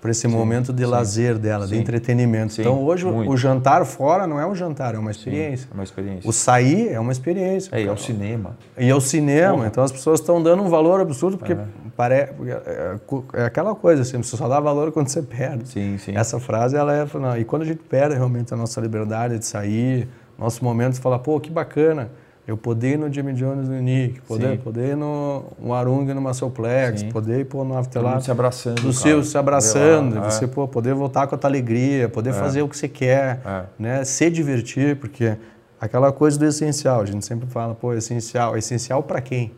[0.00, 2.58] para esse sim, momento de sim, lazer dela, sim, de entretenimento.
[2.58, 3.30] então hoje muito.
[3.30, 5.68] o jantar fora não é um jantar, é uma experiência.
[5.70, 6.28] é uma experiência.
[6.28, 7.76] O sair é uma experiência.
[7.76, 8.56] É, é o cinema.
[8.78, 9.54] E é o cinema.
[9.56, 9.66] Porra.
[9.66, 11.64] Então as pessoas estão dando um valor absurdo porque, é.
[11.94, 12.14] Pare...
[12.14, 12.98] É,
[13.34, 15.68] é, aquela coisa, assim, você só dá valor quando você perde.
[15.68, 16.16] Sim, sim.
[16.16, 17.06] Essa frase ela é,
[17.38, 20.08] e quando a gente perde realmente a nossa liberdade de sair,
[20.40, 22.10] nosso momento de falar, pô, que bacana,
[22.46, 26.20] eu poder ir no Jimmy Jones no Nick, poder, poder ir no, no Arung no
[26.20, 28.22] Muscleplex, poder ir pô, no Afterlife.
[28.22, 28.80] se abraçando.
[28.80, 30.48] Do seu, se abraçando, lá, você é.
[30.48, 32.32] pô, poder voltar com a tua alegria, poder é.
[32.32, 33.62] fazer o que você quer, é.
[33.78, 34.04] né?
[34.04, 35.36] Se divertir, porque
[35.80, 38.56] aquela coisa do essencial, a gente sempre fala, pô, essencial.
[38.56, 39.52] Essencial para quem?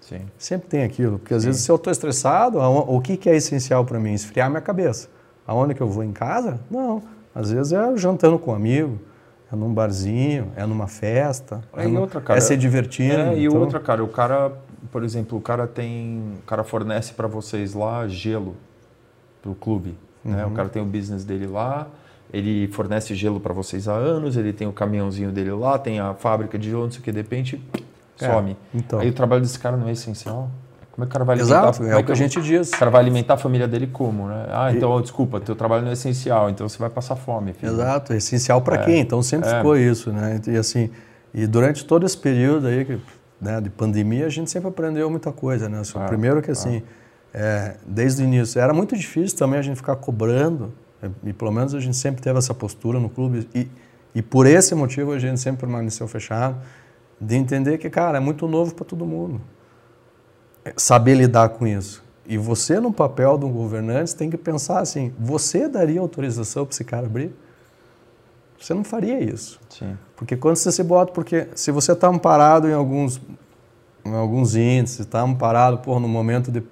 [0.00, 0.20] Sim.
[0.36, 1.48] Sempre tem aquilo, porque às Sim.
[1.48, 4.12] vezes se eu estou estressado, o que, que é essencial para mim?
[4.12, 5.08] Esfriar minha cabeça.
[5.46, 6.04] Aonde que eu vou?
[6.04, 6.60] Em casa?
[6.70, 7.02] Não.
[7.34, 8.98] Às vezes é jantando com um amigo,
[9.54, 13.14] é num barzinho, é numa festa, é, no, outra, cara, é se divertindo.
[13.14, 13.60] É, e então...
[13.60, 14.52] outra, cara, o cara,
[14.90, 18.56] por exemplo, o cara tem, o cara fornece para vocês lá gelo
[19.40, 20.44] pro clube, né?
[20.44, 20.54] O uhum.
[20.54, 21.86] cara tem o business dele lá,
[22.32, 26.14] ele fornece gelo para vocês há anos, ele tem o caminhãozinho dele lá, tem a
[26.14, 27.62] fábrica de gelo, não sei o que, de repente
[28.20, 28.56] é, some.
[28.74, 28.98] Então.
[28.98, 30.50] Aí o trabalho desse cara não é essencial.
[30.94, 31.70] Como é que o cara vai alimentar?
[31.70, 32.68] Exato, é o que a gente diz.
[32.68, 34.46] O cara vai alimentar a família dele como, né?
[34.48, 35.02] Ah, então, e...
[35.02, 37.52] desculpa, teu trabalho não é essencial, então você vai passar fome.
[37.52, 37.72] Filho.
[37.72, 38.84] Exato, é essencial para é.
[38.84, 39.00] quem?
[39.00, 39.56] Então sempre é.
[39.56, 40.40] ficou isso, né?
[40.46, 40.90] E assim,
[41.34, 43.00] e durante todo esse período aí
[43.40, 45.80] né, de pandemia, a gente sempre aprendeu muita coisa, né?
[45.80, 46.80] Assim, primeiro que assim,
[47.32, 50.72] é, desde o início, era muito difícil também a gente ficar cobrando,
[51.24, 53.66] e pelo menos a gente sempre teve essa postura no clube, e,
[54.14, 56.56] e por esse motivo a gente sempre permaneceu fechado,
[57.20, 59.40] de entender que, cara, é muito novo para todo mundo
[60.76, 62.02] saber lidar com isso.
[62.26, 66.74] E você, no papel de um governante, tem que pensar assim: você daria autorização para
[66.74, 67.34] esse cara abrir?
[68.58, 69.60] Você não faria isso.
[69.68, 69.96] Sim.
[70.16, 73.20] Porque quando você se bota, porque se você está amparado em alguns,
[74.04, 76.62] em alguns índices, está amparado por no momento de.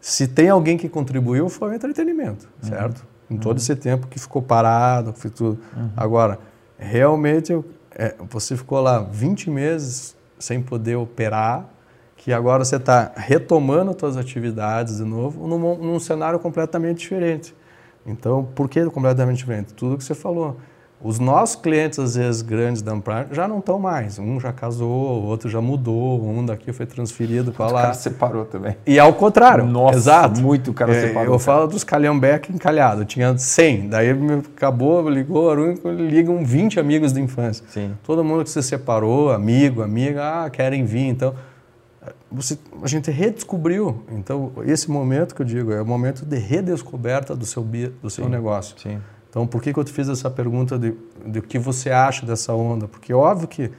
[0.00, 2.68] Se tem alguém que contribuiu, foi o entretenimento, uhum.
[2.68, 3.06] certo?
[3.30, 3.62] Em todo uhum.
[3.62, 5.58] esse tempo que ficou parado, que tudo.
[5.76, 5.90] Uhum.
[5.96, 6.38] Agora,
[6.78, 7.52] realmente,
[7.94, 11.71] é, você ficou lá 20 meses sem poder operar
[12.22, 17.52] que agora você está retomando suas atividades de novo num, num, cenário completamente diferente.
[18.06, 19.74] Então, por que completamente diferente?
[19.74, 20.56] Tudo que você falou.
[21.02, 24.20] Os nossos clientes, às vezes, grandes da Amprar, já não estão mais.
[24.20, 27.72] Um já casou, o outro já mudou, um daqui foi transferido para lá.
[27.72, 28.76] O cara separou também.
[28.86, 29.66] E ao contrário.
[29.66, 30.40] Nossa, exato.
[30.40, 31.34] muito o cara é, separou.
[31.34, 31.40] Eu cara.
[31.40, 33.04] falo dos calhambeque encalhado.
[33.04, 33.88] Tinha 100.
[33.88, 34.10] Daí
[34.54, 35.52] acabou, ligou,
[35.86, 37.64] ligam 20 amigos de infância.
[37.68, 37.94] Sim.
[38.04, 41.08] Todo mundo que se separou, amigo, amiga, ah, querem vir.
[41.08, 41.34] Então,
[42.32, 44.02] você, a gente redescobriu.
[44.10, 48.24] Então, esse momento que eu digo é o momento de redescoberta do seu, do seu
[48.24, 48.30] Sim.
[48.30, 48.78] negócio.
[48.78, 49.00] Sim.
[49.28, 50.94] Então, por que, que eu te fiz essa pergunta de,
[51.26, 52.86] de o que você acha dessa onda?
[52.86, 53.70] Porque óbvio que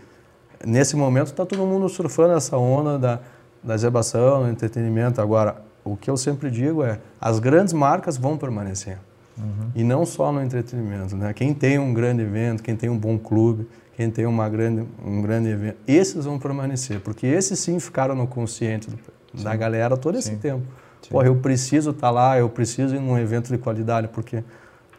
[0.65, 3.19] nesse momento está todo mundo surfando essa onda da,
[3.63, 5.21] da exebação, do entretenimento.
[5.21, 8.97] Agora, o que eu sempre digo é as grandes marcas vão permanecer.
[9.38, 9.71] Uhum.
[9.75, 11.15] E não só no entretenimento.
[11.15, 11.34] Né?
[11.34, 15.22] Quem tem um grande evento, quem tem um bom clube, quem tem uma grande, um
[15.22, 16.99] grande evento, esses vão permanecer.
[16.99, 20.38] Porque esses sim ficaram no consciente do, da galera todo esse sim.
[20.38, 20.64] tempo.
[21.02, 21.10] Sim.
[21.10, 24.44] Pô, eu preciso estar tá lá, eu preciso ir num evento de qualidade, porque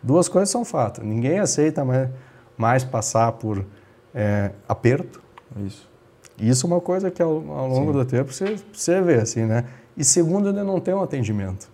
[0.03, 1.03] duas coisas são fato.
[1.03, 2.09] Ninguém aceita mais,
[2.57, 3.65] mais passar por
[4.15, 5.23] é, aperto.
[5.67, 5.89] Isso.
[6.39, 7.99] Isso é uma coisa que ao, ao longo Sim.
[7.99, 9.65] do tempo você, você vê, assim, né?
[9.97, 11.74] E segundo, ele não tem um atendimento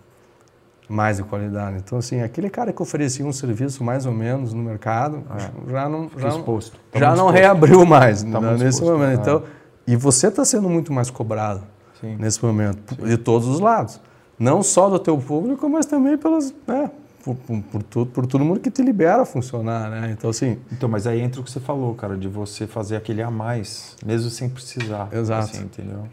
[0.91, 1.77] mais de qualidade.
[1.77, 5.71] Então, assim, aquele cara que oferecia um serviço mais ou menos no mercado, é.
[5.71, 6.77] já não, já, exposto.
[6.91, 7.33] Tá já não exposto.
[7.33, 8.91] reabriu mais tá né, nesse exposto.
[8.91, 9.17] momento.
[9.17, 9.21] É.
[9.21, 9.43] Então,
[9.87, 11.63] e você está sendo muito mais cobrado
[11.99, 12.17] Sim.
[12.19, 13.05] nesse momento, Sim.
[13.05, 13.99] de todos os lados.
[14.37, 16.91] Não só do teu público, mas também pelas, né,
[17.23, 20.15] por, por, por, tudo, por todo mundo que te libera a funcionar, né?
[20.17, 20.57] Então, assim...
[20.71, 23.95] Então, mas aí entra o que você falou, cara, de você fazer aquele a mais,
[24.05, 25.09] mesmo sem precisar.
[25.11, 25.51] Exato.
[25.51, 26.05] Assim, entendeu?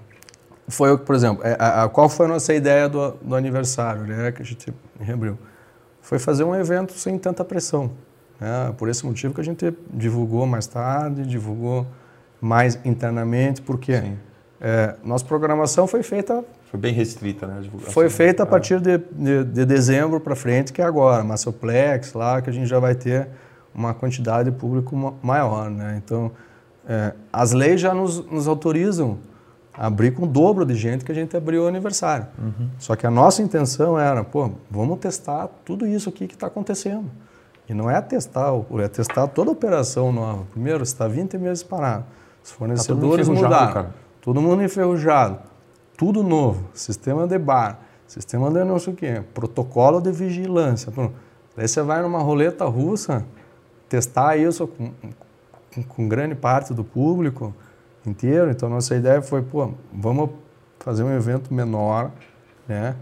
[0.69, 4.31] Foi por exemplo, a, a, qual foi a nossa ideia do, do aniversário, né?
[4.33, 5.39] Que a gente reabriu.
[6.03, 7.91] Foi fazer um evento sem tanta pressão.
[8.41, 8.75] Né?
[8.77, 11.87] Por esse motivo que a gente divulgou mais tarde, divulgou
[12.41, 14.13] mais internamente, porque
[14.61, 17.57] é, nossa programação foi feita foi bem restrita, né?
[17.59, 17.93] A divulgação.
[17.95, 22.43] Foi feita a partir de, de, de dezembro para frente, que é agora, Massoplex, lá
[22.43, 23.27] que a gente já vai ter
[23.75, 26.01] uma quantidade de público maior, né?
[26.05, 26.31] Então,
[26.87, 29.19] é, as leis já nos, nos, autorizam
[29.79, 32.27] abrir com o dobro de gente que a gente abriu o aniversário.
[32.39, 32.69] Uhum.
[32.79, 37.11] Só que a nossa intenção era, pô, vamos testar tudo isso aqui que está acontecendo.
[37.69, 40.45] E não é testar, é testar toda a operação nova.
[40.51, 42.05] Primeiro, está 20 meses parado.
[42.43, 43.73] Os fornecedores tá mudaram.
[43.73, 43.95] Cara.
[44.21, 45.39] Todo mundo enferrujado
[45.99, 50.93] tudo novo, sistema de bar, sistema de não sei o quê, protocolo de vigilância.
[51.57, 53.27] Daí você vai numa roleta russa,
[53.89, 54.93] testar isso com,
[55.75, 57.53] com, com, grande parte do público
[58.09, 58.51] inteiro.
[58.51, 60.31] Então, nossa ideia foi, pô, vamos
[60.79, 62.11] fazer um evento menor,
[62.67, 62.95] né?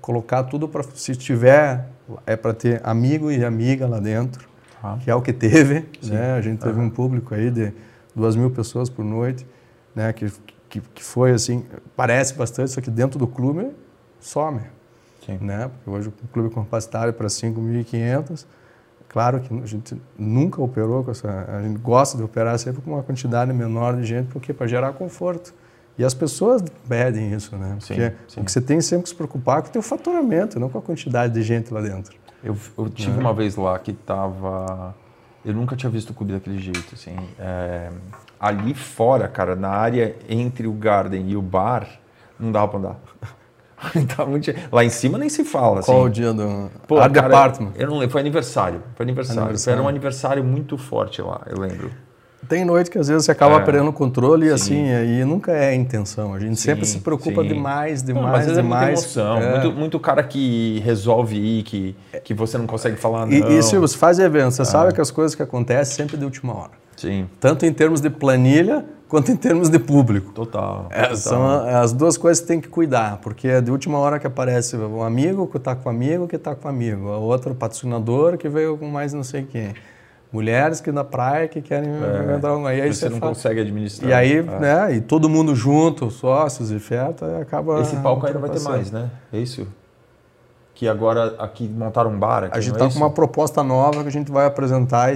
[0.00, 1.88] Colocar tudo para, se tiver,
[2.26, 4.48] é para ter amigo e amiga lá dentro,
[4.82, 4.98] ah.
[5.02, 6.34] que é o que teve, né?
[6.34, 7.72] A gente teve um público aí de
[8.14, 9.46] duas mil pessoas por noite,
[9.94, 10.12] né?
[10.12, 10.30] Que,
[10.68, 11.64] que, que, foi assim,
[11.96, 13.70] parece bastante, só que dentro do clube
[14.20, 14.60] some.
[15.24, 15.38] Sim.
[15.40, 15.68] Né?
[15.68, 18.44] Porque hoje o clube é capacitário para 5.500.
[19.12, 21.46] Claro que a gente nunca operou com essa.
[21.48, 24.92] A gente gosta de operar sempre com uma quantidade menor de gente, porque para gerar
[24.94, 25.52] conforto.
[25.98, 27.76] E as pessoas pedem isso, né?
[27.78, 28.40] Porque sim, sim.
[28.40, 30.78] o que você tem sempre que se preocupar é com o teu faturamento, não com
[30.78, 32.16] a quantidade de gente lá dentro.
[32.42, 33.20] Eu, eu tive é.
[33.20, 34.94] uma vez lá que tava.
[35.44, 37.14] Eu nunca tinha visto o clube daquele jeito, assim.
[37.38, 37.90] É
[38.42, 41.86] ali fora, cara, na área entre o garden e o bar,
[42.40, 43.00] não dava pra andar.
[44.16, 44.52] Tá muito...
[44.70, 45.80] Lá em cima nem se fala.
[45.80, 45.92] Assim.
[45.92, 47.72] Qual o dia do Pô, Art cara, Department?
[47.76, 48.82] Eu não lembro, foi aniversário.
[48.94, 49.42] Foi aniversário.
[49.42, 49.76] Aniversário.
[49.78, 51.90] Era um aniversário muito forte lá, eu lembro.
[52.48, 53.60] Tem noite que às vezes você acaba É.
[53.60, 54.90] perdendo o controle e Sim.
[54.90, 56.34] assim, e nunca é a intenção.
[56.34, 57.48] A gente Sim, sempre se preocupa sim.
[57.48, 58.82] demais, Não, demais, mas às vezes demais.
[58.82, 59.36] é muita emoção.
[59.40, 59.50] É.
[59.60, 63.32] Muito, muito cara que resolve ir, que, que você não consegue falar não.
[63.32, 66.24] E, e Silvio, você faz evento, você sabe que as coisas que acontecem sempre de
[66.24, 66.70] última hora.
[66.96, 70.32] Sim, Tanto em termos de planilha, quanto em termos de público.
[70.32, 70.86] total.
[70.90, 71.16] É, total.
[71.18, 74.74] são as duas coisas que tem que cuidar, porque é de última hora que aparece
[74.74, 78.78] um amigo que está com amigo que está com amigo, a outro patrocinador que veio
[78.78, 79.74] com mais não sei quem.
[80.32, 83.60] Mulheres que na praia que querem É, entrar um- aí, aí você não fala- consegue
[83.60, 84.08] administrar.
[84.10, 84.42] E aí, É.
[84.42, 88.90] né, e todo mundo junto, sócios e feta, acaba Esse palco ainda vai ter mais,
[88.90, 89.10] né?
[89.30, 89.68] É isso?
[90.74, 93.62] Que agora aqui montaram um bar aqui, A gente não é está com uma proposta
[93.62, 95.12] nova que a gente vai apresentar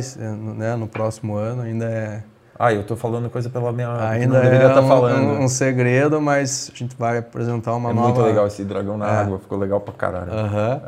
[0.59, 2.23] né, no próximo ano, ainda é
[2.59, 4.09] Ah, eu tô falando coisa pela minha...
[4.09, 5.23] Ainda não é estar um, falando.
[5.23, 8.09] um- um segredo, mas a gente vai apresentar uma é nova...
[8.09, 9.11] muito legal esse dragão na É.
[9.21, 10.33] água, ficou legal pra caralho.
[10.33, 10.81] Aham.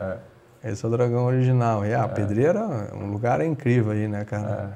[0.64, 0.70] É.
[0.70, 1.84] Esse é o dragão original.
[1.84, 2.60] E a pedreira,
[2.94, 4.72] um lugar incrível aí, né, cara?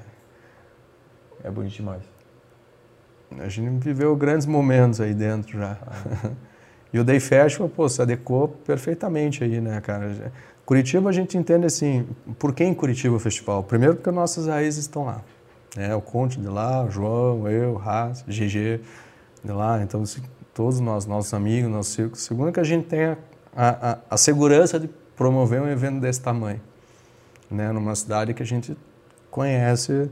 [1.43, 2.03] É bonito demais.
[3.41, 5.77] A gente viveu grandes momentos aí dentro já.
[6.93, 10.31] e o Day Festival, pô, se adequou perfeitamente aí, né, cara?
[10.67, 12.07] Curitiba a gente entende assim,
[12.39, 13.63] por que em Curitiba o festival?
[13.65, 15.21] Primeiro porque nossas raízes estão lá.
[15.77, 15.95] Né?
[15.95, 18.81] O Conte de lá, o João, eu, Haas, GG
[19.45, 19.83] de lá.
[19.83, 20.23] Então, assim,
[20.55, 22.17] todos nós, nossos amigos, nosso circo.
[22.17, 23.19] Segundo que a gente tenha
[23.55, 26.61] a, a, a segurança de promover um evento desse tamanho.
[27.51, 27.71] Né?
[27.73, 28.77] Numa cidade que a gente
[29.31, 30.11] conhece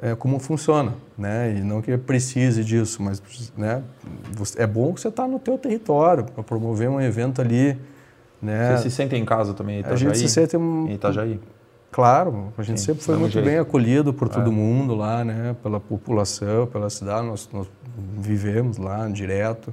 [0.00, 1.54] é, como funciona, né?
[1.56, 3.22] E não que precise disso, mas
[3.56, 3.82] né?
[4.56, 7.78] é bom que você está no teu território para promover um evento ali,
[8.42, 8.76] né?
[8.76, 9.94] Você se sente em casa também, em Itajaí?
[9.94, 11.40] A gente se sente em Itajaí.
[11.94, 13.44] Claro, a gente Sim, sempre foi muito jeito.
[13.44, 14.52] bem acolhido por todo é.
[14.52, 15.54] mundo lá, né?
[15.62, 17.68] Pela população, pela cidade, nós, nós
[18.18, 19.72] vivemos lá direto.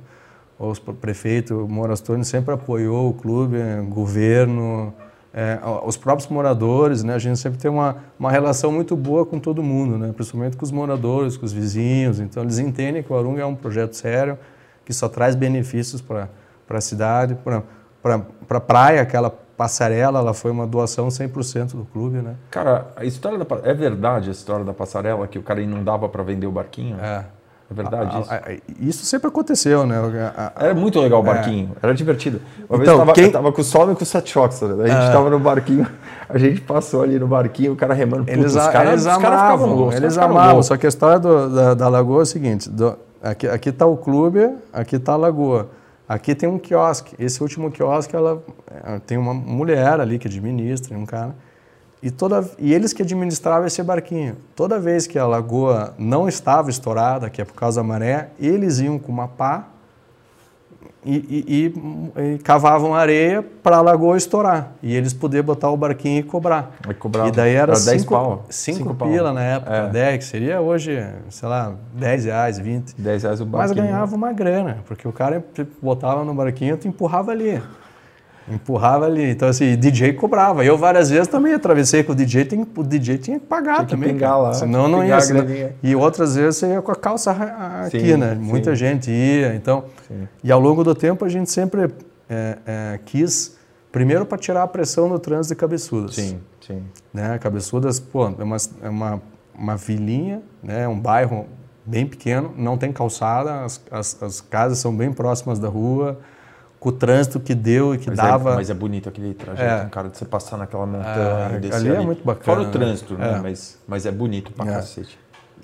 [0.60, 4.94] O prefeito Morastone sempre apoiou o clube, o governo,
[5.34, 7.16] é, os próprios moradores, né?
[7.16, 10.12] A gente sempre tem uma, uma relação muito boa com todo mundo, né?
[10.14, 12.20] Principalmente com os moradores, com os vizinhos.
[12.20, 14.38] Então eles entendem que o Arunga é um projeto sério
[14.86, 16.30] que só traz benefícios para
[16.70, 17.64] a cidade, para
[18.02, 19.30] para pra praia, aquela
[19.62, 22.34] passarela, ela foi uma doação 100% do clube, né?
[22.50, 26.24] Cara, a história da é verdade a história da passarela que o cara inundava para
[26.24, 26.98] vender o barquinho?
[27.00, 27.26] É.
[27.70, 28.34] É verdade isso?
[28.34, 28.42] A, a,
[28.80, 29.96] isso sempre aconteceu, né?
[30.36, 31.28] A, era muito legal o é.
[31.28, 31.86] barquinho, é.
[31.86, 32.42] era divertido.
[32.68, 35.06] Uma então, vez eu tava, com o Sol e com o Seth Oxford, a gente
[35.06, 35.30] estava é.
[35.30, 35.88] no barquinho,
[36.28, 39.22] a gente passou ali no barquinho, o cara remando, putz, eles, os caras eles amavam,
[39.22, 42.68] cara ficavam, eles amavam, só que a história do, da, da, Lagoa é o seguinte,
[42.68, 45.70] do, aqui, aqui tá o clube, aqui tá a Lagoa.
[46.12, 47.16] Aqui tem um quiosque.
[47.18, 48.44] Esse último quiosque, ela
[48.84, 51.34] é, tem uma mulher ali que administra, um cara.
[52.04, 54.36] E, toda, e eles que administravam esse barquinho.
[54.54, 58.80] Toda vez que a lagoa não estava estourada, que é por causa da maré, eles
[58.80, 59.70] iam com uma pá
[61.04, 61.74] e,
[62.16, 64.74] e, e, cavavam areia para a lagoa estourar.
[64.84, 66.76] E eles podiam botar o barquinho e cobrar.
[66.88, 67.28] E, cobrava.
[67.28, 68.46] e daí era 10 pau.
[68.50, 69.34] 5 pila pau.
[69.34, 69.90] na época, é.
[69.90, 72.96] 10, que seria hoje, sei lá, 10 reais, 20.
[72.98, 73.76] 10 reais o barquinho.
[73.76, 75.44] Mas ganhava uma grana, porque o cara
[75.82, 77.62] botava no barquinho e tu empurrava ali.
[78.50, 79.30] Empurrava ali.
[79.30, 80.66] Então, assim, DJ cobrava.
[80.66, 83.86] Eu várias vezes também atravessei com o DJ, tem, o DJ tinha que pagar tinha
[83.86, 84.14] que também.
[84.14, 84.54] Pingar lá.
[84.54, 85.20] Senão não ia.
[85.22, 85.46] Senão,
[85.82, 88.34] e outras vezes você ia com a calça aqui, sim, né?
[88.36, 88.78] Muita sim.
[88.78, 89.54] gente ia.
[89.56, 90.28] Então, sim.
[90.44, 91.90] e ao longo do tempo a gente sempre
[92.30, 93.58] é, é, quis,
[93.92, 96.16] primeiro para tirar a pressão do trânsito de Cabeçudas.
[96.16, 96.84] Sim, sim.
[97.14, 97.38] Né?
[97.38, 99.22] Cabeçudas, pô, é uma, é uma,
[99.54, 100.88] uma vilinha, né?
[100.88, 101.46] um bairro
[101.86, 106.20] bem pequeno, não tem calçada, as, as, as casas são bem próximas da rua
[106.82, 108.54] com o trânsito que deu e que mas é, dava.
[108.54, 109.90] É, mas é bonito aquele trajeto, é.
[109.90, 111.52] cara, de você passar naquela montanha.
[111.52, 112.44] É, ali, ali, é muito bacana.
[112.44, 113.38] Fora o trânsito, né?
[113.38, 113.40] É.
[113.40, 114.74] Mas, mas é bonito pra é.
[114.74, 115.18] cacete.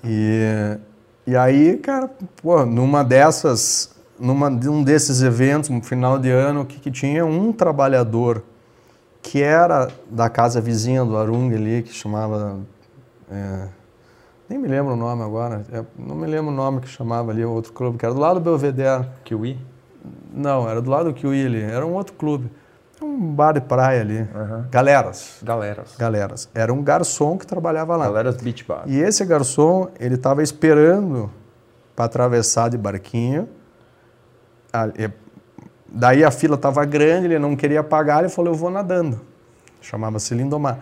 [0.04, 0.78] E,
[1.26, 2.08] e aí, cara,
[2.40, 7.52] pô, numa dessas, numa, um desses eventos, no final de ano, que, que tinha um
[7.52, 8.44] trabalhador
[9.20, 12.60] que era da casa vizinha do Arung ali, que chamava.
[13.28, 13.66] É,
[14.48, 17.44] nem me lembro o nome agora, é, não me lembro o nome que chamava ali,
[17.44, 19.04] o outro clube, que era do lado do Belvedere.
[19.24, 19.58] Kiwi?
[20.32, 22.50] Não, era do lado do Willy, era um outro clube.
[23.00, 24.20] Um bar de praia ali.
[24.20, 24.64] Uhum.
[24.70, 25.38] Galeras.
[25.42, 25.94] Galeras.
[25.96, 26.48] Galeras.
[26.52, 28.06] Era um garçom que trabalhava lá.
[28.06, 28.82] Galeras Beach Bar.
[28.86, 31.30] E esse garçom, ele estava esperando
[31.94, 33.48] para atravessar de barquinho.
[35.88, 39.20] Daí a fila estava grande, ele não queria pagar, ele falou, eu vou nadando.
[39.80, 40.78] Chamava-se Lindomar.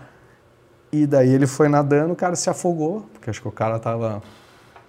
[0.91, 4.23] E daí ele foi nadando, o cara se afogou, porque acho que o cara estava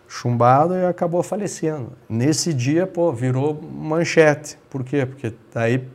[0.08, 1.92] chumbado e acabou falecendo.
[2.08, 4.58] Nesse dia, pô, virou manchete.
[4.70, 5.06] Por quê?
[5.06, 5.86] Porque daí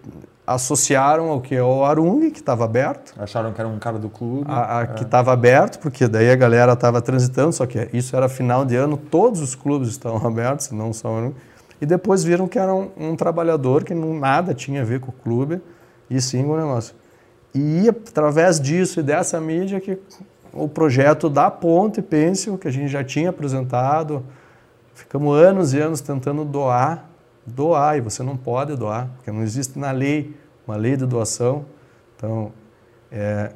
[0.47, 1.57] associaram ao que?
[1.57, 3.15] Ao Arung, que estava aberto.
[3.19, 4.45] Acharam que era um cara do clube.
[4.49, 4.87] A, a é.
[4.89, 8.77] Que estava aberto, porque daí a galera estava transitando, só que isso era final de
[8.77, 11.35] ano, todos os clubes estavam abertos, não são Arung.
[11.81, 15.11] E depois viram que era um, um, trabalhador que não nada tinha a ver com
[15.11, 15.61] o clube,
[16.09, 16.95] e sim com o negócio.
[17.55, 19.99] E através disso e dessa mídia que
[20.53, 24.23] o projeto da Ponte Pencil, que a gente já tinha apresentado.
[24.95, 27.09] Ficamos anos e anos tentando doar,
[27.47, 30.35] doar, e você não pode doar, porque não existe na lei
[30.67, 31.65] uma lei de doação.
[32.17, 32.53] Então,
[33.11, 33.53] é,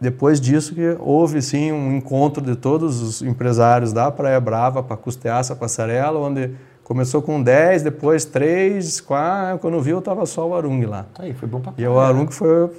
[0.00, 4.96] depois disso que houve sim um encontro de todos os empresários da Praia Brava para
[4.96, 6.50] custear essa passarela, onde
[6.82, 11.06] começou com 10, depois 3, 4, quando viu estava só o Arung lá.
[11.18, 12.70] Aí, foi bom E o Arung foi,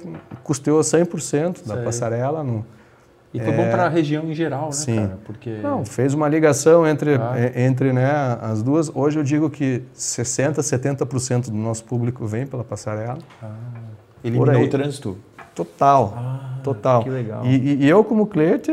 [0.44, 2.64] custeou 100% da passarela, no,
[3.36, 3.56] e foi é...
[3.56, 4.96] bom para a região em geral, né, Sim.
[4.96, 5.18] cara?
[5.24, 5.50] Porque...
[5.62, 7.34] Não, fez uma ligação entre, ah.
[7.54, 8.10] entre né,
[8.40, 8.90] as duas.
[8.94, 13.18] Hoje eu digo que 60%, 70% do nosso público vem pela passarela.
[13.42, 13.52] Ah.
[14.24, 15.18] Eliminou o trânsito?
[15.54, 17.02] Total, ah, total.
[17.02, 17.44] Que legal.
[17.44, 18.72] E, e, eu, como cliente,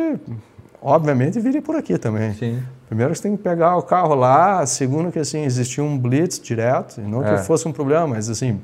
[0.83, 2.33] obviamente, virei por aqui também.
[2.33, 2.61] Sim.
[2.87, 4.65] Primeiro, você tem que pegar o carro lá.
[4.65, 7.01] Segundo, que assim, existia um blitz direto.
[7.01, 7.37] Não é.
[7.37, 8.59] que fosse um problema, mas assim,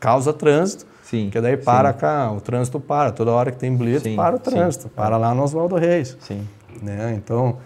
[0.00, 0.86] causa trânsito.
[1.04, 1.24] Sim.
[1.24, 1.98] Porque daí para sim.
[1.98, 3.12] cá, o trânsito para.
[3.12, 4.88] Toda hora que tem blitz, sim, para o trânsito.
[4.88, 6.16] Para lá no Oswaldo Reis.
[6.20, 6.46] Sim.
[6.82, 7.14] Né?
[7.16, 7.58] Então,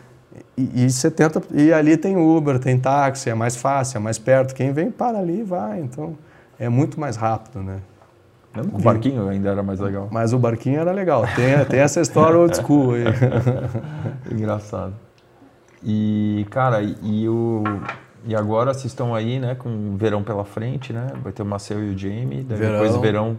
[0.56, 4.54] e, e, 70, e ali tem Uber, tem táxi, é mais fácil, é mais perto.
[4.54, 5.80] Quem vem, para ali e vai.
[5.80, 6.16] Então,
[6.58, 7.78] é muito mais rápido, né?
[8.72, 10.08] O barquinho ainda era mais legal.
[10.10, 11.24] Mas o barquinho era legal.
[11.34, 13.04] Tem, tem essa história old school aí.
[14.30, 14.94] Engraçado.
[15.82, 17.62] E, cara, e, o
[18.26, 21.08] e agora vocês estão aí, né, com o verão pela frente, né?
[21.22, 22.72] Vai ter o Maceu e o Jamie, verão.
[22.72, 23.38] depois verão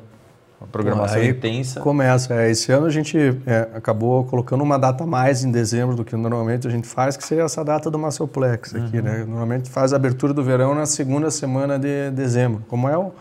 [0.62, 1.80] Uma programação Aí intensa.
[1.80, 2.34] Começa.
[2.36, 3.18] É, esse ano a gente
[3.48, 7.18] é, acabou colocando uma data a mais em dezembro do que normalmente a gente faz,
[7.18, 9.26] que seria essa data do Macelplex aqui, né?
[9.28, 12.64] Normalmente faz a abertura do verão na segunda semana de dezembro.
[12.68, 13.12] Como é o,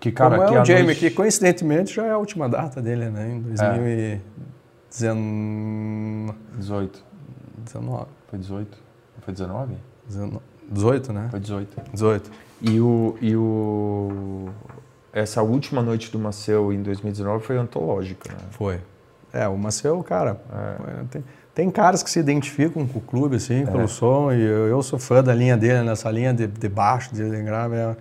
[0.00, 3.08] Que cara, como é o Jamie, noite- que coincidentemente já é a última data dele,
[3.10, 3.30] né?
[3.32, 6.34] Em 2019.
[6.58, 7.04] 18.
[7.64, 8.06] 19.
[8.28, 8.78] Foi 18?
[9.22, 9.74] Foi 19?
[10.70, 11.28] 18, né?
[11.30, 11.82] Foi 18.
[11.92, 12.30] 18.
[12.62, 14.48] E o, e o
[15.12, 18.38] essa última noite do Maceu em 2019 foi antológica, né?
[18.50, 18.80] Foi.
[19.32, 21.04] É, o Maceu, cara, É.
[21.10, 21.24] tem,
[21.54, 23.66] tem caras que se identificam com o clube, assim, É.
[23.66, 27.14] pelo som, e eu, eu sou fã da linha dele, nessa linha de, de baixo,
[27.14, 27.96] de, de grave, é,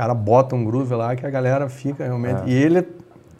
[0.00, 2.42] cara bota um groove lá que a galera fica realmente...
[2.42, 2.48] É.
[2.48, 2.86] E ele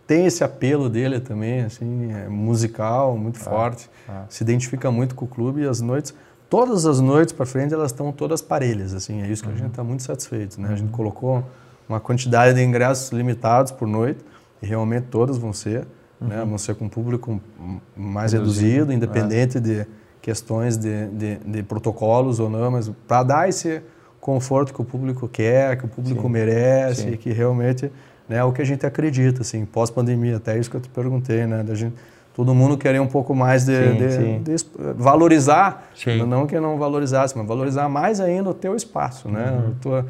[0.07, 4.13] tem esse apelo dele também, assim, é musical, muito forte, é.
[4.29, 6.15] se identifica muito com o clube e as noites...
[6.51, 9.59] Todas as noites para frente elas estão todas parelhas, assim, é isso que a Uhum.
[9.59, 10.71] gente está muito satisfeito, né?
[10.73, 11.45] A gente colocou
[11.89, 14.19] uma quantidade de ingressos limitados por noite
[14.61, 15.87] e realmente todas vão ser,
[16.21, 16.45] né?
[16.45, 18.41] Vão ser com público m- mais Uhum.
[18.41, 19.87] Reduzido, reduzido, independente de
[20.21, 23.81] questões de, de, de protocolos ou não, mas para dar esse
[24.21, 26.29] conforto que o público quer, que o público Sim.
[26.29, 27.17] merece, Sim.
[27.17, 27.91] que realmente
[28.29, 31.47] né, é o que a gente acredita, assim, pós-pandemia, até isso que eu te perguntei,
[31.47, 31.63] né?
[31.63, 31.95] Da gente,
[32.35, 34.43] todo mundo querer um pouco mais de, Sim, de- sim.
[34.45, 35.91] de valorizar,
[36.27, 39.51] não que não valorizasse, mas valorizar mais ainda o teu espaço, né?
[39.51, 39.71] Uhum.
[39.71, 40.07] O, tua,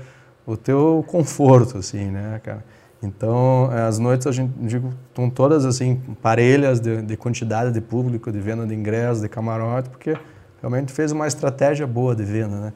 [0.47, 2.65] o teu conforto, assim, né, cara?
[3.03, 8.31] Então, as noites, a gente, digo, estão todas, assim, parelhas de, de quantidade de público,
[8.31, 10.15] de venda de ingressos, de camarote, porque
[10.61, 12.73] realmente fez uma estratégia boa de venda, né?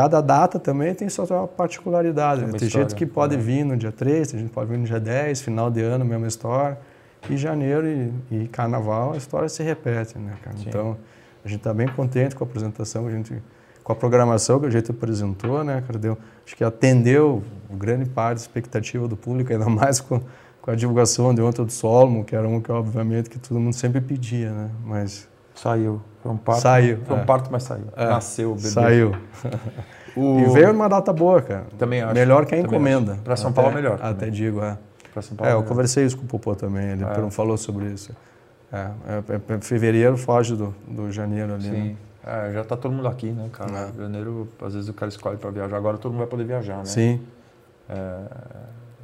[0.00, 2.40] Cada data também tem sua particularidade.
[2.40, 2.58] Tem né?
[2.58, 3.42] Tem história, gente que pode né?
[3.42, 6.06] vir no dia 3, tem gente que pode vir no dia 10, final de ano,
[6.06, 6.78] mesma história.
[7.28, 10.56] E janeiro e, e carnaval, a história se repete, né, cara?
[10.56, 10.64] Sim.
[10.68, 10.96] Então,
[11.44, 13.42] a gente está bem contente com a apresentação, a gente,
[13.84, 15.98] com a programação que a gente apresentou, né, cara?
[15.98, 16.16] Deu,
[16.46, 20.18] acho que atendeu grande parte da expectativa do público, ainda mais com,
[20.62, 23.74] com a divulgação de ontem do Solmo, que era um que, obviamente, que todo mundo
[23.74, 24.70] sempre pedia, né?
[24.82, 26.00] Mas Saiu.
[26.22, 26.60] Foi um parto.
[26.62, 27.24] Saiu, Foi um é.
[27.24, 27.84] parto, mas saiu.
[27.96, 28.68] É, Nasceu o bebê.
[28.68, 29.14] saiu.
[30.16, 30.40] O...
[30.40, 31.66] E veio numa data boa, cara.
[31.78, 32.12] Também acho.
[32.14, 33.16] Melhor que a encomenda.
[33.22, 34.30] Pra São Até- Paulo, melhor Até também.
[34.32, 34.76] digo, é.
[35.12, 35.52] Pra São Paulo.
[35.52, 35.66] É, eu né?
[35.68, 37.30] conversei isso com o Popô também, ele É.
[37.30, 38.10] falou sobre isso.
[38.72, 41.76] É, é, é, fevereiro foge do, do janeiro ali, né?
[41.80, 41.96] Sim.
[42.26, 43.70] É, já tá todo mundo aqui, né, cara?
[43.96, 44.02] É.
[44.02, 45.76] Janeiro, às vezes o cara escolhe pra viajar.
[45.76, 46.84] Agora todo mundo vai poder viajar, né?
[46.86, 47.20] Sim,
[47.88, 48.18] É,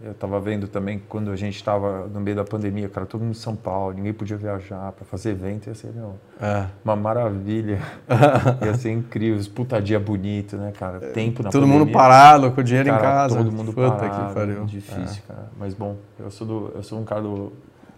[0.06, 3.32] eu tava vendo também quando a gente tava no meio da pandemia, cara, todo mundo
[3.32, 6.66] em São Paulo, ninguém podia viajar pra fazer evento, ia ser meu, é.
[6.84, 7.78] uma maravilha.
[8.64, 11.00] ia ser incrível, os puta dia bonito, né, cara?
[11.00, 11.84] Tempo na Todo pandemia.
[11.84, 13.36] mundo parado, com o dinheiro Cara, em casa.
[13.36, 14.64] Todo mundo Puta parado, que pariu.
[14.64, 15.46] difícil, cara.
[15.58, 17.52] Mas bom, eu sou, do, eu sou um cara do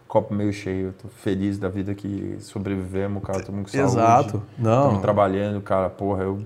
[0.07, 3.81] copo meio cheio, eu tô feliz da vida que sobrevivemos, cara, todo mundo com É.
[3.87, 3.97] saúde.
[3.97, 4.43] Exato.
[4.59, 4.83] Não.
[4.85, 6.41] Estamos trabalhando, cara, porra, eu,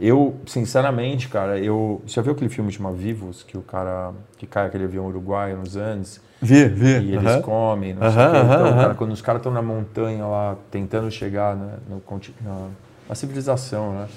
[0.00, 4.46] eu, sinceramente, cara, eu, você já viu aquele filme chama Vivos, que o cara, que
[4.46, 6.98] cai aquele avião uruguaio nos Andes, Vi, vi.
[7.00, 8.36] e eles comem, não sei o quê.
[8.36, 12.00] aham, Então, cara, quando os caras estão na montanha lá, tentando chegar né, no,
[12.44, 12.68] na,
[13.08, 14.08] na civilização, né?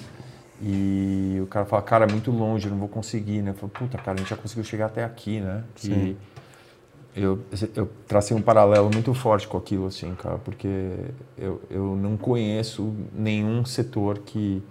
[0.63, 3.49] E o cara fala, cara, é muito longe, não vou conseguir, né?
[3.49, 5.63] Eu falo, puta, cara, a gente já conseguiu chegar até aqui, né?
[5.75, 6.15] Sim.
[7.15, 7.39] eu,
[7.75, 10.67] eu tracei um paralelo muito forte com aquilo, assim, cara, porque
[11.35, 14.63] eu, eu não conheço nenhum setor que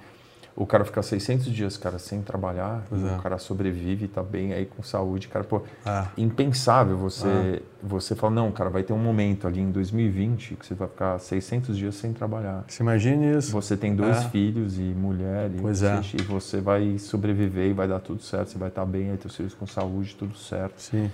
[0.56, 3.16] o cara fica 600 dias, cara, sem trabalhar, é.
[3.16, 8.34] o cara sobrevive, tá bem aí com saúde, cara, pô, Ah, impensável você você falar
[8.34, 11.94] não cara vai ter um momento ali em 2020 que você vai ficar 600 dias
[11.94, 13.50] sem trabalhar se imagine isso.
[13.52, 14.28] você tem dois É.
[14.28, 16.00] filhos e mulher e Pois você, é.
[16.20, 19.34] e você vai sobreviver e vai dar tudo certo você vai estar bem aí teus
[19.34, 21.10] filhos com saúde tudo certo Sim.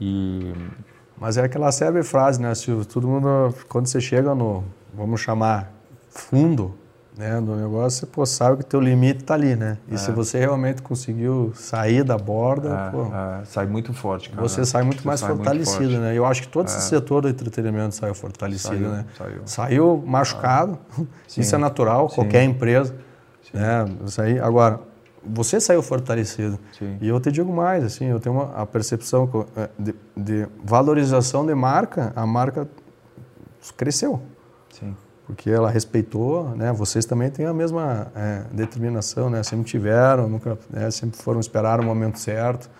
[0.00, 0.52] e
[1.16, 2.84] Mas é aquela célebre frase, né, Silvio?
[2.84, 5.70] Todo mundo, quando você chega no, vamos chamar,
[6.10, 6.74] fundo
[7.18, 9.76] né, do negócio, você pô, sabe que teu limite está ali, né?
[9.90, 14.40] E se você realmente conseguiu sair da borda, é, pô, é, sai muito forte cara
[14.40, 15.96] você sai muito Você mais sai muito fortalecido.
[15.96, 15.98] É.
[15.98, 16.14] né?
[16.16, 19.04] Eu acho que todo esse setor do entretenimento saiu fortalecido, Saiu, né?
[19.18, 19.40] saiu.
[19.44, 20.78] Saiu machucado,
[21.26, 21.40] Sim.
[21.42, 22.14] isso é natural, Sim.
[22.14, 22.94] qualquer empresa,
[23.52, 23.84] né?
[24.06, 24.78] Isso aí, agora,
[25.26, 26.56] você saiu fortalecido.
[26.78, 26.98] Sim.
[27.00, 31.44] E eu te digo mais, assim, eu tenho uma, a percepção eh, de, de valorização
[31.44, 32.68] de marca, a marca
[33.76, 34.37] cresceu, sim
[35.28, 36.72] porque ela respeitou, né?
[36.72, 39.42] Vocês também têm a mesma eh, determinação, né?
[39.42, 40.90] Sempre tiveram, nunca, né?
[40.90, 42.70] sempre foram esperar o momento certo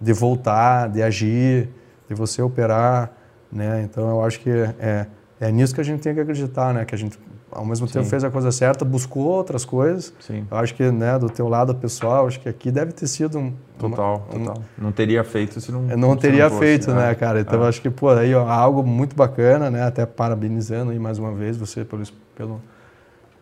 [0.00, 1.68] de voltar, de agir,
[2.08, 3.12] de você operar,
[3.52, 3.82] né?
[3.82, 5.06] Então eu acho que é,
[5.38, 6.86] é nisso que a gente tem que acreditar, né?
[6.86, 7.18] Que a gente
[7.52, 8.10] ao mesmo tempo Sim.
[8.10, 10.12] fez a coisa certa, buscou outras coisas.
[10.20, 13.38] sim Eu acho que, né, do teu lado pessoal, acho que aqui deve ter sido
[13.38, 16.90] um uma- total um- total não teria feito se não não se teria fosse, feito,
[16.90, 16.94] é.
[16.94, 17.40] né, cara?
[17.40, 17.68] Então É.
[17.68, 19.82] acho que, pô, aí ó, algo muito bacana, né?
[19.82, 22.02] Até parabenizando aí mais uma vez você pelo,
[22.36, 22.60] pelo,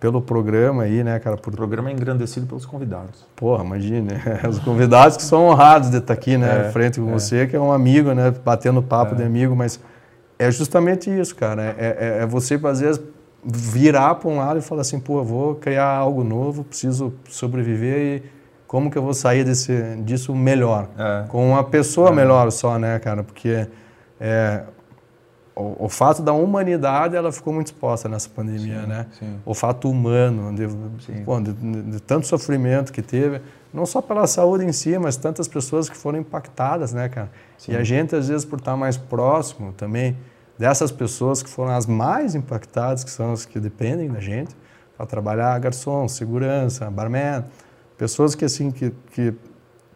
[0.00, 1.36] pelo programa aí, né, cara?
[1.36, 4.10] Por, o programa é engrandecido pelos convidados porra, imagine,
[4.48, 7.12] os convidados que são honrados de estar aqui, né, É, frente com é.
[7.12, 9.16] você, que é um amigo, né, batendo papo É.
[9.18, 9.80] de amigo, mas
[10.38, 11.62] é justamente isso, cara.
[11.76, 13.02] É, é, é você, vezes,
[13.44, 17.98] virar para um lado e falar assim, pô, eu vou criar algo novo, preciso sobreviver
[17.98, 20.88] e como que eu vou sair desse, disso melhor?
[20.98, 21.24] É.
[21.28, 22.12] Com uma pessoa é.
[22.12, 23.24] melhor só, né, cara?
[23.24, 23.66] Porque
[24.20, 24.62] é,
[25.56, 29.06] o, o, fato da humanidade, ela ficou muito exposta nessa pandemia, sim, né?
[29.18, 29.40] Sim.
[29.46, 30.68] O fato humano, de,
[31.24, 33.40] pô, de, de, de, tanto sofrimento que teve,
[33.72, 37.30] não só pela saúde em si, mas tantas pessoas que foram impactadas, né, cara?
[37.56, 37.72] Sim.
[37.72, 40.14] E a gente, às vezes, por estar mais próximo também
[40.58, 44.54] dessas pessoas que foram as mais impactadas, que são as que dependem da gente,
[44.96, 47.44] para trabalhar garçom, segurança, barman,
[47.98, 49.34] Pessoas que, assim, que, que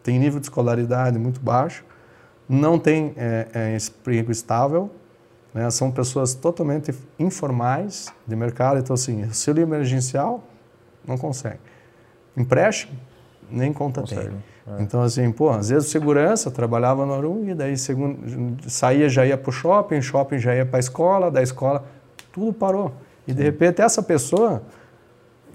[0.03, 1.85] têm nível de escolaridade muito baixo,
[2.49, 4.91] não têm é, é, emprego estável,
[5.53, 5.71] né?
[5.71, 8.77] são pessoas totalmente informais de mercado.
[8.77, 10.43] Então, assim, auxílio emergencial,
[11.07, 11.59] não consegue.
[12.35, 12.99] Empréstimo,
[13.49, 14.27] nem conta consegue.
[14.27, 14.52] tem.
[14.67, 14.81] É.
[14.81, 19.37] Então, assim, pô, às vezes segurança, trabalhava no Arum e daí segundo, saía, já ia
[19.37, 21.83] para o shopping, shopping já ia para a escola, da escola,
[22.31, 22.93] tudo parou.
[23.27, 23.37] E, Sim.
[23.37, 24.63] de repente, essa pessoa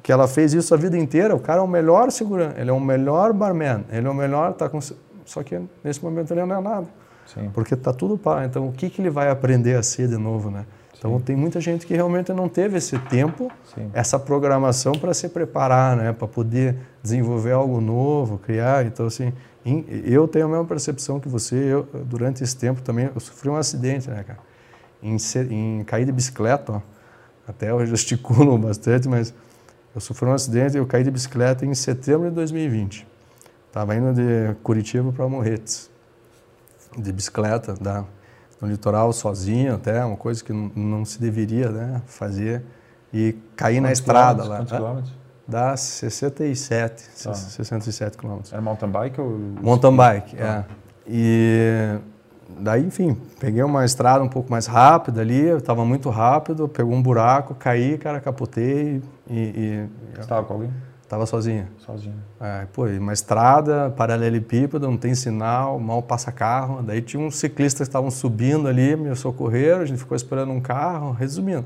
[0.03, 2.73] que ela fez isso a vida inteira, o cara é o melhor segurança, ele é
[2.73, 4.79] o melhor barman, ele é o melhor, tá com...
[5.25, 6.87] só que nesse momento ele não é nada.
[7.27, 7.51] Sim.
[7.53, 8.47] Porque tá tudo para.
[8.47, 10.65] Então o que que ele vai aprender a ser de novo, né?
[10.99, 13.89] Então tem muita gente que realmente não teve esse tempo, Sim.
[13.95, 18.85] essa programação para se preparar, né, para poder desenvolver algo novo, criar.
[18.85, 19.33] Então assim,
[20.05, 21.55] eu tenho a mesma percepção que você.
[21.55, 24.41] Eu, durante esse tempo também eu sofri um acidente, né, cara?
[25.01, 25.17] Em,
[25.51, 26.81] em cair de bicicleta, ó.
[27.47, 29.33] até eu gesticulo bastante, mas
[29.95, 33.07] eu sofri um acidente, eu caí de bicicleta em setembro de 2020.
[33.69, 35.89] Estava indo de Curitiba para Morretes,
[36.97, 38.05] de bicicleta, da,
[38.61, 42.63] no litoral sozinho até, uma coisa que não, se deveria né, fazer.
[43.13, 44.59] E caí na estrada lá.
[44.59, 45.19] Quantos quilômetros?
[45.47, 47.35] Dá 67, tá.
[47.35, 48.53] 67 quilômetros.
[48.53, 49.39] Era mountain bike ou...
[49.63, 50.45] Mountain bike, tá.
[50.45, 50.65] é.
[51.07, 51.99] E
[52.61, 56.93] daí, enfim, peguei uma estrada um pouco mais rápida ali, eu estava muito rápido, pegou
[56.93, 59.39] um buraco, caí, cara, capotei e...
[59.39, 60.71] e Você estava com alguém?
[61.09, 61.67] Estava sozinho.
[61.79, 62.23] Sozinho.
[62.39, 66.83] É, pô, uma estrada, paralelepípedo, não tem sinal, mal passa carro.
[66.83, 70.61] Daí tinha uns ciclistas que estavam subindo ali, me socorreram, a gente ficou esperando um
[70.61, 71.13] carro.
[71.13, 71.65] Resumindo,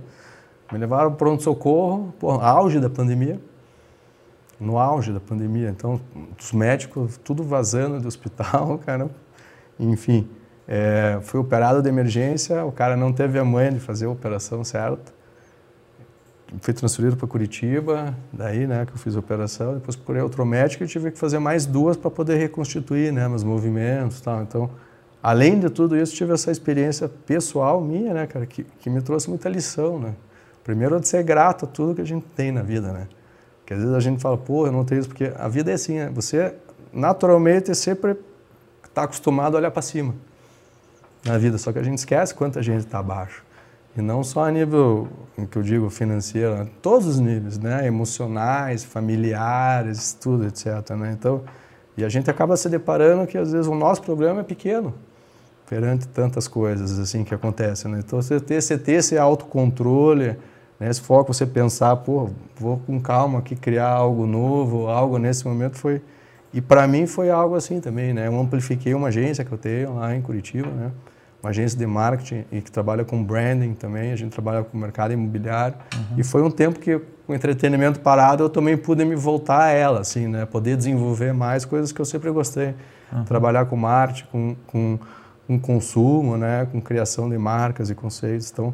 [0.70, 3.40] me levaram para pronto-socorro, auge da pandemia.
[4.60, 5.70] No auge da pandemia.
[5.70, 6.00] Então,
[6.38, 9.10] os médicos, tudo vazando do hospital, cara.
[9.76, 10.30] Enfim,
[10.68, 14.62] é, fui operado de emergência, o cara não teve a manha de fazer a operação
[14.62, 15.12] certa.
[16.60, 19.74] Fui transferido para Curitiba, daí, né, que eu fiz a operação.
[19.74, 23.42] Depois procurei outro médico e tive que fazer mais duas para poder reconstituir, né, meus
[23.42, 24.42] movimentos, tal.
[24.42, 24.70] Então,
[25.22, 29.28] além de tudo isso, tive essa experiência pessoal minha, né, cara, que, que me trouxe
[29.28, 30.14] muita lição, né.
[30.62, 33.08] Primeiro, de ser grato a tudo que a gente tem na vida, né.
[33.60, 35.74] Porque às vezes a gente fala, pô, eu não tenho isso, porque a vida é
[35.74, 36.10] assim, né?
[36.14, 36.54] Você
[36.92, 38.16] naturalmente sempre
[38.84, 40.14] está acostumado a olhar para cima
[41.24, 43.42] na vida, só que a gente esquece quanta gente está abaixo.
[43.96, 45.06] E não só a nível,
[45.50, 46.66] que eu digo, financeiro, né?
[46.80, 47.86] todos os níveis, né?
[47.86, 50.90] Emocionais, familiares, tudo, etc.
[50.96, 51.14] Né?
[51.18, 51.42] Então,
[51.96, 54.94] e a gente acaba se deparando que às vezes o nosso problema é pequeno
[55.68, 57.90] perante tantas coisas assim que acontecem.
[57.90, 58.02] Né?
[58.04, 60.36] Então, você ter, você ter esse autocontrole,
[60.80, 60.88] né?
[60.88, 65.76] esse foco, você pensar, pô, vou com calma aqui criar algo novo, algo nesse momento
[65.76, 66.00] foi...
[66.54, 68.26] E para mim foi algo assim também, né?
[68.26, 70.90] Eu amplifiquei uma agência que eu tenho lá em Curitiba, né?
[71.42, 75.12] Uma agência de marketing e que trabalha com branding também, a gente trabalha com mercado
[75.12, 75.76] imobiliário.
[75.94, 76.18] Uhum.
[76.18, 79.70] E foi um tempo que, com o entretenimento parado, eu também pude me voltar a
[79.70, 80.46] ela, assim, né?
[80.46, 82.74] Poder desenvolver mais coisas que eu sempre gostei.
[83.12, 83.24] Uhum.
[83.24, 84.98] Trabalhar com marketing, com, com,
[85.48, 86.68] com consumo, né?
[86.70, 88.48] Com criação de marcas e conceitos.
[88.52, 88.72] Então,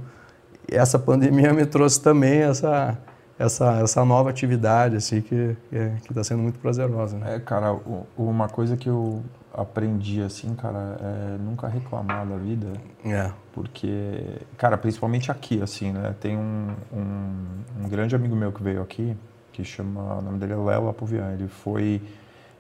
[0.70, 2.98] essa pandemia me trouxe também essa
[3.38, 7.16] essa, essa nova atividade assim que que está sendo muito prazerosa.
[7.18, 7.36] Né?
[7.36, 7.78] É, cara,
[8.16, 9.22] uma coisa que eu
[9.58, 12.68] aprendi assim, cara, é nunca reclamar da vida.
[13.04, 13.32] É.
[13.52, 14.22] Porque,
[14.56, 16.14] cara, principalmente aqui, assim, né?
[16.20, 19.16] Tem um, um, um grande amigo meu que veio aqui,
[19.52, 21.32] que chama, o nome dele é Léo Apovian.
[21.32, 22.00] Ele foi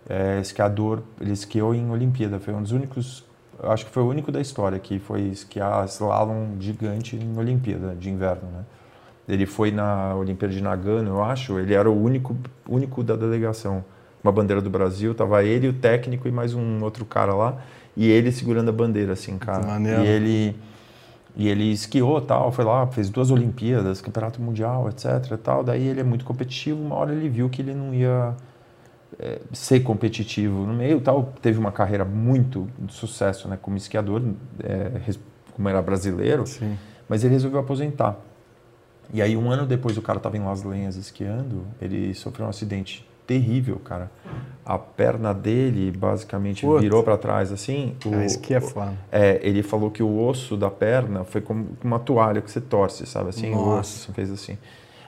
[0.08, 3.24] é, esquiador, ele esquiou em Olimpíada, foi um dos únicos,
[3.62, 8.10] acho que foi o único da história que foi esquiar slalom gigante em Olimpíada de
[8.10, 8.64] inverno, né?
[9.28, 12.34] Ele foi na Olimpíada de Nagano, eu acho, ele era o único,
[12.66, 13.84] único da delegação
[14.28, 17.58] uma bandeira do Brasil, tava ele, o técnico e mais um outro cara lá,
[17.96, 19.80] e ele segurando a bandeira, assim, cara.
[19.80, 20.56] E ele
[21.36, 25.36] e ele esquiou tal, foi lá, fez duas Olimpíadas, Campeonato Mundial, etc.
[25.40, 25.62] Tal.
[25.62, 26.82] Daí ele é muito competitivo.
[26.82, 28.34] Uma hora ele viu que ele não ia
[29.20, 31.32] é, ser competitivo no meio, tal.
[31.40, 34.20] Teve uma carreira muito de sucesso, né, como esquiador,
[34.64, 35.14] é,
[35.54, 36.44] como era brasileiro.
[36.44, 36.76] Sim.
[37.08, 38.18] Mas ele resolveu aposentar.
[39.14, 42.50] E aí um ano depois o cara estava em Las Lenhas esquiando, ele sofreu um
[42.50, 44.10] acidente terrível, cara.
[44.64, 46.80] A perna dele basicamente Puta.
[46.80, 47.94] virou para trás assim.
[48.04, 48.92] O, Ah, isso que é foda.
[49.12, 53.06] é, ele falou que o osso da perna foi como uma toalha que você torce,
[53.06, 53.28] sabe?
[53.30, 53.80] Assim, o Nossa.
[53.80, 54.58] osso assim, fez assim.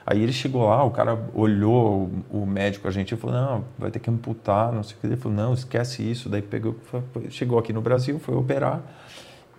[0.05, 3.63] Aí ele chegou lá, o cara olhou o, o médico, a gente, e falou, não,
[3.77, 5.05] vai ter que amputar, não sei o que.
[5.07, 6.27] Ele falou, não, esquece isso.
[6.27, 8.81] Daí pegou, foi- chegou aqui no Brasil, foi operar.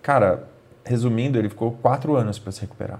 [0.01, 0.47] Cara,
[0.83, 2.99] resumindo, ele ficou quatro anos para se recuperar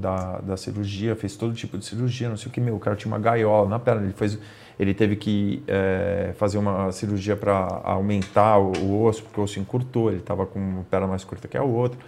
[0.00, 2.96] da, da cirurgia, fez todo tipo de cirurgia, não sei o que, meu, o cara
[2.96, 4.36] tinha uma gaiola na perna, ele fez,
[4.80, 9.60] ele teve que eh, fazer uma cirurgia para aumentar o, o osso, porque o osso
[9.60, 11.98] encurtou, ele estava com uma perna mais curta que a outra.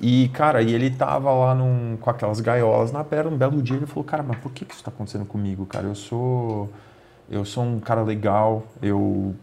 [0.00, 3.76] E, cara, e ele tava lá num, com aquelas gaiolas na perna, um belo dia
[3.76, 5.86] ele falou, cara, mas por que, que isso está acontecendo comigo, cara?
[5.88, 6.70] Eu sou...
[7.30, 9.34] Eu sou um cara legal, eu,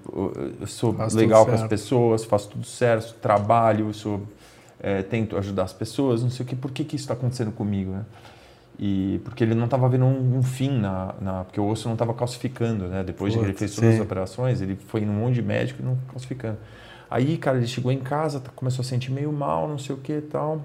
[0.59, 4.23] eu sou Faz legal com as pessoas, faço tudo certo, trabalho, sou,
[4.79, 7.51] é, tento ajudar as pessoas, não sei o que, por que, que isso está acontecendo
[7.51, 8.03] comigo, né?
[8.77, 11.93] E porque ele não estava vendo um, um fim na, na, porque o osso não
[11.95, 13.03] estava calcificando, né?
[13.03, 14.01] Depois de que ele Putz, fez todas as sim.
[14.01, 16.57] operações, ele foi num monte de médico e não calcificando.
[17.09, 19.99] Aí, cara, ele chegou em casa, tá- começou a sentir meio mal, não sei o
[19.99, 20.61] que e tal.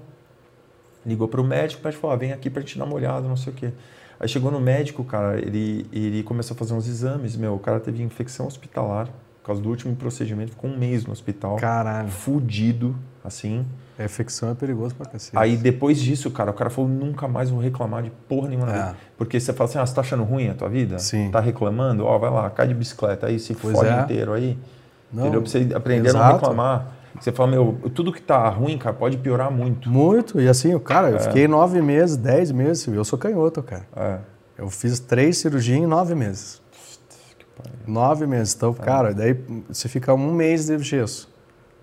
[1.05, 3.37] Ligou pro médico, o médico falou, ah, vem aqui pra gente dar uma olhada, não
[3.37, 3.71] sei o quê.
[4.19, 7.79] Aí chegou no médico, cara, ele, ele começou a fazer uns exames, meu, o cara
[7.79, 12.09] teve infecção hospitalar, por causa do último procedimento, ficou um mês no hospital, Caralho.
[12.09, 13.65] fudido, assim.
[13.99, 15.37] A infecção é perigoso pra cacete.
[15.37, 18.93] Aí depois disso, cara, o cara falou, nunca mais vou reclamar de porra nenhuma É.
[19.17, 20.97] Porque você fala assim, ah, você tá achando ruim a tua vida?
[20.99, 21.29] Sim.
[21.31, 22.05] Tá reclamando?
[22.05, 24.01] Ó, vai lá, cai de bicicleta aí, se Pois fode é.
[24.01, 24.57] inteiro aí.
[25.13, 25.41] Não, entendeu?
[25.41, 26.35] Pra você aprender a não exato.
[26.37, 26.87] reclamar.
[27.19, 29.89] Você fala, meu, tudo que tá ruim, cara, pode piorar muito.
[29.89, 30.39] Muito.
[30.41, 31.13] E assim, o cara, É.
[31.15, 32.87] eu fiquei nove meses, dez meses.
[32.87, 33.85] Eu sou canhoto, cara.
[33.95, 34.17] É.
[34.57, 36.61] Eu fiz três cirurgias em nove meses.
[37.85, 38.53] Nove meses.
[38.55, 38.83] Então, É.
[38.83, 39.35] cara, daí
[39.67, 41.29] você fica um mês de gesso.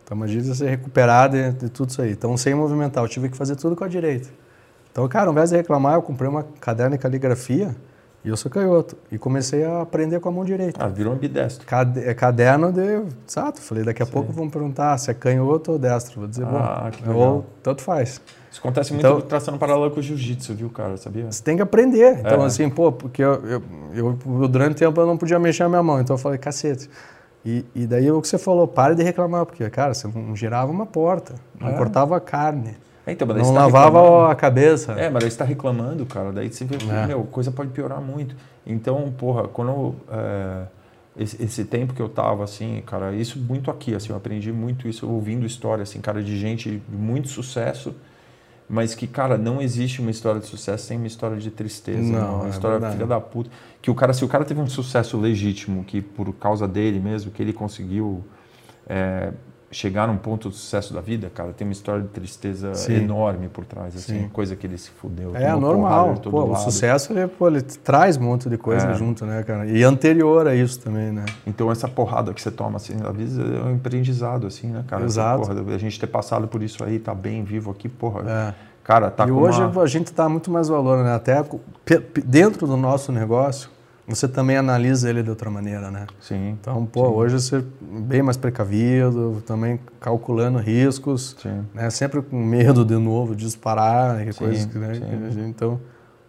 [0.09, 2.13] Então, imagina você recuperar de, de tudo isso aí.
[2.13, 4.31] Então, sem movimentar, eu tive que fazer tudo com a direita.
[4.91, 7.77] Então, cara, ao invés de reclamar, eu comprei uma caderno de caligrafia
[8.25, 8.97] e eu sou canhoto.
[9.13, 10.83] E comecei a aprender com a mão direita.
[10.83, 11.67] Ah, virou ambidestro.
[11.67, 13.03] Cade- é caderno de.
[13.29, 16.21] Exato, falei, daqui a pouco vão perguntar se é canhoto ou destro.
[16.21, 18.19] Vou dizer, Ah, que bom, ou tanto faz.
[18.51, 20.97] Isso acontece muito Então- traçando paralelo com o jiu-jitsu, viu, cara?
[20.97, 21.31] Sabia?
[21.31, 22.21] Você tem que aprender.
[22.21, 22.47] Então, É.
[22.47, 23.63] assim, pô, porque eu, eu,
[23.95, 26.01] eu- eu, durante o tempo eu não podia mexer a minha mão.
[26.01, 26.89] Então eu falei, cacete.
[27.45, 30.71] E, e daí o que você falou, pare de reclamar, porque, cara, você não girava
[30.71, 31.73] uma porta, não É.
[31.77, 34.31] cortava a carne, É, então, não tá lavava reclamando.
[34.31, 34.93] a cabeça.
[34.93, 36.31] É, mas daí você tá reclamando, cara.
[36.33, 37.07] Daí você vê que, É.
[37.07, 38.37] meu, coisa pode piorar muito.
[38.67, 39.95] Então, porra, quando.
[40.11, 40.63] é,
[41.17, 44.87] esse, esse tempo que eu tava, assim, cara, isso muito aqui, assim, eu aprendi muito
[44.87, 47.93] isso ouvindo história, assim, cara, de gente de muito sucesso,
[48.69, 52.01] mas que, cara, não existe uma história de sucesso sem uma história de tristeza.
[52.03, 52.35] Não, né?
[52.35, 52.95] Uma é história verdade.
[52.95, 53.51] filha da puta.
[53.81, 57.31] Que o cara, se o cara teve um sucesso legítimo, que por causa dele mesmo,
[57.31, 58.23] que ele conseguiu.
[58.87, 59.33] é,
[59.71, 62.95] chegar num ponto de sucesso da vida, cara, tem uma história de tristeza Sim.
[62.95, 64.29] enorme por trás, assim, Sim.
[64.33, 65.37] coisa que ele se fudeu.
[65.37, 66.15] É normal.
[66.23, 68.95] Pô, o sucesso ele, pô, ele traz um monte de coisa É.
[68.95, 69.67] junto, né, cara?
[69.67, 71.25] E anterior a isso também, né?
[71.47, 75.05] Então essa porrada que você toma, assim, às vezes é um aprendizado, assim, né, cara?
[75.05, 75.47] Exato.
[75.47, 78.23] Porra, a gente ter passado por isso aí, tá bem vivo aqui, porra.
[78.31, 78.55] É.
[78.83, 79.83] Cara, tá e hoje uma...
[79.83, 81.15] a gente dá muito mais valor, né?
[81.15, 81.45] Até
[82.25, 83.69] dentro do nosso negócio,
[84.09, 86.07] você também analisa ele de outra maneira, né?
[86.21, 87.63] Sim, Então, pô, hoje você é
[88.01, 91.65] bem mais precavido, também calculando riscos, sim.
[91.75, 91.91] né?
[91.91, 94.95] Sempre com medo de novo de disparar, que Sim, coisas que, né?
[94.95, 95.47] sim.
[95.49, 95.79] então,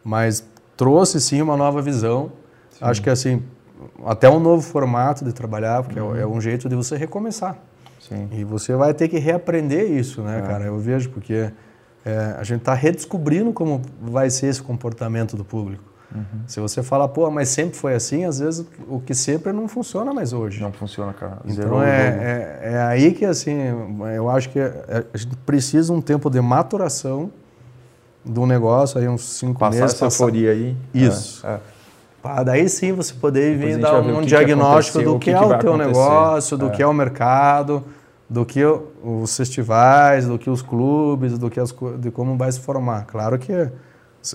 [0.03, 0.43] mas
[0.75, 2.31] trouxe sim uma nova visão.
[2.81, 3.41] Acho que assim,
[4.05, 6.35] até um novo formato de trabalhar, porque é o- é Uhum.
[6.37, 7.57] um jeito de você recomeçar.
[7.99, 8.27] Sim.
[8.31, 10.41] E você vai ter que reaprender isso, né, É.
[10.41, 10.65] cara?
[10.65, 11.51] Eu vejo, porque
[12.05, 15.83] é, a gente está redescobrindo como vai ser esse comportamento do público.
[16.13, 16.23] Uhum.
[16.47, 20.11] Se você fala, pô, mas sempre foi assim, às vezes o que sempre não funciona
[20.13, 20.59] mais hoje.
[20.61, 21.37] Não funciona, cara.
[21.45, 23.55] Então é, é, é aí que, assim,
[24.15, 27.29] eu acho que é- a gente precisa um tempo de maturação
[28.25, 29.95] do negócio, aí uns cinco Passar meses.
[29.95, 30.75] essa euforia aí.
[30.93, 31.45] Isso.
[31.45, 31.59] É,
[32.43, 35.31] daí sim você poder Depois vir dar um que que diagnóstico aconteceu, do que, que
[35.31, 35.87] é que o teu acontecer.
[35.87, 36.69] negócio, do É.
[36.71, 37.83] que é o mercado,
[38.29, 38.61] do que
[39.03, 43.05] os festivais, do que os clubes, do que as, de como vai se formar.
[43.05, 43.69] Claro que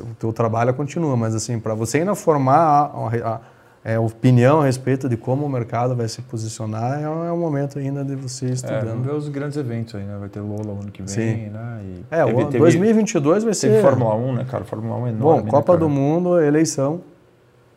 [0.00, 3.40] o teu trabalho continua, mas assim, para você ainda formar a, a- a-
[3.86, 7.38] é, opinião a respeito de como o mercado vai se posicionar, é, um- é um
[7.38, 8.86] momento ainda de você É, estudando.
[8.88, 10.16] vamos ver os grandes eventos aí, né?
[10.18, 11.50] Vai ter Lola ano que vem, Sim.
[11.50, 11.80] né?
[11.84, 13.82] E É, teve, o teve, 2022 vai teve ser...
[13.82, 14.64] Fórmula 1, né, cara?
[14.64, 15.88] Fórmula 1 é Bom, enorme, Copa né, do?
[15.90, 17.02] Mundo, eleição,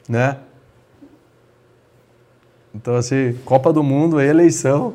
[0.08, 0.38] né?
[2.74, 4.94] Então, assim, Copa do Mundo, eleição.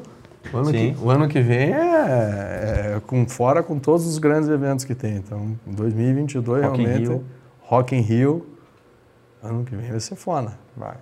[0.52, 0.94] O ano, Sim.
[0.94, 4.94] que, o ano que vem é, é com, fora com todos os grandes eventos que
[4.94, 5.16] tem.
[5.16, 7.08] Então, 2022 Rock in realmente.
[7.08, 7.24] Rio.
[7.60, 8.46] Rock in Rio.
[9.42, 10.52] Ano que vem vai ser foda.
[10.76, 10.96] Vai.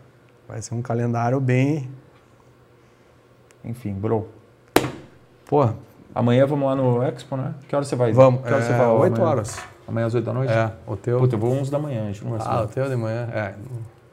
[0.49, 1.91] Vai ser um calendário bem.
[3.65, 4.29] Enfim, bro.
[5.47, 5.75] Porra,
[6.15, 7.55] Amanhã vamos lá no Expo, né?
[7.69, 8.13] Que hora você vai?
[8.13, 8.43] vamos.
[8.43, 8.87] Que hora você é, vai?
[8.87, 9.31] 8 amanhã?
[9.31, 9.63] horas.
[9.87, 10.53] Amanhã às 8 da noite?
[10.53, 11.19] É, o teu.
[11.19, 13.29] Puta, eu vou 11 da manhã, a gente não vai Ah, o teu de manhã.
[13.33, 13.55] É.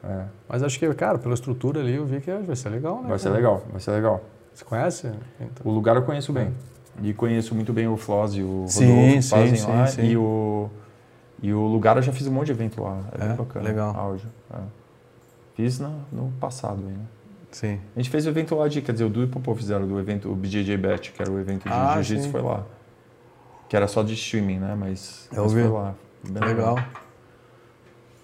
[0.04, 0.24] É.
[0.48, 3.08] Mas acho que, cara, pela estrutura ali, eu vi que vai ser legal, né?
[3.08, 3.36] Vai ser cara?
[3.36, 4.22] legal, vai ser legal.
[4.58, 5.06] Você conhece?
[5.40, 5.64] Então.
[5.64, 6.52] O lugar eu conheço bem.
[7.00, 9.86] E conheço muito bem o Floss e o Rodolfo Sim, que sim, fazem sim, lá.
[9.86, 10.02] sim.
[10.02, 10.68] E o,
[11.40, 12.98] e o lugar eu já fiz um monte de evento lá.
[13.16, 13.28] É, É?
[13.28, 13.64] bem bacana.
[13.64, 13.96] Legal.
[13.96, 14.28] Áudio.
[14.52, 14.58] é.
[15.54, 17.04] Fiz no, no passado aí, né?
[17.52, 17.78] Sim.
[17.94, 19.86] A gente fez o evento lá de, quer dizer, o Du e o Popô fizeram
[19.86, 22.64] do evento, o BJJ Bet, que era o evento de Ah, jiu-jitsu, foi lá.
[23.68, 24.74] Que era só de streaming, né?
[24.76, 25.62] Mas, Eu mas vi.
[25.62, 25.94] foi lá.
[26.28, 26.76] Bem Legal.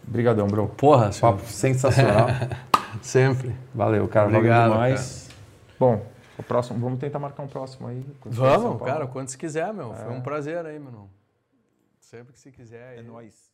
[0.09, 0.67] Obrigadão, bro.
[0.77, 1.33] Porra, senhor.
[1.35, 2.27] Papo sensacional.
[3.01, 3.55] Sempre.
[3.73, 4.27] Valeu, cara.
[4.29, 5.29] Obrigado, valeu demais.
[5.79, 6.03] Bom,
[6.39, 8.05] o próximo, vamos tentar marcar um próximo aí.
[8.25, 9.95] Vamos, cara, quando se quiser, meu.
[9.95, 10.17] Foi É.
[10.17, 11.11] um prazer aí, meu irmão.
[12.01, 12.97] Sempre que se quiser.
[12.97, 13.07] É aí.
[13.07, 13.54] nóis.